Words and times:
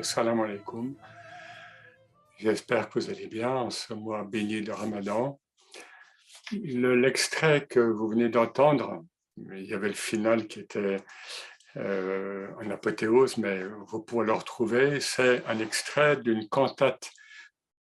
assalamu 0.00 0.44
alaikum. 0.44 0.94
J'espère 2.38 2.88
que 2.88 2.98
vous 2.98 3.10
allez 3.10 3.26
bien 3.26 3.50
en 3.50 3.70
ce 3.70 3.92
mois 3.92 4.24
béni 4.24 4.62
de 4.62 4.72
Ramadan. 4.72 5.38
L'extrait 6.52 7.66
que 7.66 7.80
vous 7.80 8.08
venez 8.08 8.30
d'entendre, 8.30 9.04
il 9.36 9.66
y 9.66 9.74
avait 9.74 9.88
le 9.88 9.94
final 10.10 10.46
qui 10.46 10.60
était 10.60 10.96
euh, 11.76 12.48
en 12.58 12.70
apothéose, 12.70 13.36
mais 13.36 13.62
vous 13.88 14.00
pourrez 14.00 14.24
le 14.24 14.32
retrouver, 14.32 15.00
c'est 15.00 15.44
un 15.46 15.58
extrait 15.58 16.16
d'une 16.16 16.48
cantate, 16.48 17.10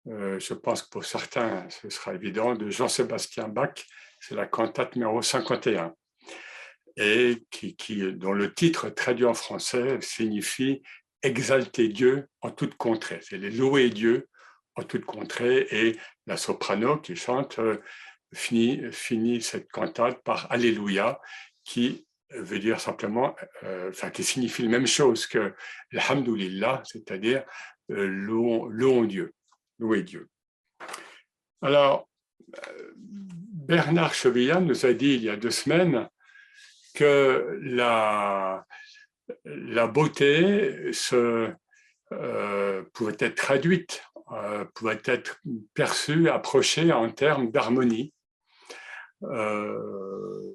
euh, 0.08 0.38
je 0.40 0.54
pense 0.54 0.84
que 0.84 0.90
pour 0.90 1.05
certains 1.05 1.70
ce 1.70 1.90
sera 1.90 2.13
évident, 2.13 2.54
de 2.54 2.70
Jean-Sébastien 2.70 3.48
Bach, 3.48 3.76
c'est 4.20 4.36
la 4.36 4.46
cantate 4.46 4.98
numéro 4.98 5.22
51 5.22 5.94
et 6.98 7.46
qui, 7.49 7.76
dont 8.13 8.34
le 8.34 8.54
titre 8.54 8.90
traduit 8.90 9.26
en 9.26 9.34
français 9.34 9.99
signifie 10.02 10.82
exalter 11.23 11.90
Dieu 11.90 12.28
en 12.41 12.52
toute 12.52 12.76
contrée. 12.76 13.20
C'est 13.22 13.38
les 13.38 13.52
louer 13.52 13.90
Dieu 13.90 14.27
en 14.76 14.84
toute 14.84 15.05
contrée 15.05 15.68
et 15.72 15.98
la 16.26 16.38
soprano 16.38 16.98
qui 16.98 17.16
chante 17.16 17.60
euh, 17.60 17.77
finit, 18.34 19.41
cette 19.41 19.70
cantate 19.71 20.24
par 20.24 20.52
Alléluia 20.52 21.20
qui 21.63 22.05
veut 22.32 22.60
dire 22.60 22.80
simplement, 22.80 23.35
euh, 23.63 23.90
enfin 23.90 24.12
qui 24.12 24.24
signifie 24.24 24.63
la 24.63 24.70
même 24.70 24.88
chose 24.88 25.26
que 25.26 25.54
l'Hamdulillah, 25.91 26.84
c'est-à-dire 26.85 27.43
euh, 27.91 28.05
louons, 28.05 29.04
Dieu, 29.04 29.34
louer 29.80 30.04
Dieu. 30.04 30.30
Alors, 31.62 32.08
Bernard 32.96 34.13
Chevillard 34.13 34.62
nous 34.62 34.86
a 34.86 34.93
dit 34.93 35.15
il 35.15 35.24
y 35.24 35.30
a 35.30 35.36
deux 35.36 35.52
semaines 35.52 36.08
que 36.93 37.60
la, 37.63 38.65
la 39.46 39.88
beauté 39.88 40.91
se, 40.94 41.52
euh, 42.12 42.84
pouvait 42.94 43.18
être 43.20 43.36
traduite, 43.36 44.04
euh, 44.32 44.66
pouvait 44.74 45.02
être 45.05 45.41
perçue, 45.74 46.30
approchée 46.30 46.91
en 46.91 47.10
termes 47.12 47.52
d'harmonie, 47.52 48.13
euh, 49.24 50.54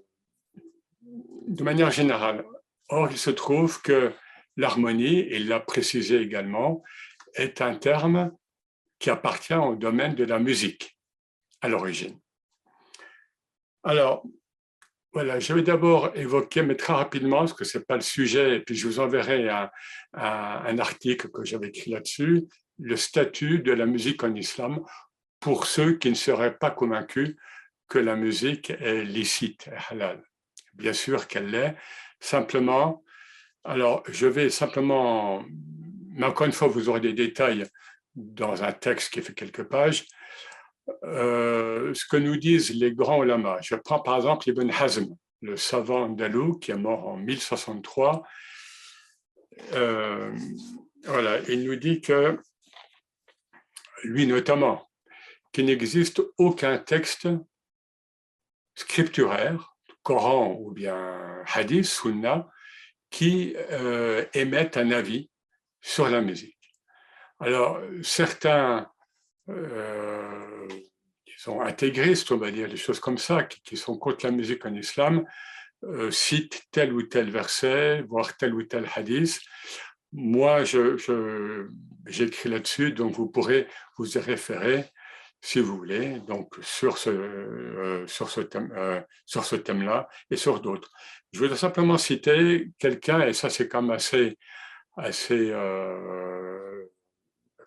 de 1.47 1.63
manière 1.63 1.91
générale. 1.91 2.45
Or, 2.89 3.09
il 3.11 3.19
se 3.19 3.31
trouve 3.31 3.81
que 3.83 4.13
l'harmonie, 4.57 5.27
il 5.31 5.49
l'a 5.49 5.61
précisé 5.61 6.21
également, 6.21 6.83
est 7.35 7.61
un 7.61 7.75
terme 7.77 8.33
qui 8.99 9.11
appartient 9.11 9.55
au 9.55 9.75
domaine 9.75 10.15
de 10.15 10.25
la 10.25 10.39
musique 10.39 10.99
à 11.61 11.69
l'origine. 11.69 12.19
Alors, 13.83 14.25
voilà, 15.15 15.39
je 15.39 15.53
vais 15.53 15.63
d'abord 15.63 16.11
évoquer, 16.17 16.63
mais 16.63 16.75
très 16.75 16.93
rapidement, 16.93 17.39
parce 17.39 17.53
que 17.53 17.65
ce 17.65 17.79
n'est 17.79 17.85
pas 17.85 17.95
le 17.95 18.01
sujet, 18.01 18.57
et 18.57 18.61
puis 18.61 18.75
je 18.75 18.89
vous 18.89 18.99
enverrai 18.99 19.49
un, 19.49 20.79
article 20.79 21.29
que 21.29 21.45
j'avais 21.45 21.69
écrit 21.69 21.93
là-dessus, 21.93 22.43
le 22.81 22.97
statut 22.97 23.61
de 23.61 23.73
la 23.73 23.87
musique 23.87 24.25
en 24.25 24.35
islam, 24.35 24.81
pour 25.39 25.67
ceux 25.67 25.93
qui 25.93 26.11
ne 26.11 26.17
seraient 26.17 26.59
pas 26.59 26.73
convaincus 26.73 27.37
que 27.89 28.01
la 28.01 28.17
musique 28.17 28.71
est 28.71 29.05
licite, 29.05 29.71
halal. 29.89 30.21
Bien 30.75 30.93
sûr 30.93 31.29
qu'elle 31.29 31.49
l'est, 31.49 31.77
simplement, 32.19 33.05
alors 33.63 34.03
je 34.09 34.27
vais 34.27 34.51
simplement, 34.51 35.45
mais 36.11 36.27
encore 36.27 36.47
une 36.47 36.53
fois, 36.53 36.67
vous 36.67 36.89
aurez 36.89 37.01
des 37.01 37.13
détails 37.13 37.65
dans 38.17 38.65
un 38.65 38.73
texte 38.73 39.13
qui 39.13 39.23
fait 39.23 39.35
quelques 39.35 39.63
pages, 39.63 40.07
euh, 41.05 41.95
ce 41.95 42.05
que 42.07 42.17
nous 42.17 42.37
disent 42.37 42.75
les 42.75 42.93
grands 42.93 43.23
ulama. 43.23 43.59
Je 43.63 43.75
prends 43.75 44.01
par 44.01 44.17
exemple 44.17 44.49
Ibn 44.49 44.71
Hazm, 44.71 45.15
le 45.41 45.57
savant 45.57 46.05
andalou 46.05 46.59
qui 46.59 46.71
est 46.71 46.77
mort 46.77 47.09
en 47.09 47.17
1063. 47.17 48.23
Euh, 49.73 50.35
voilà, 51.05 51.39
il 51.49 51.65
nous 51.65 51.77
dit 51.77 52.01
que, 52.01 52.39
lui 54.03 54.27
notamment, 54.27 54.91
qu'il 55.53 55.67
n'existe 55.67 56.23
aucun 56.39 56.79
texte 56.79 57.29
scripturaire, 58.75 59.77
Coran 60.03 60.57
ou 60.59 60.73
bien 60.73 61.43
Hadith, 61.47 61.85
Sunna, 61.85 62.49
qui 63.11 63.55
euh, 63.71 64.25
émette 64.35 64.77
un 64.77 64.91
avis 64.91 65.31
sur 65.81 66.09
la 66.09 66.21
musique. 66.21 66.59
Alors, 67.39 67.81
certains 68.03 68.91
euh, 69.49 70.44
sont 71.45 71.61
intégristes, 71.61 72.33
on 72.33 72.39
va 72.39 72.51
dire, 72.51 72.69
des 72.69 72.77
choses 72.77 73.01
comme 73.01 73.19
ça, 73.19 73.43
qui, 73.43 73.77
sont 73.77 73.99
contre 73.99 74.25
la 74.25 74.33
musique 74.33 74.65
en 74.65 74.75
islam, 74.75 75.25
euh, 75.85 76.11
citent 76.11 76.63
tel 76.71 76.93
ou 76.93 77.03
tel 77.03 77.31
verset, 77.31 78.03
voire 78.09 78.37
tel 78.37 78.55
ou 78.55 78.63
tel 78.63 78.89
hadith. 78.95 79.41
Moi, 80.13 80.65
j'écris 80.65 81.05
je, 82.07 82.49
là-dessus, 82.49 82.93
donc 82.93 83.13
vous 83.13 83.29
pourrez 83.29 83.67
vous 83.99 84.17
y 84.17 84.21
référer 84.21 84.87
si 85.43 85.61
vous 85.61 85.77
voulez, 85.77 86.21
donc 86.21 86.55
sur 86.63 86.97
ce, 86.97 87.11
euh, 87.11 88.07
sur 88.07 88.31
ce 88.31 88.41
thème, 88.41 88.73
sur 89.27 89.45
ce 89.45 89.57
thème-là 89.57 90.09
et 90.31 90.37
sur 90.37 90.61
d'autres. 90.61 90.91
Je 91.33 91.41
voudrais 91.41 91.59
simplement 91.59 91.99
citer 91.99 92.71
quelqu'un, 92.79 93.21
et 93.27 93.35
ça 93.35 93.51
c'est 93.51 93.69
quand 93.69 93.83
même 93.83 93.91
assez, 93.91 94.39
assez 94.97 95.53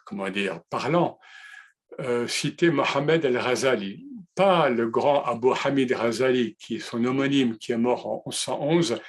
comment 0.05 0.29
dire, 0.29 0.61
parlant. 0.71 1.19
Euh, 1.99 2.27
citer 2.27 2.69
Mohamed 2.69 3.25
el-Razali, 3.25 4.05
pas 4.35 4.69
le 4.69 4.87
grand 4.87 5.23
Abu 5.23 5.49
Hamid 5.63 5.91
Razali, 5.93 6.55
qui 6.55 6.75
est 6.75 6.79
son 6.79 7.03
homonyme, 7.03 7.57
qui 7.57 7.71
est 7.71 7.77
mort 7.77 8.05
en 8.05 8.23
1111, 8.27 8.99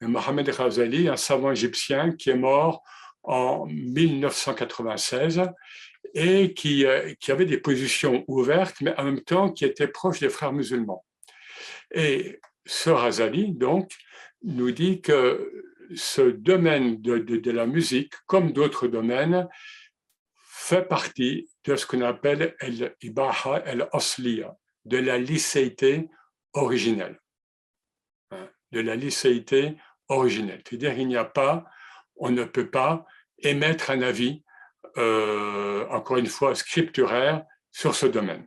mais 0.00 0.08
Mohamed 0.08 0.48
el-Razali, 0.48 1.08
un 1.08 1.16
savant 1.16 1.52
égyptien 1.52 2.12
qui 2.12 2.30
est 2.30 2.38
mort 2.38 2.82
en 3.22 3.66
1996 3.66 5.42
et 6.14 6.54
qui, 6.54 6.86
euh, 6.86 7.12
qui, 7.20 7.32
avait 7.32 7.44
des 7.44 7.58
positions 7.58 8.24
ouvertes, 8.28 8.76
mais 8.80 8.98
en 8.98 9.04
même 9.04 9.20
temps 9.20 9.52
qui 9.52 9.66
était 9.66 9.88
proche 9.88 10.20
des 10.20 10.30
frères 10.30 10.54
musulmans. 10.54 11.04
Et 11.92 12.40
ce 12.64 12.88
Razali, 12.88 13.52
donc, 13.52 13.92
nous 14.42 14.70
dit 14.70 15.02
que 15.02 15.52
ce 15.94 16.22
domaine 16.22 17.02
de, 17.02 17.18
de 17.18 17.50
la 17.50 17.66
musique, 17.66 18.14
comme 18.26 18.52
d'autres 18.52 18.88
domaines, 18.88 19.46
fait 20.46 20.88
partie 20.88 21.48
de 21.68 21.76
ce 21.76 21.86
qu'on 21.86 22.00
appelle 22.00 22.56
l'ibaha 23.02 23.62
el-asliya, 23.66 24.56
de 24.86 24.98
la 24.98 25.18
licéité 25.18 26.08
originelle. 26.54 27.20
Hein, 28.30 28.48
de 28.72 28.80
la 28.80 28.96
licéité 28.96 29.76
originelle. 30.08 30.62
C'est-à-dire 30.66 30.94
qu'il 30.94 31.08
n'y 31.08 31.16
a 31.16 31.26
pas, 31.26 31.64
on 32.16 32.30
ne 32.30 32.44
peut 32.44 32.70
pas 32.70 33.04
émettre 33.38 33.90
un 33.90 34.00
avis, 34.00 34.42
euh, 34.96 35.86
encore 35.88 36.16
une 36.16 36.26
fois, 36.26 36.54
scripturaire 36.54 37.44
sur 37.70 37.94
ce 37.94 38.06
domaine. 38.06 38.46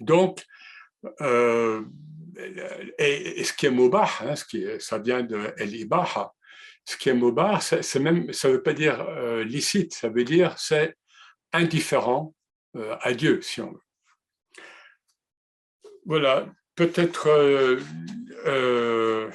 Donc, 0.00 0.44
euh, 1.22 1.82
et, 2.98 3.42
ce 3.42 3.52
qui 3.54 3.66
est 3.66 3.70
mubah, 3.70 4.10
hein, 4.20 4.36
ce 4.36 4.44
qui 4.44 4.64
ça 4.78 4.98
vient 4.98 5.22
de 5.22 5.54
el-ibaha, 5.56 6.34
ce 6.84 6.96
qui 6.96 7.08
est 7.08 7.14
mobar, 7.14 7.62
c'est 7.62 7.98
même, 8.00 8.32
ça 8.32 8.48
ne 8.48 8.54
veut 8.54 8.62
pas 8.62 8.72
dire 8.72 9.00
euh, 9.00 9.44
licite, 9.44 9.94
ça 9.94 10.08
veut 10.08 10.24
dire 10.24 10.58
c'est 10.58 10.96
indifférent 11.52 12.34
euh, 12.76 12.96
à 13.00 13.12
Dieu, 13.12 13.40
si 13.42 13.60
on 13.60 13.72
veut. 13.72 13.82
Voilà, 16.04 16.46
peut-être 16.74 17.28
euh, 18.46 19.30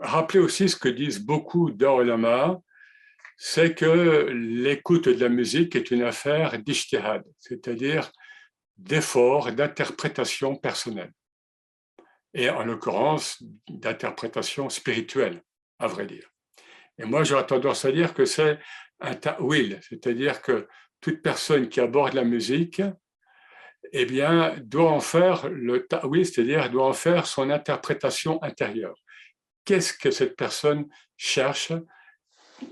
rappeler 0.00 0.40
aussi 0.40 0.68
ce 0.68 0.76
que 0.76 0.88
disent 0.88 1.20
beaucoup 1.20 1.70
d'Orlama, 1.70 2.60
c'est 3.36 3.74
que 3.74 4.28
l'écoute 4.30 5.08
de 5.08 5.20
la 5.20 5.30
musique 5.30 5.74
est 5.74 5.90
une 5.90 6.02
affaire 6.02 6.58
d'ishtihad, 6.58 7.24
c'est-à-dire 7.38 8.12
d'effort, 8.76 9.50
d'interprétation 9.52 10.56
personnelle, 10.56 11.12
et 12.34 12.50
en 12.50 12.64
l'occurrence 12.64 13.42
d'interprétation 13.68 14.68
spirituelle 14.68 15.42
à 15.78 15.86
vrai 15.86 16.06
dire. 16.06 16.28
Et 16.98 17.04
moi, 17.04 17.24
j'aurais 17.24 17.46
tendance 17.46 17.86
à 17.86 17.92
dire 17.92 18.12
que 18.12 18.26
c'est 18.26 18.58
un 19.00 19.14
ta'wil, 19.14 19.80
c'est-à-dire 19.88 20.42
que 20.42 20.68
toute 21.00 21.22
personne 21.22 21.68
qui 21.68 21.80
aborde 21.80 22.14
la 22.14 22.24
musique, 22.24 22.82
eh 23.92 24.04
bien, 24.04 24.56
doit 24.60 24.90
en 24.90 25.00
faire 25.00 25.48
le 25.48 25.86
ta'wil, 25.86 26.26
c'est-à-dire 26.26 26.70
doit 26.70 26.86
en 26.86 26.92
faire 26.92 27.26
son 27.26 27.50
interprétation 27.50 28.42
intérieure. 28.42 28.96
Qu'est-ce 29.64 29.94
que 29.94 30.10
cette 30.10 30.36
personne 30.36 30.88
cherche 31.16 31.72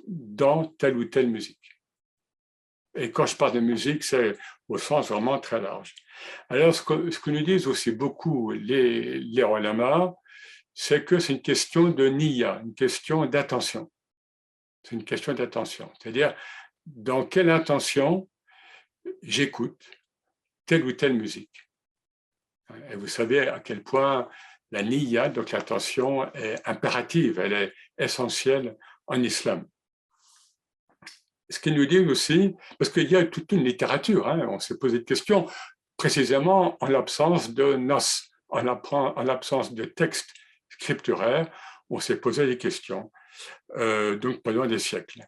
dans 0.06 0.66
telle 0.66 0.96
ou 0.96 1.04
telle 1.04 1.30
musique? 1.30 1.58
Et 2.94 3.10
quand 3.10 3.26
je 3.26 3.36
parle 3.36 3.52
de 3.52 3.60
musique, 3.60 4.04
c'est 4.04 4.36
au 4.69 4.78
sens 4.78 5.10
vraiment 5.10 5.38
très 5.38 5.60
large. 5.60 5.94
Alors, 6.48 6.75
ce 6.75 6.82
que, 6.82 7.30
nous 7.30 7.42
disent 7.42 7.66
aussi 7.66 7.92
beaucoup 7.92 8.50
les, 8.52 9.19
les 9.19 9.44
c'est 10.75 11.04
que 11.04 11.19
c'est 11.19 11.32
une 11.32 11.42
question 11.42 11.88
de 11.88 12.08
niya, 12.08 12.60
une 12.64 12.75
question 12.75 13.26
d'attention. 13.26 13.90
C'est 14.88 14.96
une 14.96 15.05
question 15.05 15.35
d'attention. 15.35 15.90
C'est-à-dire, 16.00 16.35
dans 16.87 17.26
quelle 17.26 17.50
intention 17.50 18.26
j'écoute 19.23 19.85
telle 20.64 20.85
ou 20.85 20.93
telle 20.93 21.12
musique. 21.12 21.69
Et 22.90 22.96
vous 22.96 23.06
savez 23.06 23.49
à 23.49 23.61
quel 23.61 23.82
point 23.82 24.29
la 24.70 24.82
niya, 24.82 25.29
donc 25.29 25.50
l'attention, 25.50 26.32
est 26.32 26.56
impérative, 26.67 27.38
elle 27.38 27.52
est 27.52 27.75
essentielle 27.99 28.79
en 29.06 29.23
islam. 29.23 29.67
ce 31.50 31.58
qu'ils 31.61 31.75
nous 31.75 31.87
disent 31.87 32.08
aussi, 32.08 32.55
parce 32.79 32.90
qu'il 32.90 33.11
y 33.11 33.17
a 33.17 33.25
toute 33.25 33.52
une 33.52 33.64
littérature, 33.64 34.29
hein, 34.29 34.46
on 34.49 34.58
s'est 34.58 34.79
posé 34.79 34.99
de 34.99 35.05
questions, 35.05 35.46
précisément 35.96 36.76
en 36.81 36.87
l'absence 36.87 37.52
de 37.52 37.75
nos, 37.75 37.99
en 38.50 39.23
l'absence 39.23 39.73
de 39.75 39.85
textes 39.85 40.31
scripturaires, 40.69 41.50
on 41.88 42.00
s'est 42.00 42.20
posé 42.20 42.46
des 42.46 42.58
questions, 42.58 43.11
euh, 43.76 44.17
donc 44.17 44.43
pendant 44.43 44.67
des 44.67 44.79
siècles. 44.79 45.25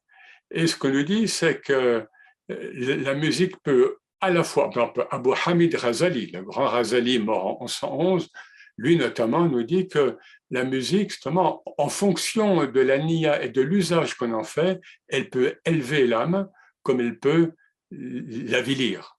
Et 0.50 0.66
ce 0.66 0.76
qu'on 0.76 0.90
nous 0.90 1.02
dit, 1.02 1.28
c'est 1.28 1.60
que 1.60 2.04
euh, 2.50 2.96
la 3.02 3.14
musique 3.14 3.60
peut 3.62 3.98
à 4.20 4.30
la 4.30 4.44
fois, 4.44 4.70
par 4.70 4.90
exemple, 4.90 5.06
Abu 5.10 5.30
Hamid 5.46 5.74
Razali, 5.74 6.26
le 6.26 6.42
grand 6.42 6.66
Razali 6.66 7.18
mort 7.18 7.62
en 7.62 7.64
1111, 7.64 8.28
lui 8.76 8.96
notamment 8.96 9.46
nous 9.46 9.62
dit 9.62 9.88
que 9.88 10.18
la 10.50 10.64
musique, 10.64 11.10
justement, 11.10 11.62
en 11.78 11.88
fonction 11.88 12.66
de 12.66 12.80
la 12.80 12.98
nia 12.98 13.42
et 13.42 13.48
de 13.48 13.62
l'usage 13.62 14.14
qu'on 14.14 14.32
en 14.32 14.44
fait, 14.44 14.80
elle 15.08 15.30
peut 15.30 15.56
élever 15.64 16.06
l'âme 16.06 16.48
comme 16.82 17.00
elle 17.00 17.18
peut 17.18 17.52
l'avilir. 17.90 19.16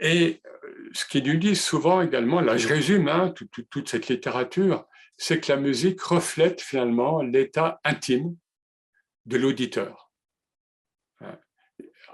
Et 0.00 0.40
ce 0.92 1.04
qu'il 1.06 1.24
nous 1.24 1.38
dit 1.38 1.56
souvent 1.56 2.02
également, 2.02 2.40
là 2.40 2.56
je 2.56 2.68
résume 2.68 3.08
hein, 3.08 3.32
toute 3.70 3.88
cette 3.88 4.08
littérature, 4.08 4.86
c'est 5.16 5.40
que 5.40 5.52
la 5.52 5.58
musique 5.58 6.00
reflète 6.02 6.60
finalement 6.60 7.22
l'état 7.22 7.80
intime 7.84 8.36
de 9.24 9.36
l'auditeur. 9.38 10.10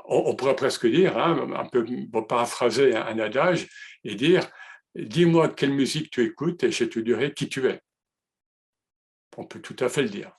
On, 0.05 0.35
pourrait 0.35 0.57
presque 0.57 0.87
dire, 0.87 1.17
hein, 1.17 1.53
un 1.55 1.67
peu 1.67 1.87
paraphraser 2.27 2.97
un 2.97 3.19
adage, 3.19 3.69
et 4.05 4.15
dire 4.15 4.51
dis-moi 4.95 5.49
quelle 5.49 5.73
musique 5.73 6.11
tu 6.11 6.23
écoutes 6.25 6.65
et 6.65 6.73
je 6.73 6.85
te 6.85 6.99
dirai 6.99 7.33
qui 7.33 7.49
tu 7.49 7.67
es. 7.67 7.81
On 9.37 9.47
peut 9.47 9.61
tout 9.61 9.77
à 9.79 9.89
fait 9.89 10.03
le 10.03 10.09
dire. 10.09 10.33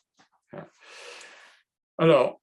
Alors, 1.97 2.41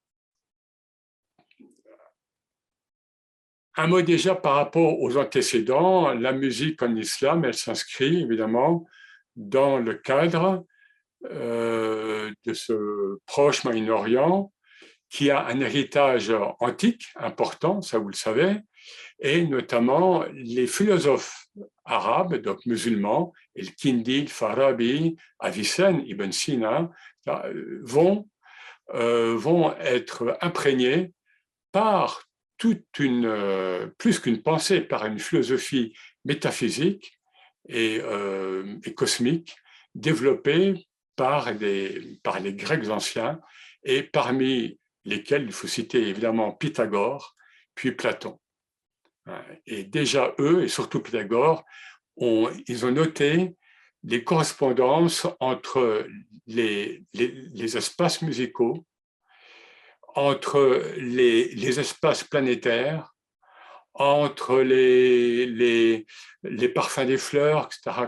un 3.76 3.86
mot 3.86 4.02
déjà 4.02 4.34
par 4.34 4.56
rapport 4.56 5.00
aux 5.00 5.16
antécédents. 5.16 6.12
La 6.12 6.32
musique 6.32 6.82
en 6.82 6.94
islam, 6.96 7.44
elle 7.44 7.54
s'inscrit 7.54 8.22
évidemment 8.22 8.86
dans 9.40 9.78
le 9.78 9.94
cadre 9.94 10.66
euh, 11.24 12.30
de 12.44 12.52
ce 12.52 13.18
proche 13.26 13.64
Moyen-Orient 13.64 14.52
qui 15.08 15.30
a 15.30 15.46
un 15.46 15.60
héritage 15.60 16.32
antique 16.60 17.06
important, 17.16 17.82
ça 17.82 17.98
vous 17.98 18.08
le 18.08 18.14
savez, 18.14 18.58
et 19.18 19.44
notamment 19.44 20.24
les 20.32 20.68
philosophes 20.68 21.48
arabes, 21.84 22.36
donc 22.36 22.64
musulmans, 22.64 23.32
El 23.56 23.74
Kindi, 23.74 24.28
Farabi, 24.28 25.16
Avicenne, 25.40 26.02
Ibn 26.06 26.30
Sina, 26.30 26.90
vont, 27.82 28.28
euh, 28.94 29.34
vont 29.36 29.76
être 29.78 30.38
imprégnés 30.40 31.12
par 31.72 32.22
toute 32.56 32.98
une, 32.98 33.26
euh, 33.26 33.88
plus 33.98 34.20
qu'une 34.20 34.42
pensée, 34.42 34.80
par 34.80 35.06
une 35.06 35.18
philosophie 35.18 35.92
métaphysique 36.24 37.19
et, 37.68 38.00
euh, 38.02 38.78
et 38.84 38.94
cosmique 38.94 39.56
développée 39.94 40.88
par, 41.16 41.54
des, 41.54 42.18
par 42.22 42.40
les 42.40 42.54
Grecs 42.54 42.88
anciens 42.88 43.40
et 43.84 44.02
parmi 44.02 44.78
lesquels 45.04 45.44
il 45.44 45.52
faut 45.52 45.66
citer 45.66 46.08
évidemment 46.08 46.52
Pythagore, 46.52 47.36
puis 47.74 47.92
Platon. 47.92 48.38
Et 49.66 49.84
déjà 49.84 50.34
eux, 50.38 50.64
et 50.64 50.68
surtout 50.68 51.00
Pythagore, 51.00 51.64
ont, 52.16 52.50
ils 52.66 52.84
ont 52.84 52.90
noté 52.90 53.54
les 54.02 54.24
correspondances 54.24 55.26
entre 55.40 56.06
les, 56.46 57.04
les, 57.12 57.76
espaces 57.76 58.22
musicaux, 58.22 58.84
entre 60.14 60.94
les, 60.96 61.48
les, 61.54 61.80
espaces 61.80 62.24
planétaires, 62.24 63.09
entre 63.94 64.60
les, 64.60 65.46
les, 66.42 66.68
parfums 66.68 67.06
des 67.06 67.18
fleurs, 67.18 67.68
etc., 67.68 68.06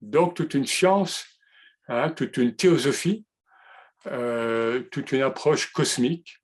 Donc 0.00 0.34
toute 0.34 0.54
une 0.54 0.66
science, 0.66 1.24
hein, 1.88 2.10
toute 2.10 2.36
une 2.36 2.56
théosophie, 2.56 3.24
euh, 4.08 4.80
toute 4.90 5.12
une 5.12 5.22
approche 5.22 5.72
cosmique 5.72 6.38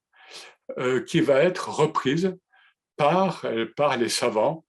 euh, 0.78 1.02
qui 1.02 1.20
va 1.20 1.42
être 1.42 1.69
reprise 1.69 2.36
par, 2.96 3.44
par 3.76 3.96
les 3.96 4.08
savants, 4.08 4.64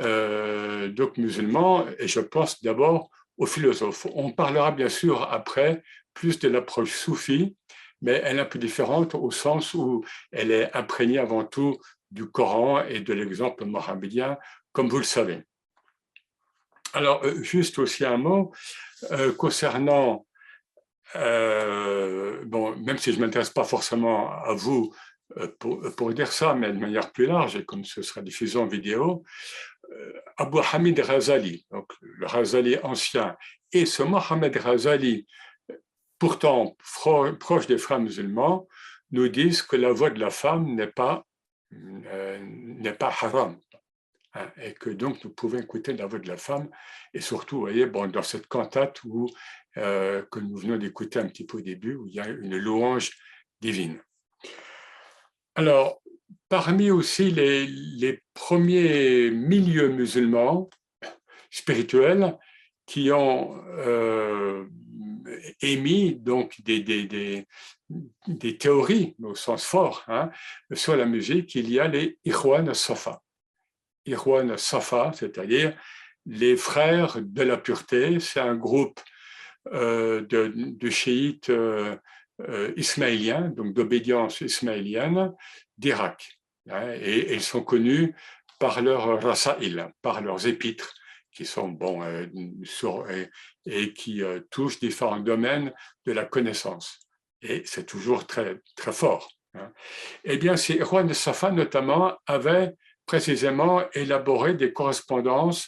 euh, 0.00 0.88
donc 0.88 1.18
musulmans, 1.18 1.86
et 1.98 2.08
je 2.08 2.20
pense 2.20 2.62
d'abord 2.62 3.10
aux 3.36 3.46
philosophes. 3.46 4.06
On 4.14 4.30
parlera 4.30 4.72
bien 4.72 4.88
sûr 4.88 5.30
après 5.30 5.82
plus 6.14 6.38
de 6.38 6.48
l'approche 6.48 6.92
soufie, 6.92 7.56
mais 8.00 8.20
elle 8.24 8.38
est 8.38 8.40
un 8.40 8.46
peu 8.46 8.58
différente 8.58 9.14
au 9.14 9.30
sens 9.30 9.74
où 9.74 10.04
elle 10.30 10.50
est 10.50 10.74
imprégnée 10.74 11.18
avant 11.18 11.44
tout 11.44 11.78
du 12.12 12.26
Coran 12.30 12.84
et 12.84 13.00
de 13.00 13.12
l'exemple 13.12 13.64
mohammedien, 13.64 14.38
comme 14.72 14.88
vous 14.88 14.98
le 14.98 15.04
savez. 15.04 15.42
Alors, 16.92 17.24
euh, 17.24 17.42
juste 17.42 17.78
aussi 17.78 18.04
un 18.04 18.18
mot 18.18 18.52
concernant, 19.36 20.26
bon, 21.14 22.76
même 22.76 22.98
si 22.98 23.12
je 23.12 23.18
ne 23.18 23.24
m'intéresse 23.24 23.50
pas 23.50 23.64
forcément 23.64 24.30
à 24.30 24.54
vous 24.54 24.94
euh, 25.38 25.48
pour, 25.96 26.12
dire 26.12 26.32
ça, 26.32 26.54
mais 26.54 26.72
de 26.72 26.78
manière 26.78 27.12
plus 27.12 27.26
large, 27.26 27.56
et 27.56 27.64
comme 27.64 27.84
ce 27.84 28.02
sera 28.02 28.20
diffusé 28.22 28.58
en 28.58 28.66
vidéo, 28.66 29.24
euh, 29.90 30.12
Abu 30.36 30.58
Hamid 30.72 30.98
Razali, 31.00 31.66
donc 31.70 31.92
le 32.00 32.26
Razali 32.26 32.76
ancien, 32.82 33.36
et 33.72 33.86
ce 33.86 34.02
Mohamed 34.02 34.56
Razali, 34.56 35.26
pourtant 36.18 36.76
proche 37.40 37.66
des 37.66 37.78
frères 37.78 38.00
musulmans, 38.00 38.68
nous 39.10 39.28
disent 39.28 39.62
que 39.62 39.76
la 39.76 39.92
voix 39.92 40.10
de 40.10 40.20
la 40.20 40.30
femme 40.30 40.74
n'est 40.74 40.86
pas, 40.86 41.24
euh, 41.24 41.31
n'est 41.72 42.92
pas 42.92 43.08
haram. 43.08 43.58
Hein, 44.34 44.50
et 44.62 44.72
que 44.72 44.88
donc 44.88 45.22
nous 45.24 45.30
pouvons 45.30 45.58
écouter 45.58 45.92
la 45.92 46.06
voix 46.06 46.18
de 46.18 46.28
la 46.28 46.38
femme, 46.38 46.70
et 47.12 47.20
surtout, 47.20 47.56
vous 47.56 47.62
voyez, 47.62 47.86
bon, 47.86 48.06
dans 48.06 48.22
cette 48.22 48.46
cantate 48.46 49.02
où, 49.04 49.28
que 49.74 50.38
nous 50.38 50.56
venons 50.56 50.78
d'écouter 50.78 51.18
un 51.18 51.26
petit 51.26 51.44
peu 51.44 51.58
au 51.58 51.60
début, 51.60 51.94
où 51.94 52.06
il 52.06 52.14
y 52.14 52.20
a 52.20 52.28
une 52.28 52.56
louange 52.56 53.10
divine. 53.60 54.00
Alors, 55.54 56.02
parmi 56.48 56.90
aussi 56.90 57.30
les, 57.30 58.22
premiers 58.34 59.30
milieux 59.30 59.88
musulmans 59.88 60.68
spirituels 61.50 62.36
qui 62.86 63.10
ont 63.10 63.62
euh, 63.78 64.64
émis 65.60 66.14
donc 66.14 66.60
des, 66.62 67.46
théories 68.58 69.14
au 69.22 69.34
sens 69.34 69.64
fort 69.64 70.04
hein, 70.08 70.30
sur 70.72 70.96
la 70.96 71.06
musique, 71.06 71.54
il 71.54 71.70
y 71.70 71.80
a 71.80 71.88
les 71.88 72.18
Irwan 72.24 72.72
Safa. 72.74 73.22
Irwan 74.06 74.56
Safa, 74.56 75.12
c'est-à-dire 75.14 75.76
les 76.26 76.56
frères 76.56 77.18
de 77.20 77.42
la 77.42 77.56
pureté, 77.56 78.20
c'est 78.20 78.40
un 78.40 78.54
groupe 78.54 79.00
euh, 79.72 80.22
de, 80.22 80.90
chiites 80.90 81.50
euh, 81.50 81.96
euh, 82.40 82.72
ismaéliens, 82.76 83.48
donc 83.48 83.74
d'obédience 83.74 84.40
ismaélienne 84.40 85.32
d'Irak. 85.78 86.38
Hein, 86.70 86.94
et, 87.00 87.34
ils 87.34 87.42
sont 87.42 87.62
connus 87.62 88.14
par 88.58 88.80
leurs 88.82 89.20
rasaïl, 89.20 89.88
par 90.02 90.20
leurs 90.20 90.46
épîtres, 90.46 90.94
qui 91.32 91.44
sont 91.44 91.68
bon 91.68 92.02
euh, 92.02 92.26
et, 93.66 93.92
qui 93.92 94.22
euh, 94.22 94.40
touchent 94.50 94.80
différents 94.80 95.20
domaines 95.20 95.72
de 96.06 96.12
la 96.12 96.24
connaissance. 96.24 97.00
Et 97.42 97.62
c'est 97.64 97.86
toujours 97.86 98.26
très, 98.26 98.60
très 98.76 98.92
fort. 98.92 99.30
Hein. 99.54 99.72
Eh 100.24 100.36
bien, 100.36 100.56
ces 100.56 100.78
Juan 100.78 101.12
Safa, 101.12 101.50
notamment, 101.50 102.16
avaient 102.26 102.74
précisément 103.06 103.82
élaboré 103.92 104.54
des 104.54 104.72
correspondances 104.72 105.66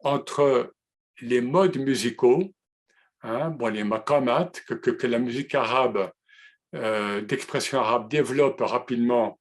entre 0.00 0.72
les 1.20 1.40
modes 1.40 1.76
musicaux 1.76 2.54
Hein, 3.22 3.50
bon, 3.50 3.72
les 3.72 3.84
maqamat, 3.84 4.50
que, 4.66 4.74
que, 4.74 5.06
la 5.06 5.18
musique 5.18 5.54
arabe, 5.54 6.10
euh, 6.74 7.20
d'expression 7.20 7.80
arabe, 7.80 8.08
développe 8.08 8.60
rapidement 8.60 9.40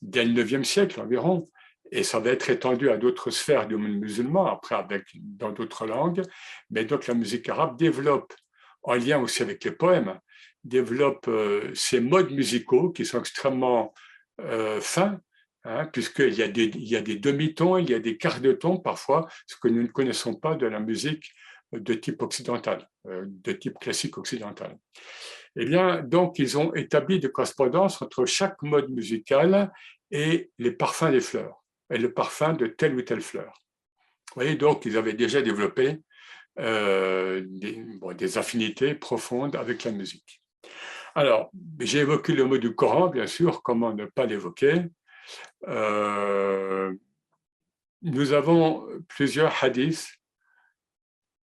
dès 0.00 0.24
le 0.24 0.42
9e 0.42 0.64
siècle 0.64 1.00
environ, 1.00 1.50
et 1.90 2.02
ça 2.02 2.20
va 2.20 2.30
être 2.30 2.48
étendu 2.48 2.90
à 2.90 2.96
d'autres 2.96 3.30
sphères 3.30 3.66
du 3.66 3.76
monde 3.76 3.98
musulman, 3.98 4.46
après 4.46 4.76
avec, 4.76 5.04
dans 5.14 5.52
d'autres 5.52 5.86
langues, 5.86 6.22
mais 6.70 6.84
donc 6.84 7.06
la 7.06 7.14
musique 7.14 7.48
arabe 7.48 7.76
développe, 7.76 8.32
en 8.82 8.94
lien 8.94 9.20
aussi 9.20 9.42
avec 9.42 9.62
les 9.64 9.72
poèmes, 9.72 10.18
développe 10.64 11.28
euh, 11.28 11.70
ces 11.74 12.00
modes 12.00 12.30
musicaux 12.30 12.90
qui 12.90 13.04
sont 13.04 13.20
extrêmement 13.20 13.94
euh, 14.40 14.80
fins, 14.80 15.20
hein, 15.64 15.86
puisqu'il 15.86 16.34
y 16.34 16.42
a 16.42 16.48
des, 16.48 16.68
demi-tons, 17.16 17.78
il 17.78 17.90
y 17.90 17.94
a 17.94 17.98
des 17.98 18.16
quarts 18.16 18.40
de 18.40 18.52
ton 18.52 18.78
parfois, 18.78 19.28
ce 19.46 19.56
que 19.56 19.68
nous 19.68 19.82
ne 19.82 19.88
connaissons 19.88 20.34
pas 20.34 20.54
de 20.54 20.66
la 20.66 20.80
musique 20.80 21.32
de 21.72 21.94
type 21.94 22.22
occidental, 22.22 22.88
euh, 23.06 23.24
de 23.26 23.52
type 23.52 23.78
classique 23.78 24.18
occidental. 24.18 24.78
Eh 25.56 25.64
bien, 25.64 26.02
donc, 26.02 26.38
ils 26.38 26.56
ont 26.56 26.74
établi 26.74 27.18
des 27.20 27.30
correspondances 27.30 28.00
entre 28.00 28.24
chaque 28.26 28.62
mode 28.62 28.90
musical 28.90 29.72
et 30.10 30.50
les 30.58 30.72
parfums 30.72 31.10
des 31.10 31.20
fleurs, 31.20 31.64
et 31.92 31.98
le 31.98 32.12
parfum 32.12 32.52
de 32.52 32.66
telle 32.66 32.94
ou 32.94 33.02
telle 33.02 33.20
fleur. 33.20 33.52
Vous 34.28 34.42
voyez, 34.42 34.56
donc, 34.56 34.84
ils 34.84 34.96
avaient 34.96 35.14
déjà 35.14 35.42
développé 35.42 35.98
des, 36.56 38.38
affinités 38.38 38.94
profondes 38.94 39.54
avec 39.56 39.84
la 39.84 39.92
musique. 39.92 40.42
Alors, 41.14 41.50
j'ai 41.80 42.00
évoqué 42.00 42.32
le 42.32 42.44
mot 42.44 42.58
du 42.58 42.74
Coran, 42.74 43.08
bien 43.08 43.26
sûr, 43.26 43.62
comment 43.62 43.92
ne 43.92 44.06
pas 44.06 44.26
l'évoquer. 44.26 44.84
Euh, 45.66 46.94
nous 48.02 48.32
avons 48.32 48.86
plusieurs 49.08 49.64
hadiths 49.64 50.18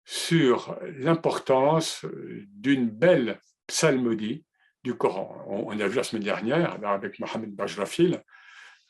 sur 0.05 0.77
l'importance 0.99 2.05
d'une 2.49 2.91
belle 2.91 3.41
psalmodie 3.67 4.45
du 4.83 4.95
Coran. 4.95 5.45
On, 5.47 5.79
a 5.79 5.87
vu 5.87 5.97
la 5.97 6.03
semaine 6.03 6.25
dernière 6.25 6.77
avec 6.85 7.21
Mohamed 7.21 7.55
Bajrafil 7.55 8.23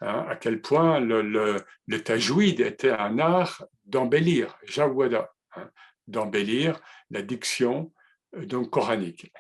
hein, 0.00 0.24
à 0.28 0.36
quel 0.36 0.62
point 0.62 1.00
le, 1.00 1.20
le, 1.22 1.64
était 1.88 2.90
un 2.90 3.18
art 3.18 3.64
d'embellir, 3.84 4.56
jawada, 4.64 5.30
hein, 5.54 5.70
d'embellir 6.06 6.80
la 7.10 7.20
diction 7.20 7.92
donc 8.36 8.70
coranique. 8.70 9.32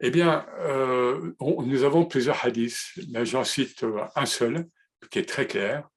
Eh 0.00 0.10
bien, 0.10 0.46
euh, 0.60 1.32
nous 1.40 1.84
avons 1.84 2.04
plusieurs 2.04 2.44
hadiths, 2.44 2.98
mais 3.10 3.24
j'en 3.24 3.44
cite 3.44 3.84
un 4.16 4.26
seul 4.26 4.66
qui 5.10 5.18
est 5.18 5.28
très 5.28 5.46
clair. 5.46 5.88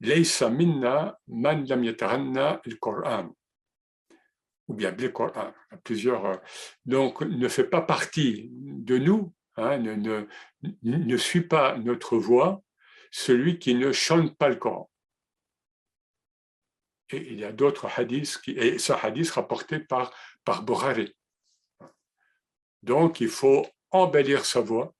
Leisa 0.00 0.50
minna 0.50 1.18
man 1.26 1.64
lam 1.66 1.84
al-Qur'an 1.84 3.34
ou 4.68 4.74
bien 4.74 4.90
le 4.90 5.12
plusieurs. 5.84 6.26
Euh, 6.26 6.36
donc, 6.84 7.20
ne 7.22 7.48
fait 7.48 7.64
pas 7.64 7.82
partie 7.82 8.48
de 8.52 8.98
nous, 8.98 9.32
hein, 9.56 9.78
ne, 9.78 9.94
ne, 9.94 10.26
ne, 10.82 11.16
suit 11.16 11.42
pas 11.42 11.76
notre 11.78 12.16
voix, 12.16 12.62
celui 13.10 13.58
qui 13.58 13.74
ne 13.74 13.92
chante 13.92 14.36
pas 14.36 14.48
le 14.48 14.56
Coran. 14.56 14.90
Et 17.10 17.32
il 17.32 17.38
y 17.38 17.44
a 17.44 17.52
d'autres 17.52 17.88
hadiths, 17.96 18.38
qui, 18.38 18.52
et 18.52 18.78
ce 18.78 18.92
hadith 18.92 19.30
rapporté 19.30 19.78
par, 19.78 20.12
par 20.44 20.64
Borari. 20.64 21.14
Donc, 22.86 23.20
il 23.20 23.28
faut 23.28 23.66
embellir 23.90 24.44
sa 24.44 24.60
voix 24.60 24.94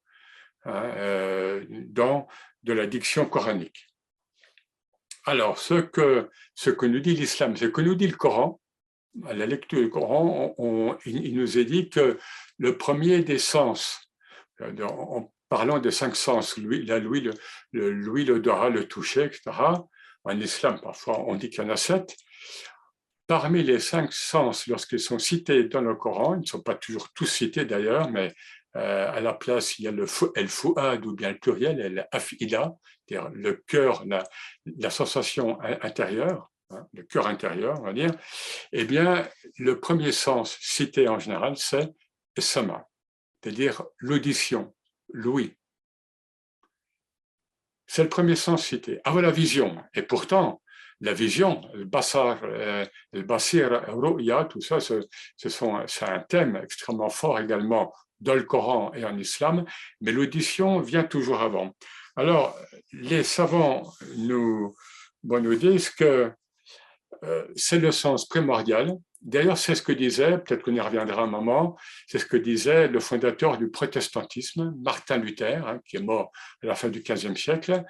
hein, 0.64 0.82
euh, 0.96 1.64
dans 1.70 2.26
de 2.64 2.72
la 2.72 2.86
diction 2.86 3.26
coranique. 3.26 3.86
Alors, 5.24 5.58
ce 5.58 5.74
que, 5.74 6.28
nous 6.86 7.00
dit 7.00 7.14
l'islam, 7.14 7.56
ce 7.56 7.66
que 7.66 7.80
nous 7.80 7.94
dit 7.94 8.08
le 8.08 8.16
Coran, 8.16 8.60
à 9.24 9.34
la 9.34 9.46
lecture 9.46 9.80
du 9.80 9.88
Coran, 9.88 10.54
il 11.06 11.34
nous 11.36 11.58
est 11.58 11.64
dit 11.64 11.88
que 11.88 12.18
le 12.58 12.76
premier 12.76 13.22
des 13.22 13.38
sens, 13.38 14.00
en 14.60 15.32
parlant 15.48 15.78
des 15.78 15.92
cinq 15.92 16.16
sens, 16.16 16.56
la 16.58 16.98
le, 16.98 17.32
le, 17.72 17.90
le 17.92 18.84
toucher, 18.88 19.24
etc., 19.24 19.42
en 20.24 20.40
islam, 20.40 20.80
parfois, 20.80 21.20
on 21.28 21.36
dit 21.36 21.50
qu'il 21.50 21.62
y 21.62 21.66
en 21.66 21.70
a 21.70 21.76
sept. 21.76 22.16
Parmi 23.26 23.62
les 23.62 23.80
cinq 23.80 24.12
sens, 24.12 24.66
lorsqu'ils 24.66 25.00
sont 25.00 25.18
cités 25.18 25.64
dans 25.64 25.80
le 25.80 25.94
Coran, 25.94 26.34
ils 26.34 26.40
ne 26.40 26.46
sont 26.46 26.62
pas 26.62 26.74
toujours 26.74 27.12
tous 27.12 27.26
cités 27.26 27.64
d'ailleurs, 27.64 28.10
mais 28.10 28.32
euh, 28.76 29.10
à 29.10 29.20
la 29.20 29.32
place, 29.32 29.78
il 29.78 29.84
y 29.84 29.88
a 29.88 29.90
le 29.90 30.06
el 30.36 30.48
fouad 30.48 31.04
ou 31.04 31.14
bien 31.14 31.30
le 31.30 31.38
pluriel, 31.38 31.80
el 31.80 32.08
afila, 32.12 32.74
c'est-à-dire 33.06 33.30
le 33.32 33.54
cœur, 33.54 34.04
la 34.06 34.90
sensation 34.90 35.58
intérieure. 35.82 36.50
Hein, 36.70 36.84
le 36.94 37.04
cœur 37.04 37.28
intérieur, 37.28 37.78
on 37.80 37.84
va 37.84 37.92
dire, 37.92 38.10
eh 38.72 38.84
bien, 38.84 39.28
le 39.56 39.78
premier 39.78 40.10
sens 40.10 40.58
cité 40.60 41.06
en 41.08 41.20
général, 41.20 41.56
c'est 41.56 41.94
sama, 42.36 42.88
c'est-à-dire 43.40 43.84
l'audition, 43.98 44.74
l'ouïe. 45.12 45.54
C'est 47.86 48.02
le 48.02 48.08
premier 48.08 48.34
sens 48.34 48.66
cité. 48.66 49.00
Avant 49.04 49.20
la 49.20 49.30
vision. 49.30 49.80
Et 49.94 50.02
pourtant, 50.02 50.60
la 51.00 51.12
vision, 51.12 51.60
le 51.74 51.84
basar, 51.84 52.38
euh, 52.44 52.84
le 53.12 53.22
basir, 53.22 53.82
ru'ya, 53.88 54.44
tout 54.44 54.60
ça, 54.60 54.80
ce, 54.80 55.02
sont, 55.48 55.82
c'est 55.86 56.08
un 56.08 56.20
thème 56.20 56.56
extrêmement 56.62 57.10
fort 57.10 57.38
également 57.38 57.92
dans 58.20 58.34
le 58.34 58.44
Coran 58.44 58.92
et 58.94 59.04
en 59.04 59.16
islam, 59.18 59.64
mais 60.00 60.12
l'audition 60.12 60.80
vient 60.80 61.04
toujours 61.04 61.40
avant. 61.42 61.74
Alors, 62.16 62.56
les 62.92 63.22
savants 63.22 63.92
nous, 64.16 64.74
nous 65.22 65.54
disent 65.56 65.90
que 65.90 66.32
euh, 67.24 67.46
c'est 67.56 67.78
le 67.78 67.92
sens 67.92 68.26
primordial. 68.26 68.96
D'ailleurs, 69.26 69.58
c'est 69.58 69.74
ce 69.74 69.82
que 69.82 69.90
disait, 69.90 70.38
peut-être 70.38 70.62
qu'on 70.62 70.72
y 70.72 70.80
reviendra 70.80 71.22
un 71.22 71.26
moment, 71.26 71.76
c'est 72.06 72.20
ce 72.20 72.26
que 72.26 72.36
disait 72.36 72.86
le 72.86 73.00
fondateur 73.00 73.58
du 73.58 73.68
protestantisme, 73.68 74.72
Martin 74.80 75.16
Luther, 75.16 75.66
hein, 75.66 75.80
qui 75.84 75.96
est 75.96 76.00
mort 76.00 76.30
à 76.62 76.66
la 76.68 76.76
fin 76.76 76.88
du 76.88 77.00
XVe 77.00 77.34
siècle, 77.34 77.82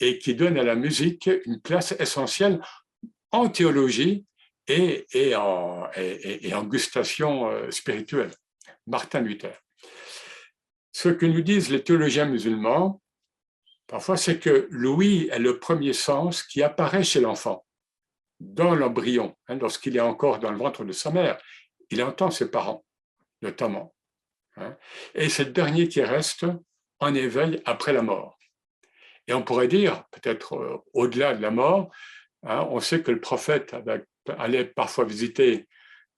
et 0.00 0.18
qui 0.18 0.34
donne 0.34 0.58
à 0.58 0.62
la 0.62 0.74
musique 0.74 1.30
une 1.46 1.62
place 1.62 1.92
essentielle 1.98 2.60
en 3.30 3.48
théologie 3.48 4.26
et, 4.68 5.06
en, 5.34 5.88
et, 5.96 6.52
en, 6.52 6.62
gustation 6.64 7.48
euh, 7.48 7.70
spirituelle. 7.70 8.30
Martin 8.86 9.22
Luther. 9.22 9.54
Ce 10.92 11.08
que 11.08 11.24
nous 11.24 11.40
disent 11.40 11.70
les 11.70 11.82
théologiens 11.82 12.26
musulmans, 12.26 13.00
parfois, 13.86 14.18
c'est 14.18 14.38
que 14.38 14.68
l'ouïe 14.70 15.30
est 15.32 15.38
le 15.38 15.58
premier 15.58 15.94
sens 15.94 16.42
qui 16.42 16.62
apparaît 16.62 17.02
chez 17.02 17.22
l'enfant 17.22 17.64
dans 18.42 18.74
l'embryon, 18.74 19.36
hein, 19.48 19.56
lorsqu'il 19.60 19.96
est 19.96 20.00
encore 20.00 20.38
dans 20.38 20.50
le 20.50 20.58
ventre 20.58 20.84
de 20.84 20.92
sa 20.92 21.10
mère, 21.10 21.38
il 21.90 22.02
entend 22.02 22.30
ses 22.30 22.50
parents, 22.50 22.84
notamment. 23.40 23.94
Hein, 24.56 24.76
et 25.14 25.28
c'est 25.28 25.44
le 25.44 25.52
dernier 25.52 25.88
qui 25.88 26.02
reste 26.02 26.44
en 26.98 27.14
éveil 27.14 27.62
après 27.64 27.92
la 27.92 28.02
mort. 28.02 28.38
Et 29.28 29.34
on 29.34 29.42
pourrait 29.42 29.68
dire, 29.68 30.04
peut-être 30.10 30.54
euh, 30.54 30.76
au-delà 30.92 31.34
de 31.34 31.40
la 31.40 31.50
mort, 31.50 31.90
hein, 32.42 32.66
on 32.70 32.80
sait 32.80 33.02
que 33.02 33.12
le 33.12 33.20
prophète 33.20 33.74
allait 34.38 34.64
parfois 34.64 35.04
visiter 35.04 35.68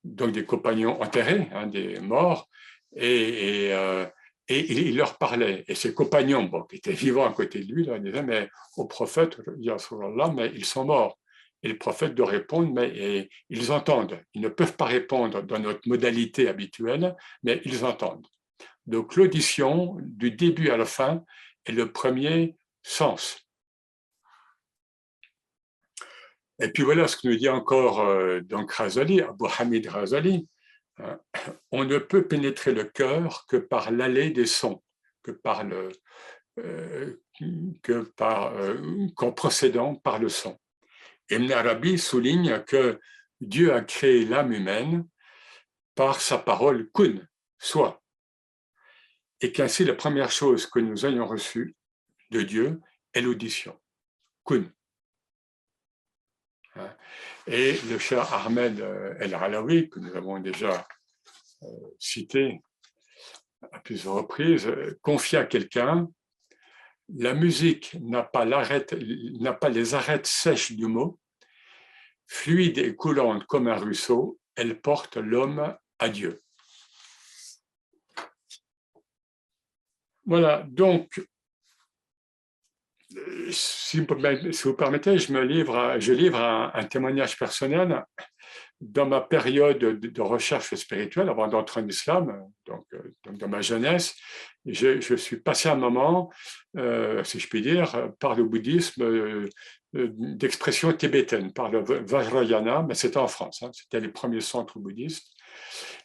donc 0.03 0.31
des 0.31 0.45
compagnons 0.45 1.01
enterrés, 1.01 1.47
des 1.67 1.99
morts, 1.99 2.49
et, 2.95 3.69
euh, 3.71 4.05
il 4.47 4.95
leur 4.95 5.17
parlait. 5.17 5.63
Et 5.67 5.75
ses 5.75 5.93
compagnons, 5.93 6.49
qui 6.69 6.77
étaient 6.77 6.91
vivants 6.91 7.27
à 7.27 7.33
côté 7.33 7.63
de 7.63 7.73
lui, 7.73 7.87
disaient, 7.99 8.23
mais 8.23 8.49
au 8.77 8.85
prophète, 8.85 9.37
là, 9.57 10.31
mais 10.35 10.51
ils 10.53 10.65
sont 10.65 10.85
morts 10.85 11.17
et 11.65 11.67
le 11.67 11.79
prophète 11.79 12.13
de 12.13 12.21
répondre, 12.21 12.71
mais 12.71 13.27
ils 13.49 13.71
entendent. 13.71 14.21
Ils 14.35 14.41
ne 14.41 14.49
peuvent 14.49 14.75
pas 14.75 14.85
répondre 14.85 15.41
dans 15.41 15.57
notre 15.57 15.81
modalité 15.87 16.47
habituelle, 16.47 17.15
mais 17.41 17.59
ils 17.65 17.83
entendent. 17.83 18.27
Donc 18.85 19.15
l'audition, 19.15 19.97
du 19.99 20.29
début 20.29 20.69
à 20.69 20.77
la 20.77 20.85
fin, 20.85 21.25
est 21.65 21.71
le 21.71 21.91
premier 21.91 22.55
sens. 22.83 23.39
Et 26.59 26.69
puis 26.69 26.83
voilà 26.83 27.07
ce 27.07 27.17
que 27.17 27.29
nous 27.29 27.35
dit 27.35 27.49
encore 27.49 28.01
euh, 28.01 28.41
donc 28.41 28.71
Abu 28.79 29.45
Hamid 29.57 29.87
Razali. 29.87 30.47
Hein, 30.99 31.19
on 31.71 31.83
ne 31.83 31.97
peut 31.97 32.27
pénétrer 32.27 32.73
le 32.73 32.83
cœur 32.83 33.47
que 33.49 33.57
par 33.57 33.89
l'allée 33.89 34.29
des 34.29 34.45
sons, 34.45 34.83
que 35.23 35.31
par 35.31 35.63
le, 35.63 35.89
euh, 36.59 37.15
que 37.81 38.01
par, 38.15 38.55
euh, 38.55 39.07
qu'en 39.15 39.31
procédant 39.31 39.95
par 39.95 40.19
le 40.19 40.29
son. 40.29 40.59
Ibn 41.29 41.51
Arabi 41.51 41.97
souligne 41.97 42.63
que 42.63 42.99
Dieu 43.41 43.73
a 43.73 43.81
créé 43.81 44.25
l'âme 44.25 44.53
humaine 44.53 45.07
par 45.95 46.21
sa 46.21 46.37
parole 46.37 46.89
kun, 46.91 47.25
soit, 47.57 48.03
et 49.41 49.51
qu'ainsi 49.51 49.85
la 49.85 49.95
première 49.95 50.31
chose 50.31 50.65
que 50.67 50.79
nous 50.79 51.05
ayons 51.05 51.25
reçue 51.25 51.75
de 52.31 52.41
Dieu 52.41 52.81
est 53.13 53.21
l'audition, 53.21 53.79
kun. 54.45 54.71
Hein? 56.75 56.95
Et 57.47 57.79
le 57.89 57.97
cher 57.99 58.33
Ahmed 58.33 58.81
euh, 58.81 59.15
El-Alawi, 59.19 59.89
que 59.89 59.99
nous 59.99 60.15
avons 60.15 60.39
déjà 60.39 60.87
euh, 61.63 61.67
cité 61.99 62.61
à 63.71 63.79
plusieurs 63.79 64.15
reprises, 64.15 64.67
euh, 64.67 64.97
confia 65.01 65.45
quelqu'un 65.45 66.07
la 67.09 67.33
musique 67.33 67.95
n'a 68.01 68.23
pas, 68.23 68.45
les 69.69 69.93
arêtes 69.93 70.25
sèches 70.25 70.71
du 70.71 70.87
mot, 70.87 71.19
fluide 72.27 72.77
et 72.79 72.95
coulante 72.95 73.45
comme 73.45 73.67
un 73.67 73.75
ruisseau, 73.75 74.39
elle 74.55 74.81
porte 74.81 75.17
l'homme 75.17 75.77
à 75.99 76.09
Dieu. 76.09 76.41
Voilà, 80.25 80.63
donc, 80.67 81.21
si 83.51 83.99
vous 83.99 84.73
permettez, 84.73 85.19
je 85.19 85.31
me 85.31 85.43
livre, 85.43 85.97
je 85.99 86.13
livre 86.13 86.41
un 86.41 86.83
témoignage 86.85 87.37
personnel 87.37 88.03
dans 88.81 89.05
ma 89.05 89.21
période 89.21 89.79
de, 89.79 90.21
recherche 90.21 90.73
spirituelle, 90.75 91.29
avant 91.29 91.47
d'entrer 91.47 91.81
en 91.81 91.87
islam, 91.87 92.49
donc, 92.65 92.85
euh, 92.93 93.13
dans 93.23 93.47
ma 93.47 93.61
jeunesse, 93.61 94.15
je, 94.65 95.15
suis 95.15 95.37
passé 95.37 95.69
un 95.69 95.75
moment, 95.75 96.31
euh, 96.77 97.23
si 97.23 97.39
je 97.39 97.47
puis 97.47 97.61
dire, 97.61 98.11
par 98.19 98.35
le 98.35 98.43
bouddhisme 98.43 99.03
euh, 99.03 99.49
d'expression 99.93 100.91
tibétaine, 100.91 101.53
par 101.53 101.69
le 101.69 101.79
Vajrayana, 101.79 102.83
mais 102.87 102.95
c'était 102.95 103.17
en 103.17 103.27
France, 103.27 103.63
hein, 103.63 103.71
c'était 103.73 103.99
les 103.99 104.09
premiers 104.09 104.41
centres 104.41 104.79
bouddhistes. 104.79 105.31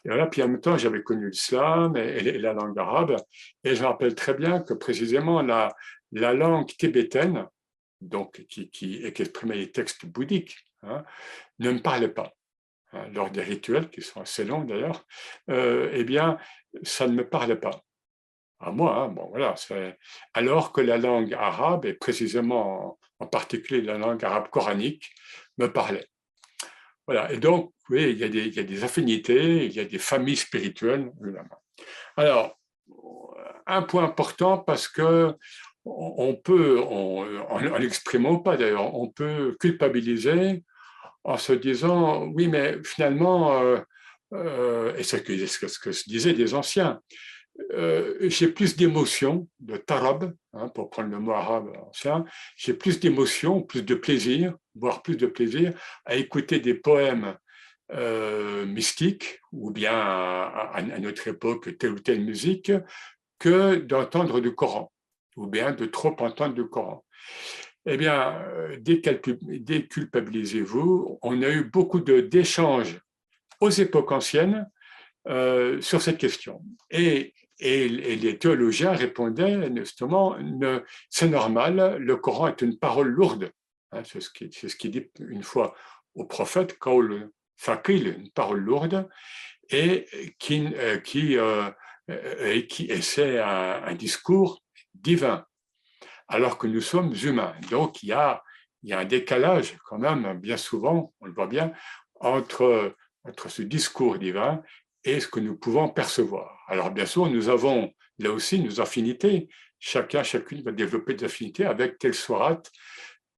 Et 0.05 0.09
voilà, 0.09 0.27
puis 0.27 0.41
en 0.41 0.47
même 0.47 0.61
temps, 0.61 0.77
j'avais 0.77 1.03
connu 1.03 1.29
l'islam 1.29 1.97
et, 1.97 2.37
la 2.37 2.53
langue 2.53 2.77
arabe, 2.79 3.17
et 3.63 3.75
je 3.75 3.81
me 3.81 3.87
rappelle 3.87 4.15
très 4.15 4.33
bien 4.33 4.61
que 4.61 4.73
précisément 4.73 5.41
la, 5.41 5.75
la 6.13 6.33
langue 6.33 6.67
tibétaine, 6.67 7.45
donc 7.99 8.45
qui, 8.47 8.69
qui, 8.69 9.03
exprimait 9.03 9.57
les 9.57 9.71
textes 9.71 10.05
bouddhiques, 10.05 10.57
hein, 10.83 11.03
ne 11.59 11.71
me 11.71 11.79
parlait 11.79 12.09
pas. 12.09 12.33
Hein, 12.93 13.07
lors 13.13 13.29
des 13.31 13.41
rituels, 13.41 13.89
qui 13.89 14.01
sont 14.01 14.21
assez 14.21 14.43
longs 14.43 14.63
d'ailleurs, 14.65 15.05
euh, 15.49 15.89
eh 15.93 16.03
bien, 16.03 16.37
ça 16.83 17.07
ne 17.07 17.13
me 17.13 17.27
parlait 17.27 17.55
pas. 17.55 17.83
à 18.59 18.71
moi, 18.71 18.95
hein, 18.95 19.07
bon, 19.07 19.29
voilà, 19.29 19.55
alors 20.33 20.71
que 20.73 20.81
la 20.81 20.97
langue 20.97 21.33
arabe, 21.33 21.85
et 21.85 21.93
précisément 21.93 22.99
en, 23.19 23.27
particulier 23.27 23.81
la 23.81 23.97
langue 23.97 24.23
arabe 24.25 24.49
coranique, 24.49 25.11
me 25.57 25.67
parlait. 25.71 26.07
Voilà, 27.07 27.31
et 27.31 27.37
donc, 27.37 27.73
oui, 27.89 28.11
il 28.11 28.19
y, 28.19 28.23
a 28.23 28.63
des, 28.63 28.83
affinités, 28.83 29.65
il 29.65 29.73
y 29.73 29.79
a 29.79 29.85
des 29.85 29.99
familles 29.99 30.37
spirituelles, 30.37 31.11
évidemment. 31.21 31.61
Alors, 32.17 32.59
un 33.67 33.83
point 33.83 34.03
important 34.03 34.57
parce 34.57 34.87
que 34.87 35.35
on 35.85 36.35
peut, 36.35 36.79
en 36.81 37.77
l'exprimant 37.77 38.37
pas 38.37 38.57
d'ailleurs, 38.57 38.93
on 38.95 39.07
peut 39.07 39.55
culpabiliser 39.59 40.63
en 41.23 41.37
se 41.37 41.53
disant, 41.53 42.25
oui, 42.27 42.47
mais 42.47 42.77
finalement, 42.83 43.61
euh, 43.61 43.79
euh, 44.33 44.95
et 44.95 45.03
c'est 45.03 45.25
ce 45.27 45.79
que, 45.79 45.91
se 45.91 46.09
disaient 46.09 46.33
des 46.33 46.53
anciens, 46.53 47.01
euh, 47.73 48.15
j'ai 48.21 48.47
plus 48.47 48.75
d'émotion, 48.75 49.47
de 49.59 49.77
tarab, 49.77 50.33
hein, 50.53 50.69
pour 50.69 50.89
prendre 50.89 51.09
le 51.09 51.19
mot 51.19 51.33
arabe 51.33 51.71
ancien, 51.87 52.25
j'ai 52.55 52.73
plus 52.73 52.99
d'émotion, 52.99 53.61
plus 53.61 53.83
de 53.83 53.93
plaisir, 53.95 54.55
voire 54.73 55.01
plus 55.01 55.17
de 55.17 55.27
plaisir 55.27 55.73
à 56.05 56.15
écouter 56.15 56.59
des 56.59 56.73
poèmes 56.73 57.35
mystiques, 58.67 59.41
ou 59.51 59.69
bien 59.69 59.91
à, 59.93 60.71
à, 60.75 60.81
notre 60.99 61.27
époque 61.27 61.77
telle 61.77 61.91
ou 61.91 61.99
telle 61.99 62.21
musique, 62.21 62.71
que 63.37 63.75
d'entendre 63.75 64.39
du 64.39 64.55
Coran, 64.55 64.89
ou 65.35 65.45
bien 65.45 65.73
de 65.73 65.85
trop 65.87 66.15
entendre 66.21 66.55
du 66.55 66.69
Coran. 66.69 67.03
Eh 67.85 67.97
bien, 67.97 68.41
euh, 68.47 68.77
déculpabilisez-vous. 68.79 71.19
On 71.21 71.41
a 71.41 71.49
eu 71.49 71.63
beaucoup 71.63 71.99
d'échanges 71.99 73.01
aux 73.59 73.69
époques 73.69 74.11
anciennes 74.11 74.69
euh, 75.27 75.81
sur 75.81 76.01
cette 76.01 76.17
question. 76.17 76.61
Et, 76.89 77.33
les 77.63 78.39
théologiens 78.39 78.93
répondaient 78.93 79.69
justement, 79.75 80.35
c'est 81.11 81.29
normal, 81.29 81.97
le 81.99 82.15
Coran 82.15 82.47
est 82.47 82.63
une 82.63 82.79
parole 82.79 83.09
lourde. 83.09 83.51
Hein, 83.91 84.01
c'est 84.03 84.19
ce 84.19 84.75
qui 84.75 84.89
dit 84.89 85.11
une 85.19 85.43
fois 85.43 85.75
au 86.15 86.25
prophète, 86.25 86.79
Kaul 86.79 87.29
Fakil, 87.57 88.15
une 88.17 88.31
parole 88.31 88.61
lourde, 88.61 89.07
et 89.69 90.07
qui, 90.39 90.73
euh, 90.73 91.69
c'est 93.01 93.37
un 93.37 93.93
discours 93.93 94.63
divin 94.95 95.45
alors 96.31 96.57
que 96.57 96.65
nous 96.65 96.81
sommes 96.81 97.13
humains. 97.23 97.53
Donc, 97.69 98.01
il 98.03 98.09
y 98.09 98.13
a, 98.13 98.41
un 98.89 99.05
décalage 99.05 99.77
quand 99.85 99.99
même, 99.99 100.39
bien 100.39 100.57
souvent, 100.57 101.13
on 101.19 101.27
le 101.27 101.33
voit 101.33 101.47
bien, 101.47 101.73
entre, 102.19 102.95
entre 103.23 103.49
ce 103.49 103.61
discours 103.61 104.17
divin 104.17 104.63
et 105.03 105.19
ce 105.19 105.27
que 105.27 105.39
nous 105.39 105.55
pouvons 105.55 105.89
percevoir. 105.89 106.57
Alors, 106.67 106.89
bien 106.89 107.05
sûr, 107.05 107.27
nous 107.27 107.49
avons 107.49 107.93
là 108.17 108.31
aussi 108.31 108.59
nos 108.59 108.79
affinités. 108.81 109.49
Chacun, 109.79 110.23
chacune 110.23 110.63
va 110.63 110.71
développer 110.71 111.13
des 111.13 111.25
affinités 111.25 111.65
avec 111.65 111.99
telle 111.99 112.13
sourate, 112.13 112.71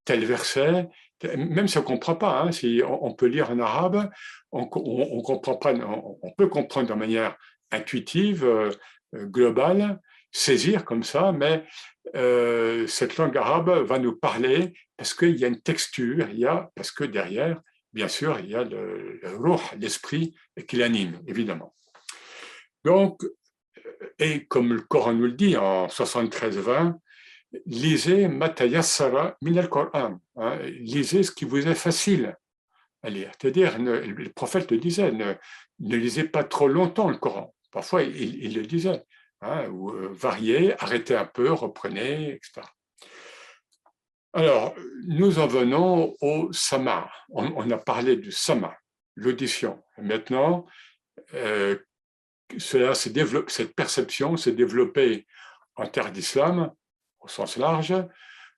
tel 0.04 0.24
verset, 0.24 0.88
même 1.36 1.68
si 1.68 1.78
on 1.78 1.82
ne 1.82 1.86
comprend 1.86 2.14
pas, 2.14 2.42
hein, 2.42 2.52
si 2.52 2.82
on, 2.86 3.14
peut 3.14 3.26
lire 3.26 3.50
en 3.50 3.58
arabe, 3.58 4.10
on, 4.52 4.68
on, 4.72 5.22
comprend 5.22 5.56
pas, 5.56 5.72
on, 5.74 6.30
peut 6.36 6.48
comprendre 6.48 6.88
de 6.88 6.94
manière 6.94 7.36
intuitive, 7.70 8.44
euh, 8.44 8.70
globale, 9.14 10.00
saisir 10.34 10.84
comme 10.84 11.04
ça, 11.04 11.32
mais 11.32 11.64
euh, 12.16 12.86
cette 12.86 13.16
langue 13.16 13.36
arabe 13.36 13.70
va 13.70 13.98
nous 13.98 14.16
parler 14.16 14.74
parce 14.96 15.14
qu'il 15.14 15.36
y 15.36 15.44
a 15.44 15.48
une 15.48 15.60
texture, 15.60 16.28
il 16.30 16.40
y 16.40 16.44
a, 16.44 16.70
parce 16.74 16.90
que 16.90 17.04
derrière, 17.04 17.60
bien 17.92 18.08
sûr, 18.08 18.38
il 18.40 18.50
y 18.50 18.54
a 18.56 18.64
le, 18.64 19.20
le 19.22 19.78
l'esprit 19.78 20.34
qui 20.66 20.76
l'anime, 20.76 21.20
évidemment. 21.28 21.74
Donc, 22.84 23.22
et 24.18 24.44
comme 24.46 24.74
le 24.74 24.80
Coran 24.80 25.14
nous 25.14 25.26
le 25.26 25.32
dit 25.32 25.56
en 25.56 25.86
73-20, 25.86 26.94
lisez 27.66 28.26
Matayassara 28.26 29.36
min 29.40 29.56
al-Qur'an, 29.56 30.20
hein, 30.36 30.58
lisez 30.80 31.22
ce 31.22 31.30
qui 31.30 31.44
vous 31.44 31.66
est 31.66 31.74
facile 31.76 32.36
à 33.04 33.10
lire. 33.10 33.30
C'est-à-dire, 33.40 33.78
le 33.78 34.28
prophète 34.30 34.70
le 34.72 34.78
disait, 34.78 35.12
ne, 35.12 35.34
lisez 35.78 36.24
pas 36.24 36.42
trop 36.42 36.66
longtemps 36.66 37.08
le 37.08 37.18
Coran. 37.18 37.54
Parfois, 37.70 38.02
il 38.02 38.54
le 38.54 38.62
disait. 38.62 39.04
Hein, 39.44 39.68
ou 39.68 39.90
euh, 39.90 40.08
varier, 40.10 40.74
arrêtez 40.82 41.14
un 41.14 41.26
peu, 41.26 41.52
reprenez, 41.52 42.30
etc. 42.30 42.62
Alors, 44.32 44.74
nous 45.06 45.38
en 45.38 45.46
venons 45.46 46.16
au 46.22 46.50
sama. 46.52 47.10
On, 47.28 47.70
a 47.70 47.76
parlé 47.76 48.16
du 48.16 48.32
sama, 48.32 48.74
l'audition. 49.16 49.82
Maintenant, 49.98 50.66
euh, 51.34 51.76
cela 52.56 52.94
cette 52.94 53.76
perception 53.76 54.38
s'est 54.38 54.52
développée 54.52 55.26
en 55.76 55.86
terre 55.86 56.10
d'islam, 56.10 56.72
au 57.20 57.28
sens 57.28 57.58
large, 57.58 57.94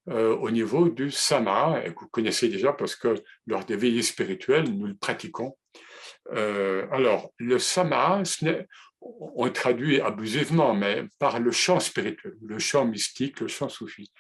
euh, 0.09 0.37
au 0.37 0.51
niveau 0.53 0.89
du 0.89 1.11
sama, 1.11 1.83
que 1.83 1.99
vous 2.01 2.09
connaissez 2.09 2.49
déjà 2.49 2.73
parce 2.73 2.95
que 2.95 3.17
lors 3.49 3.65
des 3.65 3.77
veillées 3.77 4.03
spirituelles, 4.03 4.71
nous 4.73 4.87
le 4.87 4.97
pratiquons. 4.97 5.59
alors, 6.31 7.33
le 7.39 7.59
sama, 7.59 8.23
on 9.01 9.51
traduit 9.51 10.01
abusivement, 10.01 10.75
mais 10.75 11.05
par 11.19 11.39
le 11.39 11.53
chant 11.53 11.81
spirituel, 11.81 12.35
le 12.43 12.59
chant 12.59 12.85
mystique, 12.85 13.41
le 13.41 13.49
chant 13.49 13.69
soufi. 13.69 14.13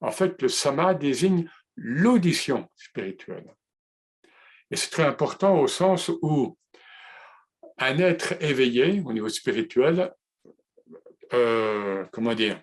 En 0.00 0.10
fait, 0.10 0.40
le 0.42 0.48
sama 0.48 0.94
désigne 0.94 1.48
l'audition 1.76 2.68
spirituelle. 2.76 3.54
Et 4.70 4.76
c'est 4.76 4.90
très 4.90 5.04
important 5.04 5.58
au 5.60 5.68
sens 5.68 6.10
où 6.22 6.56
un 7.78 7.98
être 7.98 8.34
éveillé 8.42 9.02
au 9.04 9.12
niveau 9.12 9.28
spirituel, 9.28 10.12
euh, 11.32 12.04
comment 12.12 12.34
dire, 12.34 12.60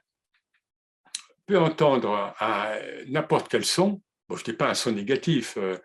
peut 1.45 1.59
entendre 1.59 2.35
n'importe 3.07 3.49
quel 3.49 3.65
son, 3.65 4.01
bon, 4.27 4.35
je 4.35 4.41
ne 4.41 4.45
dis 4.45 4.53
pas 4.53 4.69
un 4.69 4.75
son 4.75 4.91
négatif, 4.91 5.57
euh, 5.57 5.77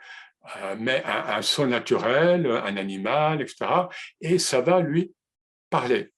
euh, 0.56 0.76
mais 0.78 1.02
un, 1.04 1.36
un, 1.36 1.42
son 1.42 1.66
naturel, 1.66 2.46
un 2.46 2.76
animal, 2.76 3.40
etc. 3.40 3.66
Et 4.20 4.38
ça 4.38 4.60
va 4.60 4.80
lui 4.80 5.14
parler 5.74 6.12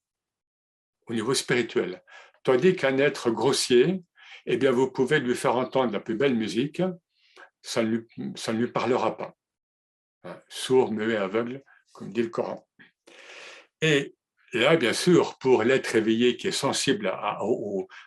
au 1.07 1.15
niveau 1.15 1.33
spirituel. 1.33 2.03
Tandis 2.45 2.77
qu'un 2.77 2.99
être 2.99 3.31
grossier, 3.31 4.03
eh 4.45 4.59
bien, 4.59 4.71
vous 4.71 4.91
pouvez 4.91 5.19
lui 5.19 5.35
faire 5.35 5.57
entendre 5.57 5.95
la 5.95 6.01
plus 6.01 6.15
belle 6.15 6.35
musique, 6.35 6.83
ça 7.63 7.83
ne 7.83 8.59
lui, 8.59 8.67
parlera 8.67 9.17
pas. 9.17 9.35
Hein, 10.25 10.37
sourd, 10.51 10.93
muet, 10.93 11.17
aveugle, 11.17 11.63
comme 11.95 12.13
dit 12.13 12.23
le 12.23 12.29
Coran. 12.29 12.69
Et 13.81 14.15
là, 14.53 14.77
bien 14.77 14.93
sûr, 14.93 15.39
pour 15.39 15.63
l'être 15.63 15.97
éveillé 15.97 16.37
qui 16.37 16.49
est 16.49 16.63
sensible 16.67 17.07
à, 17.07 17.39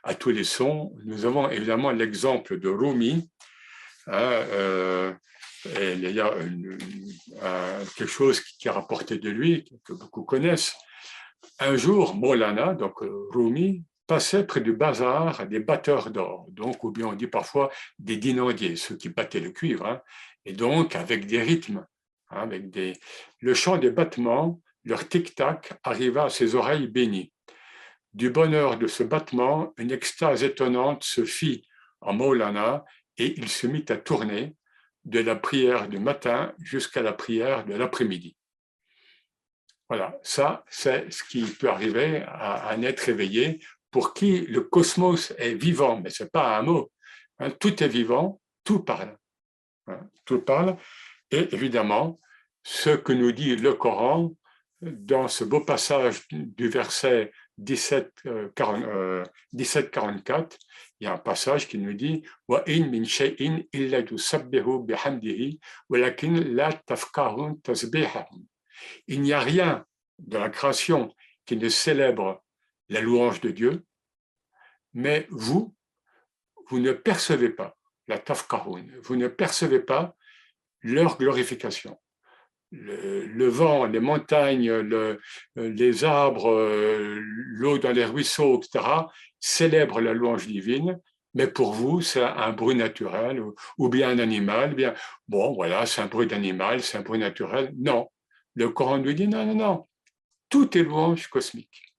à, 0.03 0.13
tous 0.13 0.29
les 0.29 0.43
sons, 0.43 0.95
nous 1.03 1.25
avons 1.25 1.49
évidemment 1.49 1.89
l'exemple 1.89 2.59
de 2.59 2.69
Rumi. 2.69 3.27
Hein, 4.05 4.31
euh, 4.53 5.13
il 5.65 6.11
y 6.11 6.19
a 6.19 6.31
quelque 7.97 8.15
chose 8.19 8.39
qui 8.39 8.67
est 8.67 8.77
rapporté 8.81 9.17
de 9.17 9.31
lui, 9.31 9.65
que 9.83 9.93
beaucoup 9.93 10.23
connaissent, 10.23 10.75
un 11.59 11.75
jour, 11.75 12.15
Molana, 12.15 12.73
donc 12.73 13.01
euh, 13.01 13.27
Rumi, 13.31 13.83
passait 14.07 14.43
près 14.43 14.61
du 14.61 14.73
bazar 14.73 15.47
des 15.47 15.59
batteurs 15.59 16.09
d'or, 16.09 16.47
donc, 16.49 16.83
ou 16.83 16.91
bien 16.91 17.07
on 17.07 17.13
dit 17.13 17.27
parfois 17.27 17.69
des 17.99 18.17
dinandiers, 18.17 18.75
ceux 18.75 18.95
qui 18.95 19.09
battaient 19.09 19.39
le 19.39 19.51
cuivre, 19.51 19.85
hein. 19.85 20.01
et 20.45 20.53
donc 20.53 20.95
avec 20.95 21.27
des 21.27 21.41
rythmes, 21.41 21.85
hein, 22.31 22.41
avec 22.41 22.71
des... 22.71 22.93
le 23.39 23.53
chant 23.53 23.77
des 23.77 23.91
battements, 23.91 24.61
leur 24.83 25.07
tic-tac 25.07 25.73
arriva 25.83 26.25
à 26.25 26.29
ses 26.29 26.55
oreilles 26.55 26.87
bénies. 26.87 27.31
Du 28.13 28.31
bonheur 28.31 28.79
de 28.79 28.87
ce 28.87 29.03
battement, 29.03 29.73
une 29.77 29.91
extase 29.91 30.43
étonnante 30.43 31.03
se 31.03 31.23
fit 31.25 31.67
en 32.01 32.13
Maulana 32.13 32.85
et 33.17 33.35
il 33.37 33.49
se 33.49 33.67
mit 33.67 33.85
à 33.89 33.97
tourner 33.97 34.55
de 35.05 35.19
la 35.19 35.35
prière 35.35 35.87
du 35.87 35.99
matin 35.99 36.53
jusqu'à 36.59 37.03
la 37.03 37.13
prière 37.13 37.65
de 37.65 37.75
l'après-midi. 37.75 38.35
Voilà, 39.89 40.19
ça, 40.21 40.63
c'est 40.69 41.11
ce 41.11 41.23
qui 41.23 41.43
peut 41.43 41.69
arriver 41.69 42.23
à 42.27 42.69
un 42.69 42.83
être 42.83 43.09
éveillé 43.09 43.59
pour 43.89 44.13
qui 44.13 44.41
le 44.41 44.61
cosmos 44.61 45.33
est 45.39 45.55
vivant, 45.55 45.99
mais 45.99 46.11
ce 46.11 46.23
n'est 46.23 46.29
pas 46.29 46.57
un 46.57 46.61
mot. 46.61 46.91
Hein. 47.39 47.49
tout 47.51 47.83
est 47.83 47.87
vivant, 47.87 48.39
tout 48.63 48.81
parle. 48.83 49.17
Hein. 49.87 49.99
tout 50.25 50.41
parle. 50.41 50.77
Et 51.31 51.47
évidemment, 51.53 52.19
ce 52.63 52.91
que 52.91 53.13
nous 53.13 53.31
dit 53.31 53.55
le 53.55 53.73
Coran 53.73 54.31
dans 54.81 55.27
ce 55.27 55.43
beau 55.43 55.61
passage 55.61 56.27
du 56.29 56.69
verset 56.69 57.31
17, 57.57 58.23
17 59.51 59.91
44, 59.91 60.57
il 60.99 61.05
y 61.05 61.07
a 61.07 61.13
un 61.13 61.17
passage 61.17 61.67
qui 61.67 61.79
nous 61.79 61.93
dit 61.93 62.23
Wa 62.47 62.63
in. 62.67 62.91
Il 69.07 69.21
n'y 69.21 69.33
a 69.33 69.39
rien 69.39 69.85
de 70.19 70.37
la 70.37 70.49
création 70.49 71.13
qui 71.45 71.57
ne 71.57 71.69
célèbre 71.69 72.43
la 72.89 73.01
louange 73.01 73.41
de 73.41 73.49
Dieu, 73.49 73.85
mais 74.93 75.27
vous, 75.29 75.75
vous 76.67 76.79
ne 76.79 76.91
percevez 76.91 77.49
pas 77.49 77.77
la 78.07 78.19
tafkaroun, 78.19 78.91
vous 79.03 79.15
ne 79.15 79.27
percevez 79.27 79.79
pas 79.79 80.15
leur 80.81 81.17
glorification. 81.17 81.99
le, 82.71 83.47
vent, 83.47 83.85
les 83.85 83.99
montagnes, 83.99 84.71
les 85.55 86.03
arbres, 86.03 86.51
l'eau 87.09 87.77
dans 87.79 87.91
les 87.91 88.05
ruisseaux, 88.05 88.59
etc., 88.59 88.85
célèbrent 89.39 90.01
la 90.01 90.13
louange 90.13 90.47
divine, 90.47 90.99
mais 91.33 91.47
pour 91.47 91.73
vous, 91.73 92.01
c'est 92.01 92.23
un 92.23 92.51
bruit 92.51 92.75
naturel 92.75 93.41
ou, 93.77 93.89
bien 93.89 94.09
un 94.09 94.19
animal. 94.19 94.73
Bien, 94.73 94.93
bon, 95.27 95.53
voilà, 95.53 95.85
c'est 95.85 96.01
un 96.01 96.07
bruit 96.07 96.27
d'animal, 96.27 96.81
c'est 96.81 96.97
un 96.97 97.01
bruit 97.01 97.19
naturel. 97.19 97.71
Non, 97.77 98.09
le 98.59 98.69
Coran 98.69 98.97
nous 98.97 99.13
dit 99.13 99.27
non, 99.27 99.45
non, 99.45 99.55
non. 99.55 99.87
Tout 100.49 100.77
est 100.77 100.83
louange 100.83 101.27
cosmique. 101.27 101.95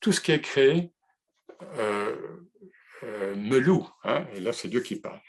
Tout 0.00 0.12
ce 0.12 0.20
qui 0.20 0.32
est 0.32 0.40
créé 0.40 0.92
euh, 1.78 2.16
euh, 3.02 3.34
me 3.36 3.58
loue. 3.58 3.86
Hein, 4.04 4.26
et 4.32 4.40
là, 4.40 4.54
c'est 4.54 4.68
Dieu 4.68 4.80
qui 4.80 4.96
parle. 4.96 5.20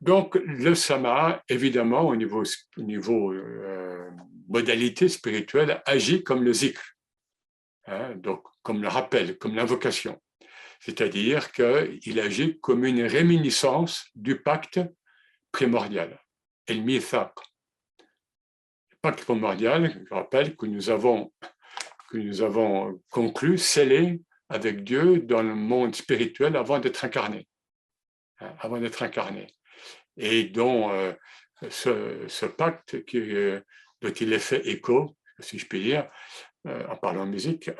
Donc, 0.00 0.36
le 0.36 0.74
sama, 0.74 1.42
évidemment, 1.48 2.08
au 2.08 2.16
niveau, 2.16 2.42
niveau 2.78 3.32
euh, 3.32 4.10
modalité 4.48 5.08
spirituelle, 5.08 5.82
agit 5.84 6.22
comme 6.22 6.42
le 6.42 6.52
zikr, 6.54 6.80
hein, 7.86 8.14
donc 8.14 8.46
comme 8.62 8.80
le 8.80 8.88
rappel, 8.88 9.36
comme 9.36 9.54
l'invocation. 9.54 10.18
C'est-à-dire 10.80 11.50
qu'il 11.52 12.20
agit 12.20 12.58
comme 12.60 12.84
une 12.84 13.02
réminiscence 13.02 14.06
du 14.14 14.40
pacte 14.40 14.80
primordial, 15.52 16.18
el 16.66 16.82
mithaq. 16.82 17.32
Le 18.90 18.96
pacte 19.00 19.24
primordial, 19.24 20.04
je 20.08 20.14
rappelle 20.14 20.56
que 20.56 20.66
nous 20.66 20.90
avons, 20.90 21.32
que 22.10 22.18
nous 22.18 22.42
avons 22.42 23.00
conclu, 23.10 23.58
scellé 23.58 24.20
avec 24.48 24.84
Dieu 24.84 25.20
dans 25.20 25.42
le 25.42 25.54
monde 25.54 25.94
spirituel 25.94 26.56
avant 26.56 26.78
d'être 26.78 27.04
incarné. 27.04 27.46
Hein, 28.40 28.54
avant 28.60 28.78
d'être 28.78 29.02
incarné 29.02 29.48
et 30.18 30.44
dont 30.44 30.90
euh, 30.90 31.12
ce, 31.70 32.46
pacte 32.46 32.96
euh, 33.14 33.60
dont 34.00 34.10
il 34.10 34.32
est 34.32 34.38
fait 34.38 34.66
écho, 34.68 35.16
si 35.38 35.58
je 35.58 35.66
puis 35.66 35.82
dire, 35.82 36.08
euh, 36.66 36.86
en 36.88 36.96
parlant 36.96 37.24
de 37.24 37.30
musique, 37.30 37.70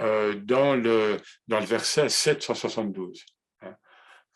dans, 0.42 0.74
le, 0.76 1.18
dans 1.48 1.60
le 1.60 1.66
verset 1.66 2.08
772. 2.08 3.24
Hein. 3.62 3.76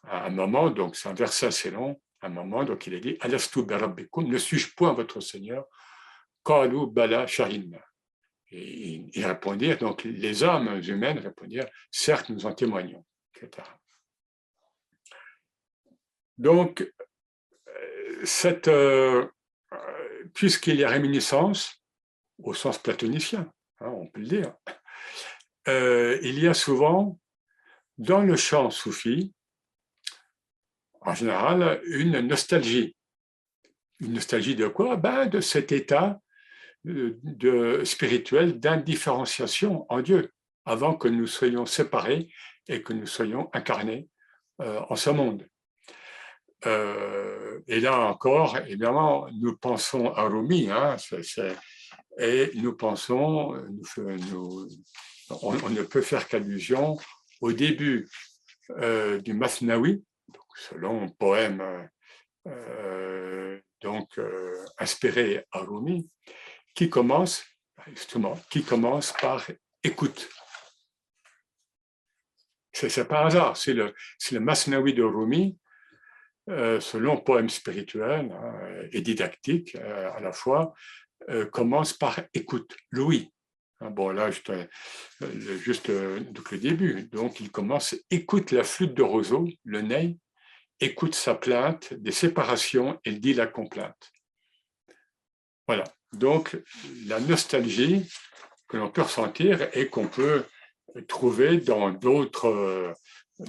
À 0.05 0.27
un 0.27 0.31
moment, 0.31 0.71
donc 0.71 0.97
c'est 0.97 1.09
un 1.09 1.15
verset 1.15 1.47
assez 1.47 1.71
long, 1.71 2.01
à 2.23 2.27
un 2.27 2.31
moment, 2.31 2.65
donc 2.65 2.87
il 2.87 2.95
est 2.95 3.01
dit 3.01 3.17
Alastu 3.21 3.65
barabbikum, 3.65 4.27
ne 4.27 4.39
suis-je 4.39 4.75
point 4.75 4.93
votre 4.93 5.21
Seigneur? 5.21 5.67
Kalu 6.45 6.87
bala 6.87 7.27
shahinna. 7.27 7.79
Et 8.51 9.05
ils 9.15 9.27
répondirent, 9.27 9.79
donc 9.79 10.05
les 10.05 10.45
âmes 10.45 10.81
humaines 10.87 11.19
répondirent 11.19 11.67
Certes, 11.91 12.29
nous 12.29 12.47
en 12.47 12.55
témoignons, 12.55 13.05
etc. 13.35 13.67
Donc, 16.39 16.93
cette, 18.25 18.69
euh, 18.69 19.27
puisqu'il 20.35 20.77
y 20.77 20.85
a 20.85 20.89
réminiscence, 20.89 21.83
au 22.39 22.55
sens 22.55 22.79
platonicien, 22.79 23.51
hein, 23.81 23.89
on 23.89 24.07
peut 24.07 24.21
le 24.21 24.27
dire, 24.27 24.55
euh, 25.69 26.19
il 26.23 26.39
y 26.39 26.49
a 26.49 26.55
souvent 26.55 27.19
dans 27.99 28.23
le 28.23 28.37
chant 28.37 28.71
soufi, 28.71 29.33
en 31.05 31.15
général, 31.15 31.81
une 31.87 32.21
nostalgie. 32.21 32.97
Une 34.01 34.15
nostalgie 34.15 34.57
de 34.57 34.69
quoi? 34.69 34.97
Ben, 34.97 35.27
De 35.27 35.41
cet 35.41 35.73
état 35.73 36.21
euh, 36.87 37.19
de, 37.23 37.85
spirituel 37.85 38.59
d'indifférenciation 38.59 39.87
en 39.89 40.01
Dieu, 40.01 40.33
avant 40.65 40.95
que 40.95 41.09
nous 41.09 41.27
soyons 41.27 41.67
séparés 41.67 42.29
et 42.69 42.83
que 42.83 42.93
nous 42.93 43.07
soyons 43.07 43.51
incarnés 43.53 44.09
en 44.59 44.95
ce 44.95 45.11
monde. 45.11 45.45
Euh, 46.67 47.61
et 47.67 47.81
là 47.81 47.99
encore, 48.01 48.59
évidemment, 48.59 49.27
nous 49.33 49.57
pensons 49.57 50.13
à 50.13 50.23
Rumi, 50.23 50.71
hein, 50.71 50.97
et 52.19 52.51
nous 52.55 52.75
pensons, 52.75 53.57
on, 55.43 55.71
ne 55.71 55.83
peut 55.83 56.03
faire 56.03 56.29
qu'allusion 56.29 56.99
au 57.41 57.53
début 57.53 58.09
euh, 58.79 59.21
du 59.21 59.33
Masnawi, 59.35 60.05
selon 60.57 61.05
un 61.05 61.09
poème 61.09 61.89
euh, 62.47 63.61
donc, 63.81 64.09
inspiré 64.79 65.45
à 65.53 65.61
Rumi, 65.61 66.09
qui 66.75 66.89
commence, 66.89 67.45
justement, 67.89 68.39
qui 68.51 68.63
commence 68.63 69.13
par 69.21 69.45
écoute. 69.83 70.29
C'est 72.73 73.07
pas 73.07 73.27
hasard, 73.27 73.57
c'est 73.57 73.75
le, 73.75 73.95
Masnawi 74.41 74.95
de 74.95 75.03
Rumi 75.03 75.59
euh, 76.49 76.81
ce 76.81 76.97
long 76.97 77.19
poème 77.19 77.49
spirituel 77.49 78.33
et 78.91 79.01
didactique 79.01 79.77
euh, 79.77 80.11
à 80.13 80.21
la 80.21 80.33
fois, 80.33 80.75
euh, 81.29 81.47
commence 81.47 81.93
par 81.93 82.19
écoute, 82.35 82.77
Louis. 82.91 83.33
Hein, 83.81 83.91
bon, 83.91 84.11
là, 84.11 84.31
juste 84.31 85.91
donc 85.91 86.51
le 86.51 86.59
début. 86.59 87.05
Donc, 87.13 87.39
il 87.39 87.53
commence, 87.53 87.95
écoute 88.11 88.51
la 88.51 88.65
flûte 88.65 88.95
de 88.95 89.03
roseau, 89.03 89.49
le 89.65 89.83
nez, 89.83 90.19
écoute 90.83 91.15
sa 91.15 91.35
plainte 91.35 91.95
des 91.95 92.13
séparations 92.13 93.01
et 93.05 93.13
dit 93.13 93.35
la 93.35 93.47
complainte. 93.47 94.13
Voilà. 95.67 95.85
Donc, 96.13 96.57
la 97.07 97.21
nostalgie 97.21 98.11
que 98.69 98.77
l'on 98.77 98.91
peut 98.91 99.03
ressentir 99.03 99.69
et 99.75 99.89
qu'on 99.89 100.09
peut 100.09 100.45
trouver 101.09 101.59
dans 101.59 101.91
d'autres 101.91 102.95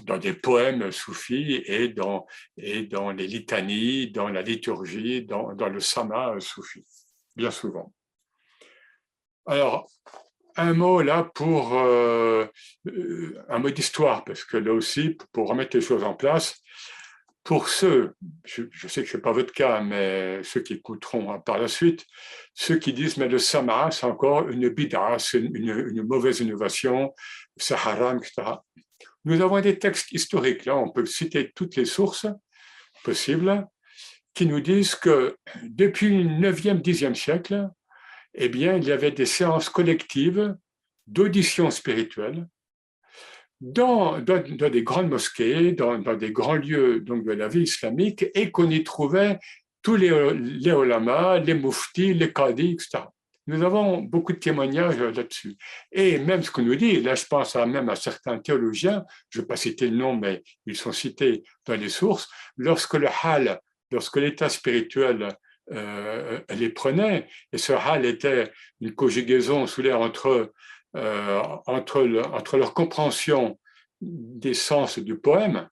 dans 0.06 0.17
des 0.17 0.34
poèmes 0.34 0.91
soufis 0.91 1.62
et 1.65 1.89
dans, 1.89 2.26
et 2.58 2.84
dans 2.84 3.12
les 3.12 3.28
litanies, 3.28 4.12
dans 4.12 4.30
la 4.30 4.41
liturgie, 4.41 5.24
dans, 5.24 5.54
dans 5.54 5.69
le 5.69 5.80
sama 5.80 6.39
soufi, 6.39 6.86
bien 7.36 7.52
souvent. 7.52 7.93
Alors, 9.46 9.89
un 10.56 10.74
mot 10.74 11.02
là 11.02 11.30
pour 11.36 11.74
euh, 11.74 12.48
un 13.50 13.60
mot 13.60 13.69
d'histoire, 13.69 14.24
parce 14.24 14.43
que 14.43 14.58
là 14.58 14.74
aussi, 14.74 15.17
pour 15.32 15.50
remettre 15.50 15.76
les 15.76 15.84
choses 15.84 16.04
en 16.04 16.13
place, 16.13 16.62
pour 17.43 17.67
ceux, 17.67 18.15
je, 18.45 18.63
sais 18.88 19.03
que 19.03 19.10
ce 19.10 19.17
n'est 19.17 19.21
pas 19.21 19.34
votre 19.34 19.53
cas, 19.53 19.82
mais 19.82 20.41
ceux 20.43 20.62
qui 20.62 20.73
écouteront 20.73 21.39
par 21.41 21.58
la 21.58 21.67
suite, 21.67 22.06
ceux 22.53 22.77
qui 22.77 22.93
disent 22.93 23.17
mais 23.17 23.27
le 23.27 23.38
sama, 23.38 23.91
c'est 23.91 24.06
encore 24.06 24.47
une 24.49 24.69
bida, 24.69 25.17
c'est 25.19 25.39
une, 25.39 25.56
une, 25.56 26.03
mauvaise 26.03 26.39
innovation, 26.39 27.13
c'est 27.58 27.73
haram, 27.73 28.17
etc. 28.17 28.60
Nous 29.25 29.41
avons 29.41 29.60
des 29.60 29.77
textes 29.77 30.12
historiques, 30.13 30.65
là 30.65 30.77
on 30.77 30.89
peut 30.89 31.06
citer 31.06 31.51
toutes 31.53 31.75
les 31.75 31.86
sources 31.86 32.27
possibles, 33.03 33.67
qui 34.34 34.45
nous 34.45 34.62
disent 34.62 34.95
que 34.95 35.38
depuis 35.63 36.23
le 36.23 36.29
9e, 36.29 36.82
10e 36.82 37.13
siècle, 37.13 37.69
eh 38.36 38.49
bien, 38.49 38.77
il 38.77 38.86
y 38.86 38.91
avait 38.91 39.12
des 39.12 39.25
séances 39.25 39.69
collectives 39.69 40.56
d'audition 41.08 41.69
spirituelle 41.69 42.47
dans, 43.63 44.19
des 44.19 44.84
grandes 44.84 45.10
mosquées, 45.10 45.71
dans, 45.71 45.97
des 45.97 46.34
grands 46.34 46.56
lieux 46.56 46.99
donc, 46.99 47.23
de 47.23 47.32
la 47.32 47.47
vie 47.47 47.62
islamique, 47.62 48.26
et 48.36 48.52
qu'on 48.52 48.69
y 48.69 48.84
trouvait 48.84 49.39
tous 49.82 49.95
les, 49.95 50.12
olamas, 50.71 51.39
les 51.39 51.54
muftis, 51.54 52.13
les 52.13 52.34
qadis, 52.34 52.73
etc. 52.73 53.06
Nous 53.47 53.63
avons 53.63 54.02
beaucoup 54.02 54.34
de 54.34 54.38
témoignages 54.38 54.97
là-dessus. 54.97 55.56
Et 55.91 56.17
même 56.17 56.43
ce 56.43 56.52
qu'on 56.52 56.62
nous 56.62 56.76
dit, 56.76 56.99
là 56.99 57.15
je 57.15 57.26
pense 57.26 57.56
même 57.56 57.88
à 57.88 57.95
certains 57.95 58.39
théologiens, 58.39 59.06
je 59.30 59.39
ne 59.39 59.43
vais 59.43 59.47
pas 59.47 59.56
citer 59.56 59.89
le 59.89 59.95
nom, 59.95 60.15
mais 60.15 60.43
ils 60.65 60.78
sont 60.78 60.91
cités 60.91 61.43
dans 61.65 61.76
les 61.76 61.89
sources, 61.89 62.30
lorsque 62.58 62.95
le 62.95 63.08
hal, 63.23 63.62
lorsque 63.91 64.17
l'état 64.17 64.49
spirituel 64.49 65.30
euh, 65.71 66.39
les 66.49 66.69
prenait, 66.69 67.28
et 67.54 67.58
ce 67.58 67.71
hal 67.71 68.06
était 68.06 68.52
une 68.82 68.93
conjugaison 68.93 69.67
sous 69.67 69.82
l'air 69.82 70.02
entre, 70.02 70.52
euh, 70.95 71.41
entre, 71.65 72.23
entre 72.34 72.58
leur 72.58 72.73
compréhension 72.73 73.60
des 74.01 74.53
sens 74.53 74.99
du 74.99 75.17
poème, 75.17 75.67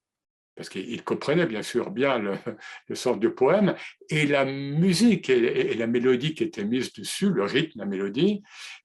parce 0.55 0.69
qu'il 0.69 1.03
comprenait 1.03 1.45
bien 1.45 1.61
sûr 1.61 1.91
bien 1.91 2.17
le, 2.87 2.95
sens 2.95 3.19
du 3.19 3.29
poème, 3.29 3.75
et 4.09 4.25
la 4.25 4.45
musique 4.45 5.29
et, 5.29 5.73
la 5.75 5.87
mélodie 5.87 6.33
qui 6.33 6.43
était 6.43 6.63
mise 6.63 6.93
dessus, 6.93 7.29
le 7.29 7.43
rythme, 7.43 7.79
la 7.79 7.85
mélodie, 7.85 8.41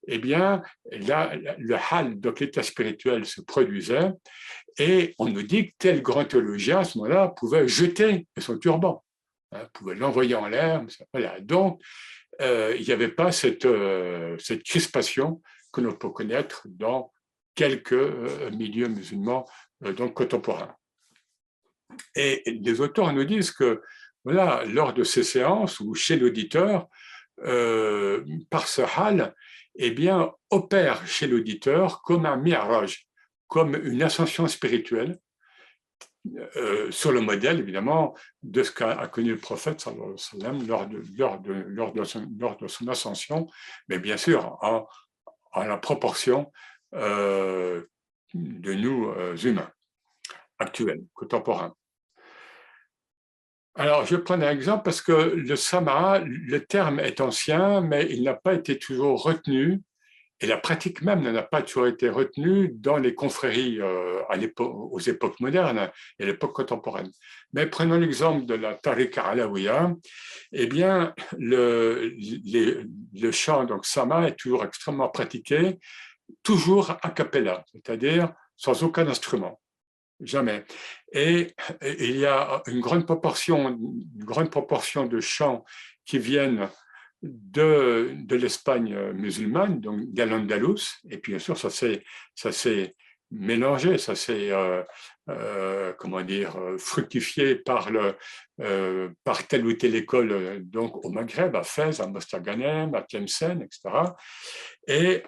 eh 0.08 0.18
bien, 0.18 0.62
là, 0.90 1.32
le 1.58 1.76
hal, 1.90 2.20
donc 2.20 2.40
l'état 2.40 2.62
spirituel 2.62 3.24
se 3.26 3.40
produisait, 3.40 4.10
et 4.78 5.14
on 5.18 5.28
nous 5.28 5.42
dit 5.42 5.68
que 5.68 5.72
tel 5.78 6.02
grand 6.02 6.24
théologien, 6.24 6.80
à 6.80 6.84
ce 6.84 6.98
moment-là, 6.98 7.28
pouvait 7.28 7.66
jeter 7.66 8.26
son 8.38 8.58
turban, 8.58 9.02
hein, 9.52 9.66
pouvait 9.72 9.94
l'envoyer 9.94 10.34
en 10.34 10.48
l'air, 10.48 10.84
voilà. 11.12 11.40
Donc, 11.40 11.80
euh, 12.42 12.76
il 12.78 12.86
n'y 12.86 12.92
avait 12.92 13.08
pas 13.08 13.32
cette, 13.32 13.64
euh, 13.64 14.36
cette 14.38 14.62
crispation 14.62 15.40
que 15.76 15.82
l'on 15.82 15.94
peut 15.94 16.08
connaître 16.08 16.66
dans 16.66 17.12
quelques 17.54 17.92
euh, 17.92 18.50
milieux 18.50 18.88
musulmans 18.88 19.46
donc 19.82 20.14
contemporains. 20.14 20.74
Et 22.14 22.42
les 22.46 22.80
auteurs 22.80 23.12
nous 23.12 23.24
disent 23.24 23.50
que 23.50 23.82
voilà, 24.24 24.64
lors 24.64 24.94
de 24.94 25.04
ces 25.04 25.22
séances 25.22 25.78
ou 25.80 25.94
chez 25.94 26.16
l'auditeur, 26.16 26.88
euh, 27.44 28.24
par 28.50 28.66
ce 28.66 28.82
hal, 28.96 29.34
eh 29.76 29.90
bien, 29.90 30.32
opère 30.50 31.06
chez 31.06 31.26
l'auditeur 31.26 32.00
comme 32.02 32.24
un 32.24 32.36
mirage, 32.36 33.06
comme 33.46 33.74
une 33.76 34.02
ascension 34.02 34.46
spirituelle, 34.48 35.18
euh, 36.56 36.90
sur 36.90 37.12
le 37.12 37.20
modèle, 37.20 37.60
évidemment, 37.60 38.16
de 38.42 38.62
ce 38.62 38.72
qu'a 38.72 39.06
connu 39.08 39.32
le 39.32 39.38
prophète 39.38 39.84
lors, 39.86 40.88
de, 40.88 41.02
lors, 41.16 41.40
de, 41.40 41.52
lors, 41.52 41.92
de 41.92 42.02
son, 42.04 42.26
lors 42.38 42.56
de 42.56 42.66
son 42.66 42.88
ascension, 42.88 43.46
mais 43.88 43.98
bien 43.98 44.16
sûr 44.16 44.58
en, 44.62 44.88
en 45.56 45.64
la 45.64 45.78
proportion 45.78 46.52
euh, 46.94 47.82
de 48.34 48.74
nous 48.74 49.08
euh, 49.08 49.36
humains 49.36 49.70
actuels, 50.58 51.02
contemporains. 51.14 51.74
Alors, 53.74 54.06
je 54.06 54.16
prends 54.16 54.40
un 54.40 54.50
exemple 54.50 54.84
parce 54.84 55.02
que 55.02 55.12
le 55.12 55.56
sama, 55.56 56.20
le 56.20 56.64
terme 56.64 57.00
est 57.00 57.20
ancien, 57.20 57.80
mais 57.80 58.06
il 58.10 58.22
n'a 58.22 58.34
pas 58.34 58.54
été 58.54 58.78
toujours 58.78 59.22
retenu 59.22 59.82
et 60.40 60.46
la 60.46 60.58
pratique 60.58 61.02
même 61.02 61.22
n'a 61.22 61.42
pas 61.42 61.62
toujours 61.62 61.86
été 61.86 62.08
retenue 62.10 62.70
dans 62.74 62.98
les 62.98 63.14
confréries 63.14 63.80
euh, 63.80 64.22
à 64.28 64.36
aux 64.60 65.00
époques 65.00 65.40
modernes 65.40 65.90
et 66.18 66.24
à 66.24 66.26
l'époque 66.26 66.52
contemporaine. 66.52 67.10
Mais 67.54 67.66
prenons 67.66 67.98
l'exemple 67.98 68.44
de 68.44 68.54
la 68.54 68.74
Tariqa 68.74 69.22
Alawiya. 69.22 69.94
Eh 70.52 70.66
bien, 70.66 71.14
le, 71.38 72.14
le 73.14 73.32
chant, 73.32 73.64
donc 73.64 73.86
Sama, 73.86 74.28
est 74.28 74.36
toujours 74.36 74.64
extrêmement 74.64 75.08
pratiqué, 75.08 75.78
toujours 76.42 76.90
a 77.02 77.10
cappella, 77.10 77.64
c'est-à-dire 77.72 78.32
sans 78.56 78.82
aucun 78.82 79.06
instrument. 79.08 79.60
Jamais. 80.20 80.64
Et, 81.12 81.54
et 81.82 82.08
il 82.08 82.16
y 82.16 82.26
a 82.26 82.62
une 82.66 82.80
grande 82.80 83.04
proportion, 83.04 83.68
une 83.68 84.24
grande 84.24 84.50
proportion 84.50 85.06
de 85.06 85.20
chants 85.20 85.64
qui 86.06 86.18
viennent 86.18 86.68
de, 87.28 88.12
de 88.14 88.36
l'Espagne 88.36 88.96
musulmane, 89.12 89.80
donc 89.80 90.12
d'Al-Andalus, 90.12 91.00
et 91.10 91.18
puis 91.18 91.32
bien 91.32 91.38
sûr, 91.38 91.56
ça 91.56 91.70
s'est 91.70 92.94
mélangé, 93.30 93.98
ça 93.98 94.14
s'est, 94.14 94.52
euh, 94.52 94.82
euh, 95.28 95.92
comment 95.98 96.22
dire, 96.22 96.56
fructifié 96.78 97.56
par, 97.56 97.90
le, 97.90 98.14
euh, 98.60 99.08
par 99.24 99.46
telle 99.46 99.66
ou 99.66 99.72
telle 99.72 99.96
école, 99.96 100.60
donc 100.64 101.04
au 101.04 101.10
Maghreb, 101.10 101.54
à 101.56 101.62
Fès, 101.62 102.00
à 102.00 102.06
Mostaganem, 102.06 102.94
à 102.94 103.02
Tlemcen, 103.02 103.62
etc. 103.62 103.80
Et 104.86 105.22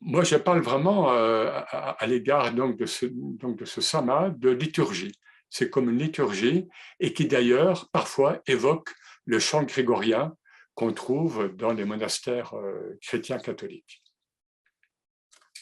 moi, 0.00 0.24
je 0.24 0.36
parle 0.36 0.60
vraiment 0.60 1.08
à, 1.08 1.96
l'égard 2.06 2.52
donc 2.52 2.76
de 2.76 2.86
ce, 2.86 3.06
donc 3.06 3.58
de 3.58 3.64
ce 3.64 3.80
sama 3.80 4.30
de 4.30 4.50
liturgie. 4.50 5.12
C'est 5.48 5.70
comme 5.70 5.90
une 5.90 5.98
liturgie 5.98 6.68
et 7.00 7.12
qui 7.12 7.26
d'ailleurs 7.26 7.88
parfois 7.92 8.40
évoque 8.46 8.90
le 9.24 9.38
chant 9.38 9.62
grégorien 9.62 10.34
qu'on 10.76 10.92
trouve 10.92 11.48
dans 11.56 11.72
les 11.72 11.84
monastères 11.84 12.54
euh, 12.54 12.96
chrétiens 13.00 13.38
catholiques. 13.38 14.02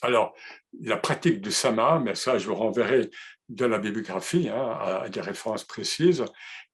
Alors, 0.02 0.34
la 0.80 0.98
pratique 0.98 1.40
du 1.40 1.50
sama, 1.50 1.98
mais 2.00 2.14
ça 2.14 2.36
je 2.36 2.46
vous 2.48 2.56
renverrai 2.56 3.10
de 3.48 3.64
la 3.64 3.78
bibliographie 3.78 4.48
hein, 4.48 4.78
à 4.80 5.08
des 5.08 5.20
références 5.20 5.64
précises, 5.64 6.24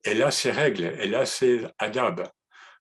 elle 0.02 0.22
a 0.22 0.30
ses 0.30 0.50
règles, 0.50 0.84
elle 0.98 1.14
a 1.14 1.26
ses 1.26 1.66
adab. 1.78 2.28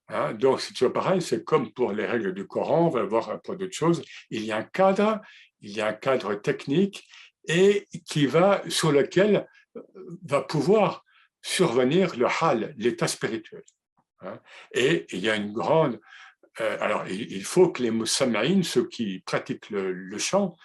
Hein. 0.08 0.34
Donc, 0.34 0.62
c'est 0.62 0.74
toujours 0.74 0.94
pareil, 0.94 1.22
c'est 1.22 1.44
comme 1.44 1.72
pour 1.74 1.92
les 1.92 2.06
règles 2.06 2.34
du 2.34 2.48
Coran, 2.48 2.88
on 2.88 2.90
va 2.90 3.04
voir 3.04 3.42
peu 3.42 3.56
d'autres 3.56 3.76
choses. 3.76 4.02
Il 4.30 4.44
y 4.46 4.52
a 4.52 4.58
un 4.58 4.64
cadre, 4.64 5.20
il 5.60 5.76
y 5.76 5.82
a 5.82 5.88
un 5.88 5.94
cadre 5.94 6.36
technique 6.36 7.06
et 7.48 7.88
qui 8.08 8.26
va, 8.28 8.62
sur 8.70 8.92
lequel 8.92 9.46
euh, 9.76 9.82
va 10.24 10.42
pouvoir 10.42 11.04
survenir 11.42 12.16
le 12.16 12.28
hal, 12.42 12.74
l'état 12.78 13.08
spirituel. 13.08 13.64
Hein. 14.22 14.40
Et 14.74 15.06
il 15.12 15.20
y 15.20 15.30
a 15.30 15.36
une 15.36 15.54
grande... 15.54 16.00
Euh, 16.62 16.78
alors, 16.82 17.08
il 17.08 17.44
faut 17.44 17.70
que 17.70 17.82
les 17.82 17.92
Moussammaïnes, 17.92 18.64
ceux 18.64 18.88
qui 18.88 19.20
pratiquent 19.20 19.70
le, 19.70 20.18
chant 20.18 20.56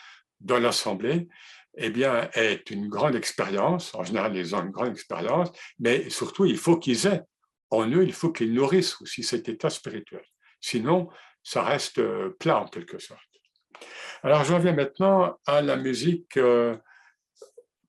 dans 0.41 0.59
l'Assemblée, 0.59 1.29
eh 1.77 1.91
bien, 1.91 2.29
aient 2.35 2.63
une 2.71 2.89
grande 2.89 3.15
expérience. 3.15 3.95
En 3.95 4.03
général, 4.03 4.37
ils 4.37 4.55
ont 4.55 4.63
une 4.63 4.71
grande 4.71 4.93
expérience, 4.93 5.51
mais 5.79 6.11
surtout, 6.11 6.47
il 6.47 6.57
faut 6.57 6.79
qu'ils 6.79 7.07
aient 7.07 7.23
en 7.71 7.89
eux, 7.89 8.05
il 8.05 8.13
faut 8.13 8.33
qu'ils 8.33 8.53
nourrissent 8.53 9.01
aussi 9.01 9.23
cet 9.23 9.49
état 9.49 9.71
spirituel. 9.71 10.25
Sinon, 10.61 11.09
ça 11.43 11.63
reste 11.63 11.99
euh, 11.99 12.31
plat 12.39 12.61
en 12.61 12.67
quelque 12.67 12.99
sorte. 12.99 13.21
Alors, 14.23 14.45
je 14.45 14.55
reviens 14.55 14.73
maintenant 14.73 15.39
à 15.47 15.61
la 15.61 15.77
musique 15.77 16.37
euh, 16.37 16.77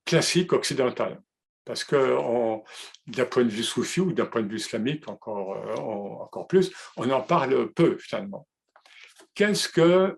classique 0.04 0.52
occidentale 0.52 1.20
parce 1.66 1.82
que 1.82 2.16
d'un 3.08 3.24
point 3.26 3.44
de 3.44 3.50
vue 3.50 3.64
soufi 3.64 4.00
ou 4.00 4.12
d'un 4.12 4.24
point 4.24 4.40
de 4.40 4.48
vue 4.48 4.56
islamique 4.56 5.06
encore, 5.08 5.56
euh, 5.56 5.74
encore 6.22 6.46
plus, 6.46 6.72
on 6.96 7.10
en 7.10 7.20
parle 7.20 7.72
peu 7.72 7.98
finalement. 7.98 8.46
Qu'est-ce 9.34 9.68
que, 9.68 10.16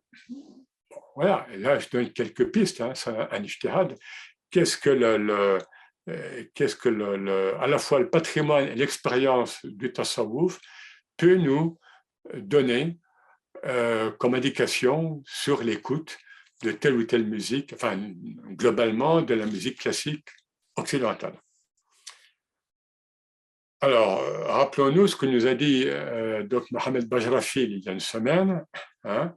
voilà, 1.16 1.46
là 1.56 1.78
je 1.78 1.88
donne 1.88 2.12
quelques 2.12 2.52
pistes, 2.52 2.82
hein, 2.82 2.92
c'est 2.94 3.10
un 3.10 3.42
qu'est-ce 4.50 4.76
que 4.76 4.90
le, 4.90 5.58
euh, 6.08 6.44
qu'est-ce 6.54 6.76
que 6.76 6.90
le, 6.90 7.56
à 7.60 7.66
la 7.66 7.78
fois 7.78 7.98
le 7.98 8.10
patrimoine 8.10 8.68
et 8.68 8.74
l'expérience 8.74 9.64
du 9.64 9.90
tasawwuf 9.90 10.60
peut 11.16 11.36
nous 11.36 11.78
donner 12.34 12.98
euh, 13.64 14.10
comme 14.12 14.34
indication 14.34 15.22
sur 15.26 15.62
l'écoute 15.62 16.18
de 16.62 16.72
telle 16.72 16.94
ou 16.94 17.04
telle 17.04 17.26
musique, 17.26 17.72
enfin 17.72 17.96
globalement 18.50 19.22
de 19.22 19.32
la 19.32 19.46
musique 19.46 19.78
classique 19.78 20.28
occidentale. 20.78 21.34
Alors, 23.80 24.20
euh, 24.20 24.44
rappelons-nous 24.46 25.06
ce 25.06 25.16
que 25.16 25.26
nous 25.26 25.46
a 25.46 25.54
dit 25.54 25.84
euh, 25.86 26.42
Mohamed 26.72 27.08
Bajrafil 27.08 27.72
il 27.72 27.84
y 27.84 27.88
a 27.88 27.92
une 27.92 28.00
semaine. 28.00 28.64
Hein. 29.04 29.36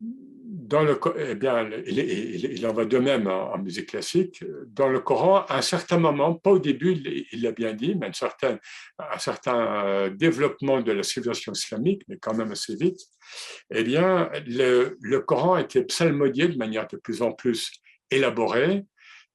eh 0.00 1.34
bien, 1.34 1.68
il, 1.86 2.66
en 2.66 2.72
va 2.72 2.86
de 2.86 2.98
même 2.98 3.26
en, 3.26 3.58
musique 3.58 3.90
classique. 3.90 4.42
Dans 4.68 4.88
le 4.88 5.00
Coran, 5.00 5.44
à 5.44 5.58
un 5.58 5.62
certain 5.62 5.98
moment, 5.98 6.34
pas 6.34 6.52
au 6.52 6.58
début, 6.58 6.94
il 7.32 7.42
l'a 7.42 7.52
bien 7.52 7.74
dit, 7.74 7.94
mais 7.96 8.06
un 8.06 9.18
certain 9.18 9.84
euh, 9.84 10.08
développement 10.08 10.80
de 10.80 10.92
la 10.92 11.02
civilisation 11.02 11.52
islamique, 11.52 12.02
mais 12.08 12.16
quand 12.16 12.34
même 12.34 12.52
assez 12.52 12.76
vite, 12.76 13.00
eh 13.74 13.84
bien, 13.84 14.30
le, 14.46 14.96
le 15.02 15.20
Coran 15.20 15.58
était 15.58 15.84
psalmodié 15.84 16.48
de 16.48 16.56
manière 16.56 16.86
de 16.86 16.96
plus 16.96 17.20
en 17.20 17.32
plus 17.32 17.70
élaborée, 18.10 18.86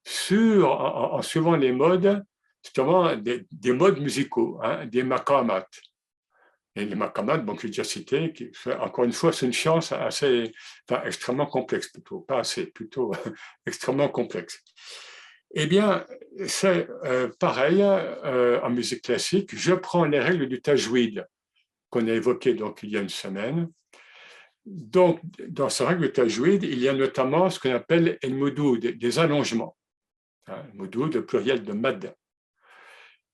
sur, 0.04 0.70
en, 0.70 1.22
suivant 1.22 1.56
les 1.56 1.72
modes, 1.72 2.24
justement, 2.62 3.16
des, 3.16 3.46
des 3.50 3.72
modes 3.72 4.00
musicaux, 4.00 4.60
hein, 4.62 4.86
des 4.86 5.02
makamat. 5.02 5.66
Et 6.76 6.84
les 6.84 6.94
makamat, 6.96 7.38
que 7.38 7.62
j'ai 7.62 7.68
déjà 7.68 7.84
cité, 7.84 8.32
qui, 8.32 8.50
encore 8.80 9.04
une 9.04 9.12
fois, 9.12 9.32
c'est 9.32 9.46
une 9.46 9.52
science 9.52 9.92
assez, 9.92 10.52
extrêmement 11.04 11.46
complexe 11.46 11.88
plutôt, 11.88 12.20
pas 12.20 12.40
assez, 12.40 12.66
plutôt 12.66 13.12
extrêmement 13.66 14.08
complexe. 14.08 14.62
Eh 15.56 15.66
bien, 15.66 16.04
c'est 16.46 16.88
euh, 17.04 17.28
pareil 17.38 17.80
euh, 17.80 18.60
en 18.62 18.70
musique 18.70 19.02
classique. 19.02 19.54
Je 19.54 19.72
prends 19.72 20.04
les 20.04 20.18
règles 20.18 20.48
du 20.48 20.60
tajwid 20.60 21.24
qu'on 21.90 22.08
a 22.08 22.12
évoquées 22.12 22.54
donc 22.54 22.80
il 22.82 22.90
y 22.90 22.96
a 22.96 23.00
une 23.00 23.08
semaine. 23.08 23.68
Donc, 24.66 25.20
dans 25.46 25.68
ces 25.68 25.84
règles 25.84 26.06
du 26.06 26.12
tajwid, 26.12 26.64
il 26.64 26.80
y 26.80 26.88
a 26.88 26.92
notamment 26.92 27.50
ce 27.50 27.60
qu'on 27.60 27.74
appelle 27.74 28.18
el 28.20 28.34
moudoud, 28.34 28.84
des 28.84 29.18
allongements. 29.20 29.76
Hein, 30.46 30.62
de 30.74 31.20
pluriel 31.20 31.64
de 31.64 31.72
mad. 31.72 32.14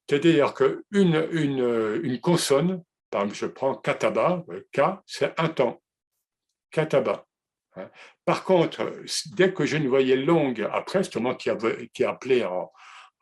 C'est-à-dire 0.08 0.54
qu'une 0.54 1.28
une, 1.32 2.00
une 2.02 2.20
consonne, 2.20 2.84
par 3.10 3.22
exemple, 3.22 3.38
je 3.38 3.46
prends 3.46 3.74
kataba, 3.74 4.44
K, 4.72 4.80
c'est 5.06 5.38
un 5.38 5.48
temps. 5.48 5.82
Kataba. 6.70 7.26
Hein. 7.76 7.90
Par 8.24 8.44
contre, 8.44 8.92
dès 9.34 9.52
que 9.52 9.64
j'ai 9.64 9.78
une 9.78 9.88
voyelle 9.88 10.24
longue 10.24 10.68
après, 10.72 11.00
justement 11.00 11.34
qui, 11.34 11.50
qui 11.92 12.02
est 12.04 12.06
appelée 12.06 12.44
en, 12.44 12.70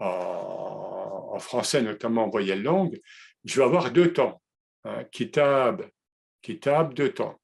en, 0.00 1.38
français 1.38 1.80
notamment 1.80 2.28
voyelle 2.28 2.62
longue, 2.62 3.00
je 3.44 3.60
vais 3.60 3.64
avoir 3.64 3.90
deux 3.90 4.12
temps. 4.12 4.42
Hein, 4.84 5.04
kitab, 5.04 5.88
kitab, 6.42 6.92
deux 6.92 7.14
temps. 7.14 7.40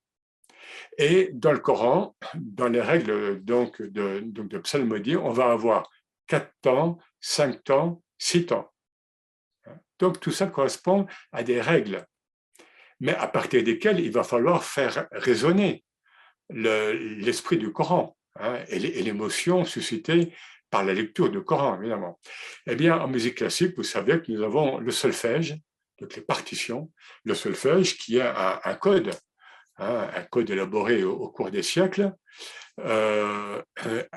Et 0.98 1.30
dans 1.32 1.52
le 1.52 1.58
Coran, 1.58 2.14
dans 2.34 2.68
les 2.68 2.80
règles 2.80 3.42
donc, 3.44 3.80
de, 3.80 4.20
donc 4.20 4.48
de 4.48 4.58
psalmodie, 4.58 5.16
on 5.16 5.30
va 5.30 5.52
avoir 5.52 5.88
4 6.26 6.52
temps, 6.62 6.98
5 7.20 7.64
temps, 7.64 8.02
6 8.18 8.46
temps. 8.46 8.72
Donc 9.98 10.20
tout 10.20 10.32
ça 10.32 10.46
correspond 10.46 11.06
à 11.32 11.42
des 11.42 11.60
règles, 11.60 12.04
mais 13.00 13.14
à 13.14 13.28
partir 13.28 13.62
desquelles 13.62 14.00
il 14.00 14.10
va 14.10 14.24
falloir 14.24 14.64
faire 14.64 15.08
résonner 15.12 15.84
l'esprit 16.50 17.56
du 17.58 17.72
Coran 17.72 18.16
hein, 18.36 18.58
et 18.68 18.78
l'émotion 18.78 19.64
suscitée 19.64 20.32
par 20.70 20.84
la 20.84 20.92
lecture 20.92 21.30
du 21.30 21.40
Coran, 21.42 21.78
évidemment. 21.80 22.18
Eh 22.66 22.74
bien, 22.74 22.98
en 22.98 23.06
musique 23.06 23.36
classique, 23.36 23.76
vous 23.76 23.84
savez 23.84 24.20
que 24.20 24.32
nous 24.32 24.42
avons 24.42 24.78
le 24.78 24.90
solfège, 24.90 25.56
donc 26.00 26.14
les 26.16 26.22
partitions, 26.22 26.90
le 27.22 27.34
solfège 27.34 27.96
qui 27.96 28.20
a 28.20 28.60
un, 28.64 28.74
code, 28.74 29.10
hein, 29.76 30.10
un 30.14 30.22
code 30.24 30.50
élaboré 30.50 31.04
au 31.04 31.28
cours 31.28 31.50
des 31.50 31.62
siècles, 31.62 32.12
euh, 32.80 33.62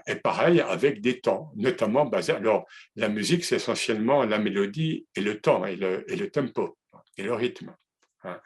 est 0.08 0.16
pareil 0.16 0.62
avec 0.62 1.02
des 1.02 1.20
temps, 1.20 1.52
notamment 1.56 2.06
basés. 2.06 2.34
Alors, 2.34 2.66
la 2.96 3.10
musique, 3.10 3.46
c'est 3.46 3.58
essentiellement 3.58 4.24
la 4.24 4.40
mélodie 4.40 5.06
et 5.16 5.22
le 5.22 5.40
temps, 5.40 5.66
et 5.66 5.76
le, 5.76 6.12
et 6.12 6.16
le 6.16 6.30
tempo, 6.30 6.78
et 7.18 7.24
le 7.24 7.34
rythme. 7.34 7.76
Hein. 8.24 8.40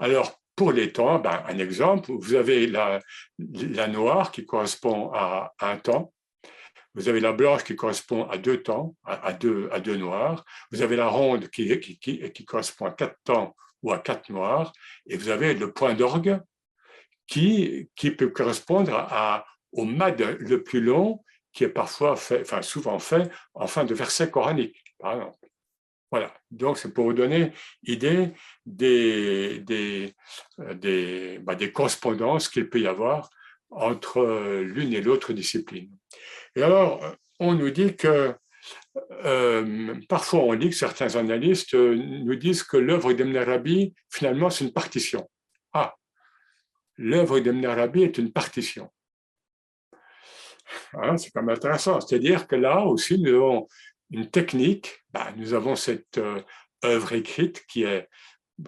Alors, 0.00 0.40
pour 0.56 0.72
les 0.72 0.92
temps, 0.92 1.18
ben, 1.18 1.42
un 1.46 1.58
exemple, 1.58 2.10
vous 2.12 2.34
avez 2.34 2.66
la, 2.66 3.00
la 3.38 3.86
noire 3.86 4.32
qui 4.32 4.44
correspond 4.44 5.10
à, 5.14 5.52
un 5.60 5.76
temps. 5.76 6.12
vous 6.94 7.08
avez 7.08 7.20
la 7.20 7.32
blanche 7.32 7.64
qui 7.64 7.74
correspond 7.74 8.28
à 8.28 8.38
deux 8.38 8.62
temps, 8.62 8.96
à, 9.04 9.32
deux, 9.32 9.68
à 9.72 9.80
deux 9.80 9.96
noirs, 9.96 10.44
vous 10.70 10.82
avez 10.82 10.96
la 10.96 11.08
ronde 11.08 11.48
qui, 11.48 11.80
qui, 11.80 11.98
qui, 11.98 12.44
correspond 12.44 12.86
à 12.86 12.90
quatre 12.90 13.16
temps 13.24 13.56
ou 13.82 13.92
à 13.92 13.98
quatre 13.98 14.28
noirs, 14.30 14.72
et 15.06 15.16
vous 15.16 15.28
avez 15.30 15.54
le 15.54 15.72
point 15.72 15.94
d'orgue 15.94 16.40
qui, 17.26 17.88
qui 17.96 18.10
peut 18.10 18.28
correspondre 18.28 18.94
à, 18.94 19.46
au 19.72 19.84
mad 19.84 20.20
le 20.38 20.62
plus 20.62 20.80
long, 20.80 21.24
qui 21.52 21.64
est 21.64 21.68
parfois 21.68 22.12
enfin 22.12 22.62
souvent 22.62 22.98
fait 22.98 23.30
en 23.54 23.66
fin 23.66 23.84
de 23.84 23.94
verset 23.94 24.30
coranique, 24.30 24.82
par 24.98 25.14
exemple. 25.14 25.38
Voilà, 26.10 26.34
donc 26.50 26.76
c'est 26.76 26.92
pour 26.92 27.06
vous 27.06 27.14
donner 27.14 27.52
idée 27.84 28.34
des, 28.66 29.60
des, 29.60 30.14
euh, 30.60 30.74
des, 30.74 31.38
bah, 31.38 31.54
des 31.54 31.72
correspondances 31.72 32.50
qu'il 32.50 32.68
peut 32.68 32.80
y 32.80 32.86
avoir 32.86 33.30
entre 33.70 34.18
euh, 34.18 34.62
l'une 34.62 34.92
et 34.92 35.00
l'autre 35.00 35.32
discipline. 35.32 35.90
Et 36.54 36.62
alors, 36.62 37.00
on 37.40 37.54
nous 37.54 37.70
dit 37.70 37.96
que, 37.96 38.34
euh, 39.24 39.94
parfois 40.06 40.40
on 40.40 40.52
lit 40.52 40.68
que 40.68 40.76
certains 40.76 41.16
analystes 41.16 41.72
nous 41.72 42.36
disent 42.36 42.62
que 42.62 42.76
l'œuvre 42.76 43.14
d'Ibn 43.14 43.34
Arabi, 43.38 43.94
finalement, 44.10 44.50
c'est 44.50 44.66
une 44.66 44.72
partition. 44.74 45.26
Ah, 45.72 45.94
l'œuvre 46.98 47.40
d'Ibn 47.40 47.64
Arabi 47.64 48.02
est 48.02 48.18
une 48.18 48.32
partition. 48.32 48.90
Hein, 50.94 51.16
c'est 51.16 51.30
quand 51.30 51.42
même 51.42 51.54
intéressant. 51.54 52.00
C'est-à-dire 52.00 52.46
que 52.46 52.56
là 52.56 52.84
aussi, 52.84 53.20
nous 53.20 53.34
avons 53.34 53.68
une 54.10 54.30
technique, 54.30 55.02
bah, 55.12 55.28
nous 55.36 55.54
avons 55.54 55.76
cette 55.76 56.18
euh, 56.18 56.40
œuvre 56.84 57.12
écrite 57.12 57.64
qui 57.66 57.84
est, 57.84 58.08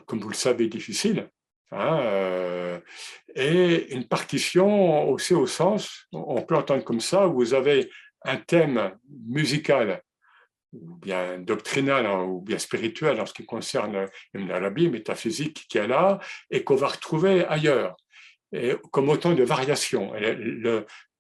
comme 0.07 0.21
vous 0.21 0.31
le 0.31 0.35
savez, 0.35 0.69
difficile, 0.69 1.29
hein, 1.71 2.01
euh, 2.01 2.81
et 3.35 3.93
une 3.95 4.07
partition 4.07 5.09
aussi 5.11 5.35
au 5.35 5.47
sens, 5.47 6.07
on 6.13 6.43
peut 6.43 6.57
entendre 6.57 6.85
comme 6.85 7.01
ça, 7.01 7.29
où 7.29 7.35
vous 7.35 7.55
avez 7.55 7.91
un 8.25 8.37
thème 8.37 8.97
musical 9.27 10.03
ou 10.73 10.97
bien 10.97 11.39
doctrinal 11.39 12.07
hein, 12.07 12.23
ou 12.23 12.41
bien 12.41 12.59
spirituel 12.59 13.21
en 13.21 13.27
ce 13.27 13.33
qui 13.33 13.47
concerne 13.47 14.09
l'Arabie 14.33 14.89
métaphysique 14.89 15.67
qui 15.69 15.79
est 15.79 15.87
là 15.87 16.19
et 16.51 16.65
qu'on 16.65 16.75
va 16.75 16.89
retrouver 16.89 17.45
ailleurs, 17.47 17.97
comme 18.91 19.09
autant 19.09 19.35
de 19.35 19.43
variations. 19.43 20.13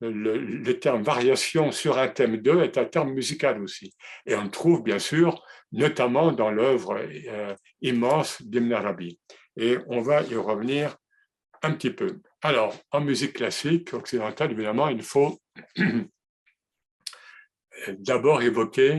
le, 0.00 0.72
terme 0.80 1.02
variation 1.02 1.72
sur 1.72 1.98
un 1.98 2.08
thème 2.08 2.36
2 2.36 2.62
est 2.62 2.78
un 2.78 2.84
terme 2.84 3.12
musical 3.12 3.60
aussi. 3.62 3.94
Et 4.26 4.34
on 4.34 4.44
le 4.44 4.50
trouve 4.50 4.82
bien 4.82 4.98
sûr 4.98 5.42
notamment 5.72 6.32
dans 6.32 6.50
l'œuvre 6.50 7.00
euh, 7.28 7.54
immense 7.80 8.40
d'Ibn 8.42 8.72
Arabi. 8.72 9.18
Et 9.56 9.78
on 9.88 10.00
va 10.00 10.22
y 10.22 10.36
revenir 10.36 10.96
un 11.62 11.72
petit 11.72 11.90
peu. 11.90 12.20
Alors, 12.42 12.74
en 12.90 13.00
musique 13.00 13.34
classique 13.34 13.94
occidentale, 13.94 14.52
évidemment, 14.52 14.88
il 14.88 15.02
faut 15.02 15.40
d'abord 17.98 18.42
évoquer 18.42 18.98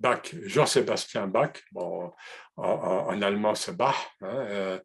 Bach, 0.00 0.34
Jean-Sébastien 0.46 1.28
Bach, 1.28 1.62
bon, 1.70 2.12
en, 2.56 3.22
allemand 3.22 3.54
c'est 3.54 3.76
Bach, 3.76 3.96
hein, 4.20 4.26
euh, 4.26 4.78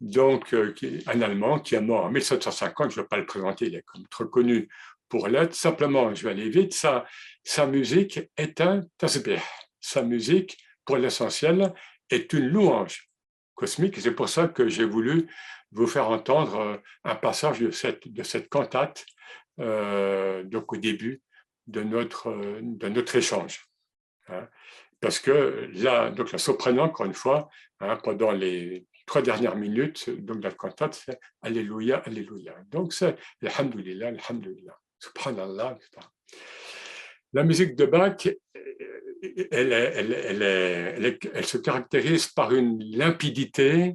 donc 0.00 0.54
euh, 0.54 0.74
un 1.06 1.20
Allemand 1.20 1.58
qui 1.58 1.74
est 1.74 1.80
mort 1.80 2.04
en 2.04 2.10
1750, 2.10 2.92
je 2.92 2.98
ne 2.98 3.02
vais 3.02 3.08
pas 3.08 3.16
le 3.16 3.26
présenter, 3.26 3.66
il 3.66 3.74
est 3.74 3.82
comme 3.82 4.06
trop 4.08 4.26
connu 4.26 4.68
pour 5.08 5.26
l'être. 5.28 5.54
Simplement, 5.54 6.14
je 6.14 6.24
vais 6.24 6.30
aller 6.30 6.48
vite, 6.48 6.74
sa, 6.74 7.04
sa 7.42 7.66
musique 7.66 8.20
est 8.36 8.60
un 8.60 8.82
tasbih. 8.98 9.40
Sa 9.80 10.02
musique, 10.02 10.58
pour 10.84 10.96
l'essentiel, 10.96 11.72
est 12.10 12.32
une 12.32 12.48
louange 12.48 13.08
cosmique. 13.54 13.98
C'est 14.00 14.12
pour 14.12 14.28
ça 14.28 14.48
que 14.48 14.68
j'ai 14.68 14.84
voulu 14.84 15.28
vous 15.72 15.86
faire 15.86 16.08
entendre 16.10 16.56
euh, 16.56 16.76
un 17.04 17.14
passage 17.16 17.60
de 17.60 17.70
cette, 17.70 18.06
de 18.08 18.22
cette 18.22 18.48
cantate 18.48 19.04
donc 19.58 20.72
au 20.72 20.76
début 20.76 21.20
de 21.66 21.82
notre, 21.82 22.32
de 22.62 22.88
notre 22.88 23.16
échange. 23.16 23.66
Hein. 24.28 24.48
Parce 25.00 25.18
que 25.20 25.68
là, 25.74 26.10
donc 26.10 26.32
la 26.32 26.38
soprano, 26.38 26.82
encore 26.82 27.06
une 27.06 27.14
fois, 27.14 27.48
hein, 27.80 27.96
pendant 28.02 28.32
les 28.32 28.86
trois 29.06 29.22
dernières 29.22 29.56
minutes 29.56 30.10
donc, 30.10 30.42
la 30.42 30.50
cantate, 30.50 31.02
c'est 31.06 31.18
Alléluia, 31.42 31.98
Alléluia. 32.04 32.54
Donc 32.70 32.92
c'est 32.92 33.16
Alhamdulillah, 33.42 34.08
Alhamdulillah. 34.08 34.76
Subhanallah, 34.98 35.76
etc. 35.76 36.06
La 37.32 37.44
musique 37.44 37.76
de 37.76 37.86
Bach, 37.86 38.28
elle, 39.50 39.72
elle, 39.72 41.44
se 41.44 41.58
caractérise 41.58 42.26
par 42.28 42.52
une 42.52 42.82
limpidité, 42.82 43.94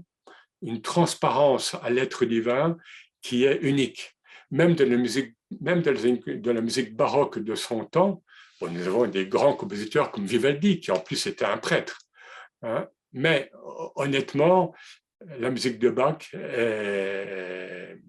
une 0.61 0.81
transparence 0.81 1.75
à 1.81 1.89
l'être 1.89 2.25
divin 2.25 2.77
qui 3.21 3.43
est 3.45 3.59
unique. 3.61 4.15
Même 4.51 4.75
de 4.75 4.85
de 4.85 6.51
la 6.51 6.61
musique 6.61 6.95
baroque 6.95 7.39
de 7.39 7.55
son 7.55 7.85
temps, 7.85 8.23
nous 8.61 8.87
avons 8.87 9.07
des 9.07 9.27
grands 9.27 9.55
compositeurs 9.55 10.11
comme 10.11 10.25
Vivaldi, 10.25 10.79
qui 10.79 10.91
en 10.91 10.99
plus 10.99 11.25
était 11.27 11.45
un 11.45 11.57
prêtre. 11.57 11.99
Hein. 12.61 12.87
Mais 13.11 13.51
honnêtement, 13.95 14.73
la 15.37 15.49
musique 15.49 15.79
de 15.79 15.89
Bach 15.89 16.33
est, 16.33 17.99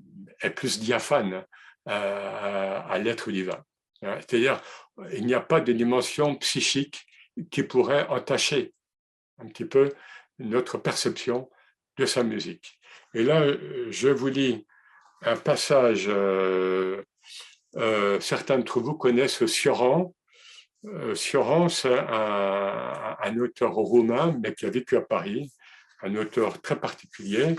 plus 0.56 0.78
diaphane 0.78 1.44
à, 1.86 2.98
l'être 3.02 3.30
divin. 3.30 3.64
Hein. 4.02 4.18
C'est-à-dire, 4.20 4.60
il 5.12 5.26
n'y 5.26 5.34
a 5.34 5.40
pas 5.40 5.60
de 5.60 5.72
dimension 5.72 6.36
psychique 6.36 7.06
qui 7.50 7.62
pourrait 7.62 8.06
entacher 8.08 8.72
un 9.38 9.46
petit 9.46 9.64
peu 9.64 9.92
notre 10.38 10.78
perception 10.78 11.50
de 11.98 12.06
sa 12.06 12.22
musique. 12.22 12.78
Et 13.14 13.22
là, 13.22 13.44
je 13.90 14.08
vous 14.08 14.28
lis 14.28 14.66
un 15.22 15.36
passage, 15.36 16.06
euh, 16.08 17.02
euh, 17.76 18.20
certains 18.20 18.58
d'entre 18.58 18.80
vous 18.80 18.94
connaissent 18.94 19.46
Sioran. 19.46 20.14
Euh, 20.86 21.14
Sioran, 21.14 21.68
c'est 21.68 21.98
un, 21.98 23.16
un, 23.22 23.38
auteur 23.38 23.72
roumain, 23.72 24.38
mais 24.42 24.54
qui 24.54 24.66
a 24.66 24.70
vécu 24.70 24.96
à 24.96 25.00
Paris, 25.00 25.50
un 26.02 26.14
auteur 26.16 26.60
très 26.60 26.78
particulier, 26.78 27.56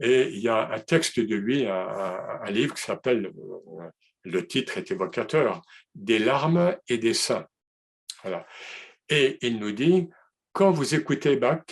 et 0.00 0.28
il 0.28 0.38
y 0.38 0.48
a 0.48 0.70
un 0.70 0.78
texte 0.78 1.18
de 1.18 1.34
lui, 1.34 1.66
un, 1.66 2.50
livre 2.50 2.74
qui 2.74 2.82
s'appelle, 2.82 3.26
euh, 3.26 3.90
le 4.24 4.46
titre 4.46 4.78
est 4.78 4.90
évocateur, 4.90 5.62
Des 5.94 6.18
larmes 6.18 6.76
et 6.88 6.98
des 6.98 7.14
seins. 7.14 7.46
Voilà. 8.22 8.46
Et 9.08 9.38
il 9.46 9.58
nous 9.58 9.72
dit, 9.72 10.08
quand 10.52 10.70
vous 10.70 10.94
écoutez 10.94 11.36
Bach, 11.36 11.64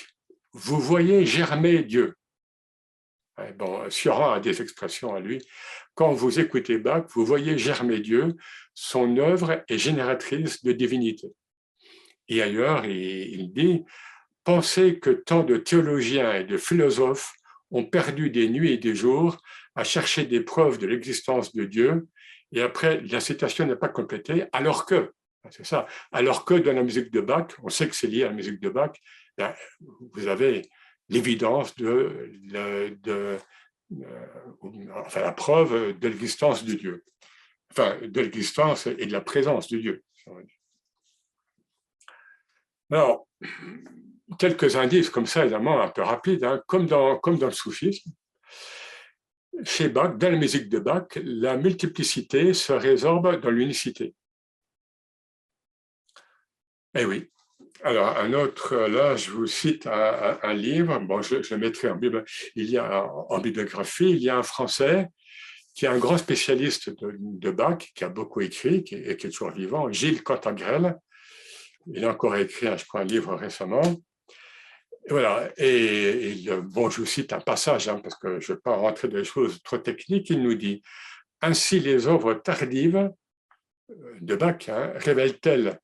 vous 0.53 0.81
voyez 0.81 1.25
germer 1.27 1.85
Dieu. 1.85 2.17
Bon, 3.57 3.89
Sioran 3.89 4.33
a 4.33 4.41
des 4.41 4.61
expressions 4.61 5.15
à 5.15 5.21
lui. 5.21 5.47
Quand 5.99 6.13
vous 6.13 6.39
écoutez 6.39 6.79
Bach, 6.79 7.07
vous 7.09 7.27
voyez 7.27 7.59
germer 7.59 7.99
Dieu. 7.99 8.37
Son 8.73 9.17
œuvre 9.17 9.65
est 9.67 9.79
génératrice 9.79 10.63
de 10.63 10.71
divinité. 10.71 11.27
Et 12.29 12.41
ailleurs, 12.41 12.85
il 12.87 13.53
dit, 13.53 13.83
pensez 14.45 15.01
que 15.01 15.11
tant 15.11 15.43
de 15.43 15.57
théologiens 15.57 16.35
et 16.35 16.45
de 16.45 16.57
philosophes 16.57 17.33
ont 17.73 17.85
perdu 17.85 18.31
des 18.31 18.49
nuits 18.49 18.71
et 18.71 18.79
des 18.79 18.95
jours 18.95 19.39
à 19.75 19.83
chercher 19.83 20.25
des 20.25 20.41
preuves 20.41 20.79
de 20.79 20.87
l'existence 20.87 21.53
de 21.53 21.65
Dieu, 21.65 22.07
et 22.53 22.63
après, 22.63 23.01
la 23.01 23.19
citation 23.19 23.67
n'est 23.67 23.75
pas 23.75 23.89
complétée, 23.89 24.45
alors 24.53 24.87
que, 24.87 25.11
c'est 25.51 25.67
ça, 25.67 25.89
alors 26.13 26.45
que 26.45 26.55
dans 26.55 26.75
la 26.75 26.85
musique 26.85 27.11
de 27.11 27.21
Bach, 27.21 27.49
on 27.65 27.71
sait 27.71 27.89
que 27.89 27.97
c'est 27.97 28.07
lié 28.07 28.23
à 28.23 28.29
la 28.29 28.35
musique 28.35 28.61
de 28.61 28.69
Bach, 28.69 28.93
ben, 29.37 29.53
vous 30.15 30.29
avez 30.29 30.63
l'évidence 31.09 31.75
de, 31.75 32.31
enfin, 34.95 35.21
la 35.21 35.33
preuve 35.33 35.99
de 35.99 36.09
l'existence 36.09 36.65
de 36.65 36.75
Dieu, 36.75 37.05
enfin, 37.71 37.99
de 38.03 38.21
l'existence 38.21 38.87
et 38.87 39.07
de 39.07 39.13
la 39.13 39.21
présence 39.21 39.69
de 39.69 39.79
Dieu. 39.79 40.05
Alors, 42.91 43.29
quelques 44.39 44.77
indices 44.77 45.11
comme 45.11 45.27
ça, 45.27 45.43
évidemment, 45.43 45.81
un 45.81 45.89
peu 45.89 46.03
rapides, 46.03 46.45
hein, 46.45 46.63
comme, 46.67 46.87
dans, 46.87 47.19
comme 47.19 47.39
dans 47.39 47.47
le 47.47 47.53
soufisme. 47.53 48.11
Chez 49.65 49.89
Bach, 49.89 50.17
dans 50.17 50.31
la 50.31 50.39
musique 50.39 50.69
de 50.69 50.79
Bach, 50.79 51.09
la 51.17 51.57
multiplicité 51.57 52.55
se 52.55 52.73
résorbe 52.73 53.41
dans 53.41 53.51
l'unicité. 53.51 54.15
Eh 56.95 57.05
oui. 57.05 57.31
Alors, 57.85 58.17
un 58.19 58.33
autre, 58.33 58.75
là, 58.75 59.15
je 59.15 59.31
vous 59.31 59.47
cite 59.47 59.87
un, 59.87 60.55
livre, 60.55 60.99
bon, 60.99 61.23
je, 61.23 61.37
le 61.37 61.59
mettrai 61.59 61.89
en, 61.91 62.01
il 62.57 62.71
y 62.71 62.77
a, 62.77 63.05
en 63.05 63.39
bibliographie, 63.39 64.11
il 64.11 64.19
y 64.19 64.29
a 64.29 64.37
un 64.37 64.43
Français 64.43 65.09
qui 65.75 65.85
est 65.85 65.89
un 65.89 65.99
grand 65.99 66.19
spécialiste 66.19 66.91
de, 66.91 67.51
Bach, 67.53 67.79
qui 67.95 68.03
a 68.03 68.09
beaucoup 68.09 68.41
écrit, 68.41 68.85
et 68.91 69.17
qui 69.17 69.27
est 69.27 69.31
toujours 69.31 69.53
vivant, 69.53 69.93
Gilles 69.93 70.25
Cantagrel. 70.25 70.97
Il 71.87 72.05
a 72.05 72.11
encore 72.11 72.35
écrit, 72.35 72.67
je 72.77 72.85
crois, 72.85 73.03
un 73.03 73.05
livre 73.05 73.37
récemment. 73.37 73.83
Voilà, 75.09 75.49
et, 75.57 76.35
bon, 76.63 76.91
je 76.91 77.01
vous 77.01 77.07
cite 77.07 77.33
un 77.33 77.41
passage, 77.41 77.89
hein, 77.89 78.01
parce 78.03 78.17
que 78.17 78.41
je 78.41 78.53
ne 78.53 78.57
vais 78.57 78.61
pas 78.61 78.75
rentrer 78.75 79.07
dans 79.07 79.19
des 79.19 79.25
choses 79.25 79.63
trop 79.63 79.79
techniques, 79.79 80.31
il 80.31 80.43
nous 80.43 80.55
dit 80.55 80.83
«Ainsi 81.43 81.79
les 81.79 82.09
œuvres 82.09 82.35
tardives 82.35 83.13
euh, 83.91 83.95
de 84.21 84.35
Bach 84.35 84.69
hein, 84.69 84.93
révèlent-elles 84.97 85.79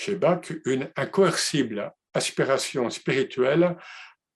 chez 0.00 0.16
Bach 0.16 0.50
une 0.64 0.90
incoercible 0.96 1.92
aspiration 2.14 2.88
spirituelle 2.88 3.76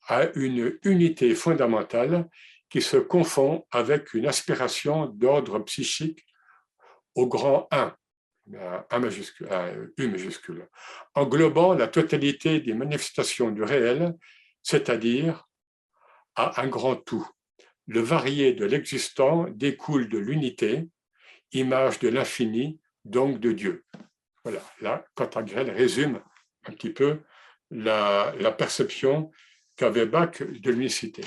à 0.08 0.26
une 0.34 0.78
unité 0.84 1.34
fondamentale 1.34 2.28
qui 2.68 2.82
se 2.82 2.98
confond 2.98 3.64
avec 3.70 4.12
une 4.12 4.26
aspiration 4.26 5.06
d'ordre 5.06 5.58
psychique 5.60 6.26
au 7.14 7.26
grand 7.26 7.66
un, 7.70 7.96
un 8.90 8.98
majuscule, 8.98 9.48
U 9.96 10.08
majuscule, 10.08 10.68
englobant 11.14 11.72
la 11.72 11.88
totalité 11.88 12.60
des 12.60 12.74
manifestations 12.74 13.50
du 13.50 13.62
réel, 13.62 14.14
c'est-à-dire 14.62 15.48
à 16.34 16.60
un 16.60 16.66
grand 16.66 16.96
tout. 16.96 17.26
Le 17.86 18.00
varié 18.00 18.52
de 18.52 18.66
l'existant 18.66 19.46
découle 19.48 20.10
de 20.10 20.18
l'unité, 20.18 20.88
image 21.52 22.00
de 22.00 22.08
l'infini, 22.08 22.80
donc 23.06 23.40
de 23.40 23.52
Dieu. 23.52 23.84
Voilà, 24.44 24.62
là, 24.82 25.04
Cantagrel 25.14 25.70
résume 25.70 26.20
un 26.66 26.72
petit 26.72 26.90
peu 26.90 27.20
la, 27.70 28.32
perception 28.56 29.30
qu'avait 29.74 30.04
Bach 30.04 30.42
de 30.42 30.70
l'unicité. 30.70 31.24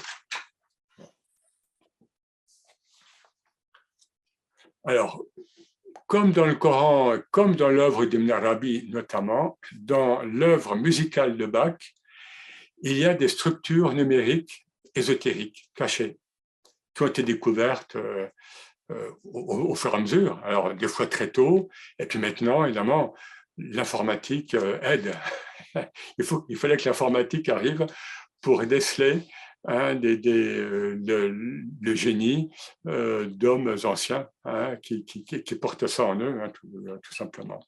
Alors, 4.84 5.26
comme 6.06 6.32
dans 6.32 6.46
le 6.46 6.56
Coran, 6.56 7.18
comme 7.32 7.56
dans 7.56 7.70
l'œuvre 7.70 8.06
d'Ibn 8.06 8.32
Arabi 8.32 8.88
notamment, 8.90 9.60
dans 9.74 10.22
l'œuvre 10.22 10.76
musicale 10.76 11.38
de 11.38 11.46
Bach, 11.48 11.78
il 12.84 12.98
y 12.98 13.06
a 13.06 13.16
des 13.16 13.28
structures 13.28 13.94
numériques 13.94 14.68
ésotériques 14.94 15.72
cachées 15.74 16.20
qui 16.94 17.04
ont 17.04 17.08
été 17.08 17.24
découvertes 17.24 17.98
euh, 18.92 19.12
au, 19.26 19.76
fur 19.76 19.94
et 19.94 19.98
à 19.98 20.00
mesure, 20.00 20.40
alors 20.44 20.74
des 20.74 20.88
fois 20.88 21.08
très 21.08 21.30
tôt, 21.30 21.70
et 22.00 22.06
puis 22.06 22.20
maintenant, 22.20 22.64
évidemment, 22.64 23.14
l'informatique 23.58 24.54
euh, 24.54 24.80
aide. 24.82 25.14
il, 26.18 26.24
faut, 26.24 26.46
il 26.48 26.56
fallait 26.56 26.78
que 26.78 26.86
l'informatique 26.86 27.50
arrive 27.50 27.86
pour 28.42 28.66
déceler 28.66 29.24
hein, 29.68 29.96
des, 29.96 30.22
euh, 30.26 30.96
le, 31.82 31.96
génie 31.96 32.50
d'hommes 32.86 33.76
anciens 33.84 34.30
hein, 34.46 34.78
qui, 34.82 35.04
qui, 35.04 35.26
qui, 35.26 35.56
portent 35.56 35.88
ça 35.88 36.06
en 36.06 36.20
eux, 36.20 36.40
hein, 36.42 36.50
tout, 36.54 36.70
tout, 37.04 37.14
simplement. 37.14 37.60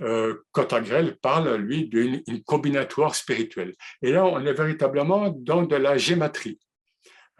Euh, 0.00 0.44
Cantagrel 0.52 1.16
parle, 1.16 1.56
lui, 1.56 1.88
d'une 1.88 2.22
combinatoire 2.44 3.14
spirituelle. 3.14 3.74
Et 4.02 4.12
là, 4.12 4.24
on 4.24 4.44
est 4.44 4.52
véritablement 4.52 5.30
dans 5.30 5.62
de 5.62 5.76
la 5.76 5.96
gématrie, 5.96 6.60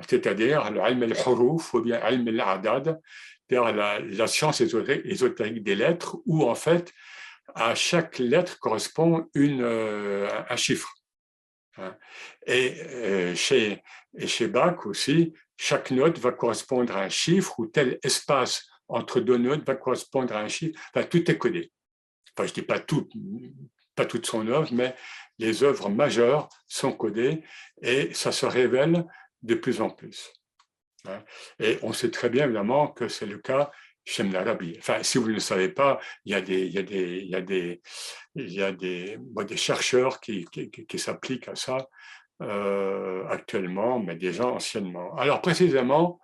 c'est-à-dire 0.08 0.62
al-huruf 0.62 1.74
ou 1.74 1.80
bien 1.80 2.00
al 2.00 2.26
al-adad, 2.28 3.00
c'est-à-dire 3.48 3.74
la, 3.74 4.26
science 4.26 4.60
ésotérique 4.60 5.62
des 5.62 5.74
lettres, 5.74 6.16
où 6.26 6.44
en 6.44 6.54
fait, 6.54 6.92
à 7.54 7.74
chaque 7.74 8.18
lettre 8.18 8.58
correspond 8.58 9.28
une, 9.34 9.64
un 9.64 10.56
chiffre. 10.56 10.92
Hein. 11.78 11.96
Et 12.46 12.80
euh, 12.82 13.34
chez, 13.34 13.82
et 14.16 14.26
chez 14.26 14.48
Bach 14.48 14.86
aussi, 14.86 15.32
chaque 15.56 15.90
note 15.90 16.18
va 16.18 16.32
correspondre 16.32 16.96
à 16.96 17.02
un 17.02 17.08
chiffre 17.08 17.58
ou 17.58 17.66
tel 17.66 17.98
espace 18.02 18.66
entre 18.88 19.20
deux 19.20 19.38
notes 19.38 19.64
va 19.66 19.74
correspondre 19.74 20.34
à 20.34 20.40
un 20.40 20.48
chiffre. 20.48 20.78
Tout 21.10 21.30
est 21.30 21.38
codé. 21.38 21.72
Enfin, 22.36 22.46
je 22.46 22.52
ne 22.52 22.54
dis 22.54 22.62
pas 22.62 22.78
tout, 22.78 23.08
pas 23.94 24.06
toute 24.06 24.26
son 24.26 24.46
œuvre, 24.48 24.68
mais 24.72 24.94
les 25.38 25.62
œuvres 25.62 25.88
majeures 25.88 26.48
sont 26.66 26.92
codées 26.92 27.42
et 27.80 28.12
ça 28.14 28.32
se 28.32 28.46
révèle 28.46 29.04
de 29.42 29.54
plus 29.54 29.80
en 29.80 29.90
plus. 29.90 30.32
Hein. 31.08 31.22
Et 31.58 31.78
on 31.82 31.92
sait 31.92 32.10
très 32.10 32.30
bien 32.30 32.44
évidemment 32.44 32.88
que 32.88 33.08
c'est 33.08 33.26
le 33.26 33.38
cas 33.38 33.70
Shem 34.04 34.32
l'Arabie. 34.32 34.76
Enfin, 34.78 35.02
si 35.02 35.18
vous 35.18 35.28
ne 35.28 35.34
le 35.34 35.40
savez 35.40 35.68
pas, 35.68 36.00
il 36.24 36.32
y 36.32 36.34
a 36.34 36.40
des, 36.40 36.66
il 36.66 36.72
y 36.72 36.78
a 36.78 36.82
des, 36.82 37.18
il 37.20 37.28
y 37.28 37.34
a 37.36 37.40
des, 37.40 37.82
il 38.34 38.52
y 38.52 38.62
a 38.62 38.72
des, 38.72 39.18
des 39.18 39.56
chercheurs 39.56 40.20
qui, 40.20 40.46
s'appliquent 40.96 41.48
à 41.48 41.54
ça 41.54 41.86
euh, 42.42 43.24
actuellement, 43.28 44.00
mais 44.00 44.16
déjà 44.16 44.46
anciennement. 44.46 45.14
Alors, 45.16 45.40
précisément, 45.40 46.20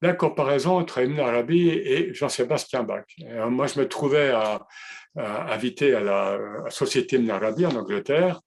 la 0.00 0.14
comparaison 0.14 0.78
entre 0.78 1.02
Ibn 1.02 1.20
et 1.50 2.14
Jean-Sébastien 2.14 2.82
Bach. 2.82 3.04
moi, 3.50 3.66
je 3.66 3.78
me 3.78 3.86
trouvais 3.86 4.32
invité 5.14 5.94
à 5.94 6.00
la 6.00 6.38
Société 6.70 7.16
Ibn 7.16 7.30
en 7.30 7.76
Angleterre 7.76 8.40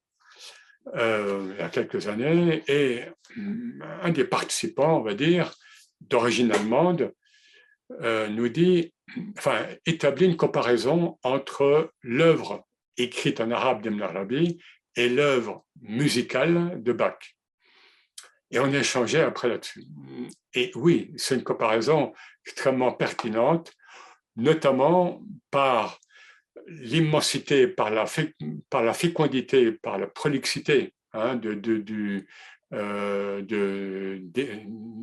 euh, 0.93 1.51
il 1.53 1.59
y 1.59 1.63
a 1.63 1.69
quelques 1.69 2.07
années, 2.07 2.63
et 2.67 3.03
un 4.01 4.11
des 4.11 4.25
participants, 4.25 4.99
on 4.99 5.01
va 5.01 5.13
dire, 5.13 5.53
d'origine 6.01 6.51
allemande, 6.51 7.13
euh, 8.01 8.27
nous 8.27 8.49
dit, 8.49 8.93
enfin, 9.37 9.65
établit 9.85 10.25
une 10.25 10.37
comparaison 10.37 11.17
entre 11.23 11.91
l'œuvre 12.01 12.65
écrite 12.97 13.41
en 13.41 13.51
arabe 13.51 13.81
d'Ibn 13.81 14.01
Arabi 14.01 14.57
et 14.95 15.09
l'œuvre 15.09 15.65
musicale 15.81 16.81
de 16.81 16.93
Bach. 16.93 17.17
Et 18.51 18.59
on 18.59 18.71
échangeait 18.71 19.21
après 19.21 19.49
là-dessus. 19.49 19.85
Et 20.53 20.71
oui, 20.75 21.11
c'est 21.17 21.35
une 21.35 21.43
comparaison 21.43 22.13
extrêmement 22.45 22.93
pertinente, 22.93 23.73
notamment 24.35 25.21
par 25.51 25.99
l'immensité, 26.67 27.67
par 27.67 27.89
la, 27.91 28.05
par 28.69 28.83
la 28.83 28.93
fécondité, 28.93 29.71
par 29.71 29.97
la 29.97 30.07
prolixité 30.07 30.93
hein, 31.13 31.39
euh, 31.43 31.55
de, 31.55 31.77
de, 33.41 34.19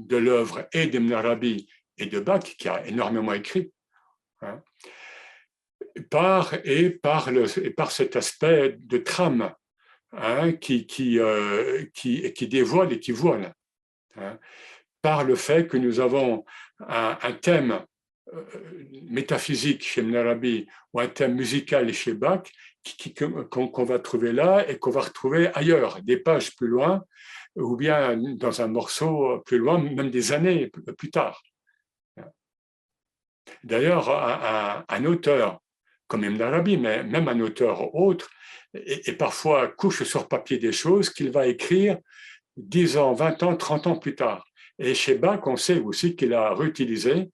de 0.07 0.16
l'œuvre 0.16 0.68
et 0.72 0.86
d'Ibn 0.86 1.12
Arabi 1.12 1.68
et 1.98 2.07
de 2.07 2.20
Bach, 2.20 2.42
qui 2.42 2.68
a 2.68 2.86
énormément 2.86 3.32
écrit, 3.32 3.72
hein, 4.40 4.62
par, 6.11 6.55
et, 6.64 6.90
par 6.90 7.30
le, 7.30 7.44
et 7.64 7.70
par 7.70 7.90
cet 7.90 8.16
aspect 8.16 8.76
de 8.78 8.98
trame 8.98 9.53
hein, 10.12 10.53
qui, 10.53 10.86
qui, 10.86 11.18
euh, 11.18 11.84
qui, 11.94 12.32
qui, 12.32 12.48
dévoile 12.48 12.92
et 12.92 13.00
qui 13.00 13.12
voile, 13.12 13.55
par 15.00 15.24
le 15.24 15.34
fait 15.34 15.66
que 15.66 15.76
nous 15.76 16.00
avons 16.00 16.44
un, 16.88 17.32
thème 17.40 17.84
métaphysique 19.11 19.85
chez 19.85 20.03
Mnarabi 20.03 20.66
ou 20.93 21.01
un 21.01 21.09
thème 21.09 21.35
musical 21.35 21.93
chez 21.93 22.14
Bach 22.14 22.43
qu'on 23.51 23.85
va 23.85 23.99
trouver 23.99 24.33
là 24.33 24.68
et 24.68 24.78
qu'on 24.78 24.91
va 24.91 25.03
retrouver 25.03 25.51
ailleurs, 25.55 26.03
des 26.03 26.16
pages 26.16 26.57
plus 26.57 26.66
loin, 26.66 27.05
ou 27.55 27.76
bien 27.76 28.16
dans 28.16 28.61
un 28.61 28.66
morceau 28.66 29.41
plus 29.47 29.59
loin, 29.59 29.78
même 29.78 30.11
des 30.11 30.33
années 30.33 30.70
plus 30.99 31.11
tard. 31.11 31.43
D'ailleurs, 33.62 34.11
un, 34.89 35.05
auteur 35.05 35.61
comme 36.09 36.24
Ibn 36.24 36.43
Arabi, 36.43 36.76
mais 36.76 37.05
même 37.05 37.28
un 37.28 37.41
auteur 37.41 37.95
autre, 37.95 38.28
et, 38.74 39.12
parfois 39.12 39.68
couche 39.68 40.03
sur 40.03 40.28
papier 40.28 40.59
des 40.59 40.72
choses 40.72 41.11
qu'il 41.11 41.30
va 41.30 41.47
écrire 41.47 41.99
10 42.57 42.97
ans, 42.97 43.12
20 43.12 43.43
ans, 43.45 43.57
30 43.57 43.87
ans 43.87 43.99
plus 43.99 44.14
tard. 44.14 44.45
Et 44.78 44.95
chez 44.95 45.14
Bach, 45.14 45.47
on 45.47 45.57
sait 45.57 45.78
aussi 45.78 46.16
qu'il 46.16 46.35
a 46.35 46.55
réutilisé 46.55 47.30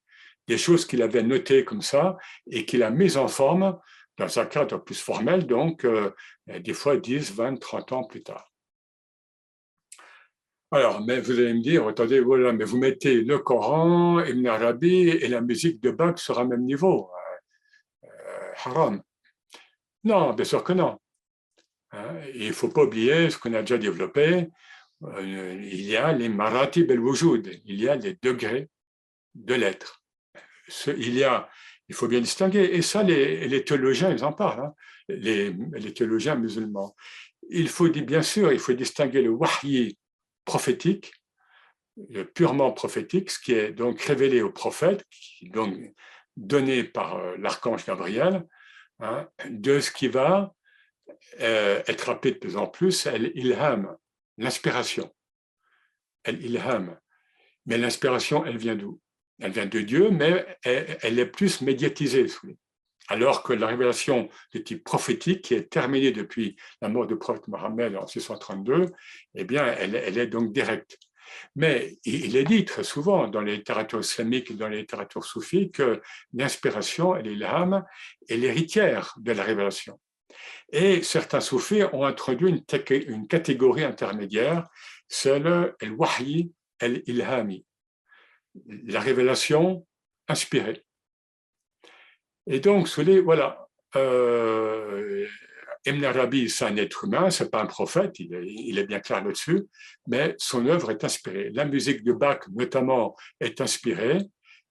des 0.48 0.58
choses 0.58 0.86
qu'il 0.86 1.02
avait 1.02 1.22
notées 1.22 1.64
comme 1.64 1.82
ça 1.82 2.16
et 2.50 2.64
qu'il 2.64 2.82
a 2.82 2.90
mises 2.90 3.16
en 3.16 3.28
forme 3.28 3.78
dans 4.16 4.38
un 4.38 4.46
cadre 4.46 4.78
plus 4.78 5.00
formel, 5.00 5.46
donc 5.46 5.84
euh, 5.84 6.10
des 6.48 6.74
fois 6.74 6.96
10, 6.96 7.32
20, 7.34 7.56
30 7.56 7.92
ans 7.92 8.04
plus 8.04 8.22
tard. 8.22 8.52
Alors, 10.70 11.00
mais 11.02 11.20
vous 11.20 11.38
allez 11.38 11.54
me 11.54 11.62
dire, 11.62 11.86
attendez, 11.86 12.20
voilà, 12.20 12.52
mais 12.52 12.64
vous 12.64 12.76
mettez 12.76 13.22
le 13.22 13.38
Coran, 13.38 14.20
Ibn 14.22 14.46
Arabi 14.46 15.08
et 15.08 15.28
la 15.28 15.40
musique 15.40 15.80
de 15.80 15.90
Bach 15.90 16.18
sur 16.18 16.38
un 16.38 16.44
même 16.44 16.64
niveau. 16.64 17.10
Euh, 18.04 18.08
haram. 18.64 19.02
Non, 20.04 20.34
bien 20.34 20.44
sûr 20.44 20.62
que 20.62 20.74
non. 20.74 20.98
Hein, 21.92 22.20
il 22.34 22.48
ne 22.48 22.52
faut 22.52 22.68
pas 22.68 22.82
oublier 22.82 23.30
ce 23.30 23.38
qu'on 23.38 23.54
a 23.54 23.60
déjà 23.60 23.78
développé. 23.78 24.48
Euh, 25.04 25.58
il 25.62 25.82
y 25.82 25.96
a 25.96 26.12
les 26.12 26.28
marati 26.28 26.84
bel 26.84 27.00
wujud, 27.00 27.60
il 27.64 27.80
y 27.80 27.88
a 27.88 27.96
les 27.96 28.18
degrés 28.20 28.68
de 29.34 29.54
l'être. 29.54 29.97
Il 30.86 31.14
y 31.14 31.24
a, 31.24 31.48
il 31.88 31.94
faut 31.94 32.08
bien 32.08 32.20
distinguer, 32.20 32.64
et 32.72 32.82
ça, 32.82 33.02
les, 33.02 33.64
théologiens, 33.64 34.10
ils 34.10 34.24
en 34.24 34.32
parlent, 34.32 34.60
hein, 34.60 34.74
les, 35.08 35.94
théologiens 35.94 36.36
musulmans. 36.36 36.94
Il 37.48 37.68
faut, 37.68 37.88
bien 37.88 38.22
sûr, 38.22 38.52
il 38.52 38.58
faut 38.58 38.74
distinguer 38.74 39.22
le 39.22 39.30
wahyi, 39.30 39.98
prophétique, 40.44 41.12
purement 42.34 42.72
prophétique, 42.72 43.30
ce 43.30 43.38
qui 43.40 43.52
est 43.52 43.72
donc 43.72 44.00
révélé 44.02 44.42
au 44.42 44.50
prophète, 44.50 45.04
donc 45.42 45.74
donné 46.36 46.84
par 46.84 47.16
euh, 47.16 47.36
l'archange 47.38 47.84
Gabriel, 47.84 48.46
hein, 49.00 49.28
de 49.48 49.80
ce 49.80 49.90
qui 49.90 50.08
va 50.08 50.54
euh, 51.40 51.82
être 51.86 52.10
appelé 52.10 52.34
de 52.34 52.38
plus 52.38 52.56
en 52.56 52.66
plus 52.66 53.06
l'ilham, 53.06 53.96
l'inspiration. 54.36 55.12
L'ilham. 56.26 56.98
Mais 57.66 57.78
l'inspiration, 57.78 58.44
elle 58.44 58.58
vient 58.58 58.76
d'où? 58.76 59.00
Elle 59.40 59.52
vient 59.52 59.66
de 59.66 59.80
Dieu, 59.80 60.10
mais 60.10 60.46
elle, 60.62 61.18
est 61.18 61.26
plus 61.26 61.60
médiatisée. 61.62 62.26
Alors 63.08 63.42
que 63.42 63.52
la 63.52 63.66
révélation 63.66 64.28
de 64.52 64.58
type 64.58 64.84
prophétique, 64.84 65.42
qui 65.42 65.54
est 65.54 65.70
terminée 65.70 66.10
depuis 66.10 66.56
la 66.82 66.88
mort 66.88 67.06
du 67.06 67.16
prophète 67.16 67.48
Mohammed 67.48 67.96
en 67.96 68.06
632, 68.06 68.86
eh 69.34 69.44
bien, 69.44 69.64
elle, 69.64 69.94
est 69.94 70.26
donc 70.26 70.52
directe. 70.52 70.98
Mais 71.56 71.98
il 72.04 72.36
est 72.36 72.44
dit 72.44 72.64
très 72.64 72.84
souvent 72.84 73.28
dans 73.28 73.42
les 73.42 73.56
littératures 73.56 74.00
islamiques 74.00 74.50
et 74.50 74.54
dans 74.54 74.68
les 74.68 74.78
littératures 74.78 75.24
soufis 75.24 75.70
que 75.70 76.00
l'inspiration, 76.32 77.16
est 77.16 77.22
l'âme, 77.22 77.84
est 78.28 78.36
l'héritière 78.36 79.14
de 79.18 79.32
la 79.32 79.42
révélation. 79.42 80.00
Et 80.72 81.02
certains 81.02 81.40
soufis 81.40 81.82
ont 81.92 82.04
introduit 82.04 82.50
une, 82.50 83.26
catégorie 83.26 83.84
intermédiaire, 83.84 84.68
c'est 85.06 85.38
le 85.38 85.74
wahyi 85.96 86.52
el-ilhami, 86.80 87.64
la 88.66 89.00
révélation 89.00 89.86
inspirée. 90.28 90.84
Et 92.46 92.60
donc, 92.60 92.88
voilà, 93.24 93.68
euh, 93.96 95.26
Ibn 95.84 96.04
Arabi, 96.04 96.48
c'est 96.48 96.64
un 96.64 96.76
être 96.76 97.04
humain, 97.04 97.30
c'est 97.30 97.50
pas 97.50 97.62
un 97.62 97.66
prophète, 97.66 98.18
il 98.18 98.34
est, 98.34 98.46
il 98.46 98.78
est 98.78 98.86
bien 98.86 99.00
clair 99.00 99.24
là-dessus, 99.24 99.66
mais 100.06 100.34
son 100.38 100.66
œuvre 100.66 100.90
est 100.90 101.04
inspirée. 101.04 101.50
La 101.52 101.64
musique 101.64 102.04
de 102.04 102.12
Bach, 102.12 102.40
notamment, 102.50 103.16
est 103.40 103.60
inspirée, 103.60 104.18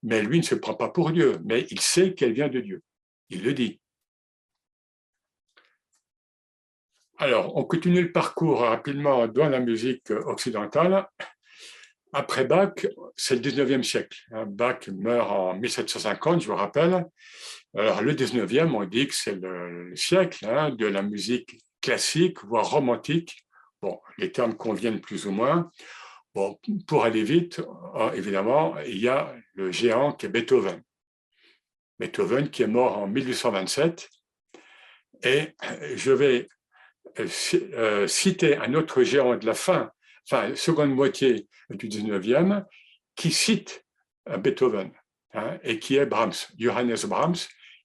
mais 0.02 0.22
lui 0.22 0.38
ne 0.38 0.44
se 0.44 0.54
prend 0.54 0.74
pas 0.74 0.88
pour 0.90 1.10
Dieu, 1.12 1.38
mais 1.44 1.66
il 1.70 1.80
sait 1.80 2.14
qu'elle 2.14 2.32
vient 2.32 2.48
de 2.48 2.60
Dieu. 2.60 2.82
Il 3.30 3.42
le 3.42 3.52
dit. 3.52 3.80
Alors, 7.20 7.56
on 7.56 7.64
continue 7.64 8.02
le 8.02 8.12
parcours 8.12 8.60
rapidement 8.60 9.26
dans 9.26 9.48
la 9.48 9.58
musique 9.58 10.10
occidentale. 10.10 11.08
Après 12.12 12.44
Bach, 12.44 12.86
c'est 13.16 13.34
le 13.34 13.40
19e 13.40 13.82
siècle. 13.82 14.18
Hein. 14.32 14.46
Bach 14.46 14.88
meurt 14.88 15.30
en 15.30 15.54
1750, 15.54 16.42
je 16.42 16.46
vous 16.46 16.54
rappelle. 16.54 17.06
Alors, 17.76 18.02
le 18.02 18.14
19e, 18.14 18.74
on 18.74 18.84
dit 18.84 19.06
que 19.06 19.14
c'est 19.14 19.34
le 19.34 19.92
siècle 19.94 20.46
hein, 20.46 20.70
de 20.70 20.86
la 20.86 21.02
musique 21.02 21.60
classique, 21.82 22.42
voire 22.44 22.70
romantique. 22.70 23.44
Bon, 23.82 24.00
les 24.16 24.32
termes 24.32 24.56
conviennent 24.56 25.00
plus 25.00 25.26
ou 25.26 25.30
moins. 25.30 25.70
Bon, 26.34 26.58
pour 26.86 27.04
aller 27.04 27.22
vite, 27.22 27.60
euh, 27.96 28.12
évidemment, 28.12 28.78
il 28.86 28.98
y 28.98 29.08
a 29.08 29.34
le 29.54 29.70
géant 29.70 30.12
qui 30.12 30.26
est 30.26 30.28
Beethoven. 30.28 30.82
Beethoven 31.98 32.48
qui 32.50 32.62
est 32.62 32.68
mort 32.68 32.98
en 32.98 33.06
1827. 33.06 34.08
Et 35.24 35.54
je 35.96 36.12
vais 36.12 36.46
euh, 37.18 38.06
citer 38.06 38.56
un 38.56 38.74
autre 38.74 39.02
géant 39.02 39.36
de 39.36 39.46
la 39.46 39.54
fin, 39.54 39.90
enfin, 40.30 40.54
seconde 40.54 40.94
moitié 40.94 41.48
du 41.70 41.88
19e, 41.88 42.64
qui 43.16 43.30
cite 43.30 43.84
euh, 44.28 44.36
Beethoven, 44.36 44.90
hein, 45.34 45.58
et 45.62 45.78
qui 45.78 45.96
est 45.96 46.06
Brahms, 46.06 46.32
Johannes 46.58 46.96
Brahms, 47.06 47.36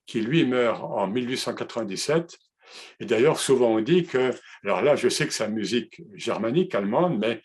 qui 0.06 0.22
lui 0.22 0.46
meurt 0.46 0.84
en 0.84 1.08
1897. 1.08 2.38
Et 3.00 3.06
d'ailleurs, 3.06 3.40
souvent 3.40 3.76
on 3.76 3.82
dit 3.82 4.06
que, 4.06 4.32
alors 4.64 4.82
là, 4.82 4.96
je 4.96 5.10
sais 5.10 5.28
que 5.28 5.34
c'est 5.34 5.44
la 5.44 5.50
musique 5.50 6.02
germanique, 6.16 6.76
allemande, 6.76 7.20
mais 7.20 7.42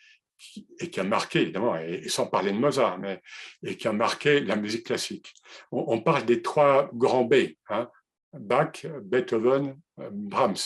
et 0.78 0.88
qui 0.88 1.00
a 1.00 1.04
marqué, 1.04 1.42
évidemment, 1.42 1.76
et, 1.76 2.08
sans 2.08 2.26
parler 2.26 2.52
de 2.52 2.58
Mozart, 2.58 2.98
mais 2.98 3.20
et 3.64 3.76
qui 3.76 3.88
a 3.88 3.92
marqué 3.92 4.40
la 4.40 4.54
musique 4.54 4.86
classique. 4.86 5.34
On, 5.72 6.00
parle 6.00 6.24
des 6.24 6.42
trois 6.42 6.88
grands 6.92 7.24
B, 7.24 7.34
hein, 7.68 7.90
Bach, 8.32 8.86
Beethoven, 9.02 9.76
euh, 9.98 10.10
Brahms. 10.12 10.56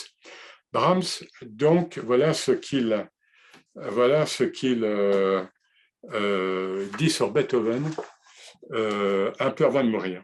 Brahms, 0.73 1.25
donc, 1.43 1.99
voilà 1.99 2.35
ce 2.35 2.53
qu'il 2.53 3.09
voilà 3.75 4.27
ce 4.27 4.45
qu'il 4.45 4.85
euh, 4.85 5.45
euh, 6.13 6.87
dit 6.99 7.11
sur 7.11 7.31
Beethoven 7.31 7.91
euh, 8.73 9.33
un 9.39 9.51
peu 9.51 9.65
avant 9.65 9.83
de 9.83 9.89
mourir. 9.89 10.23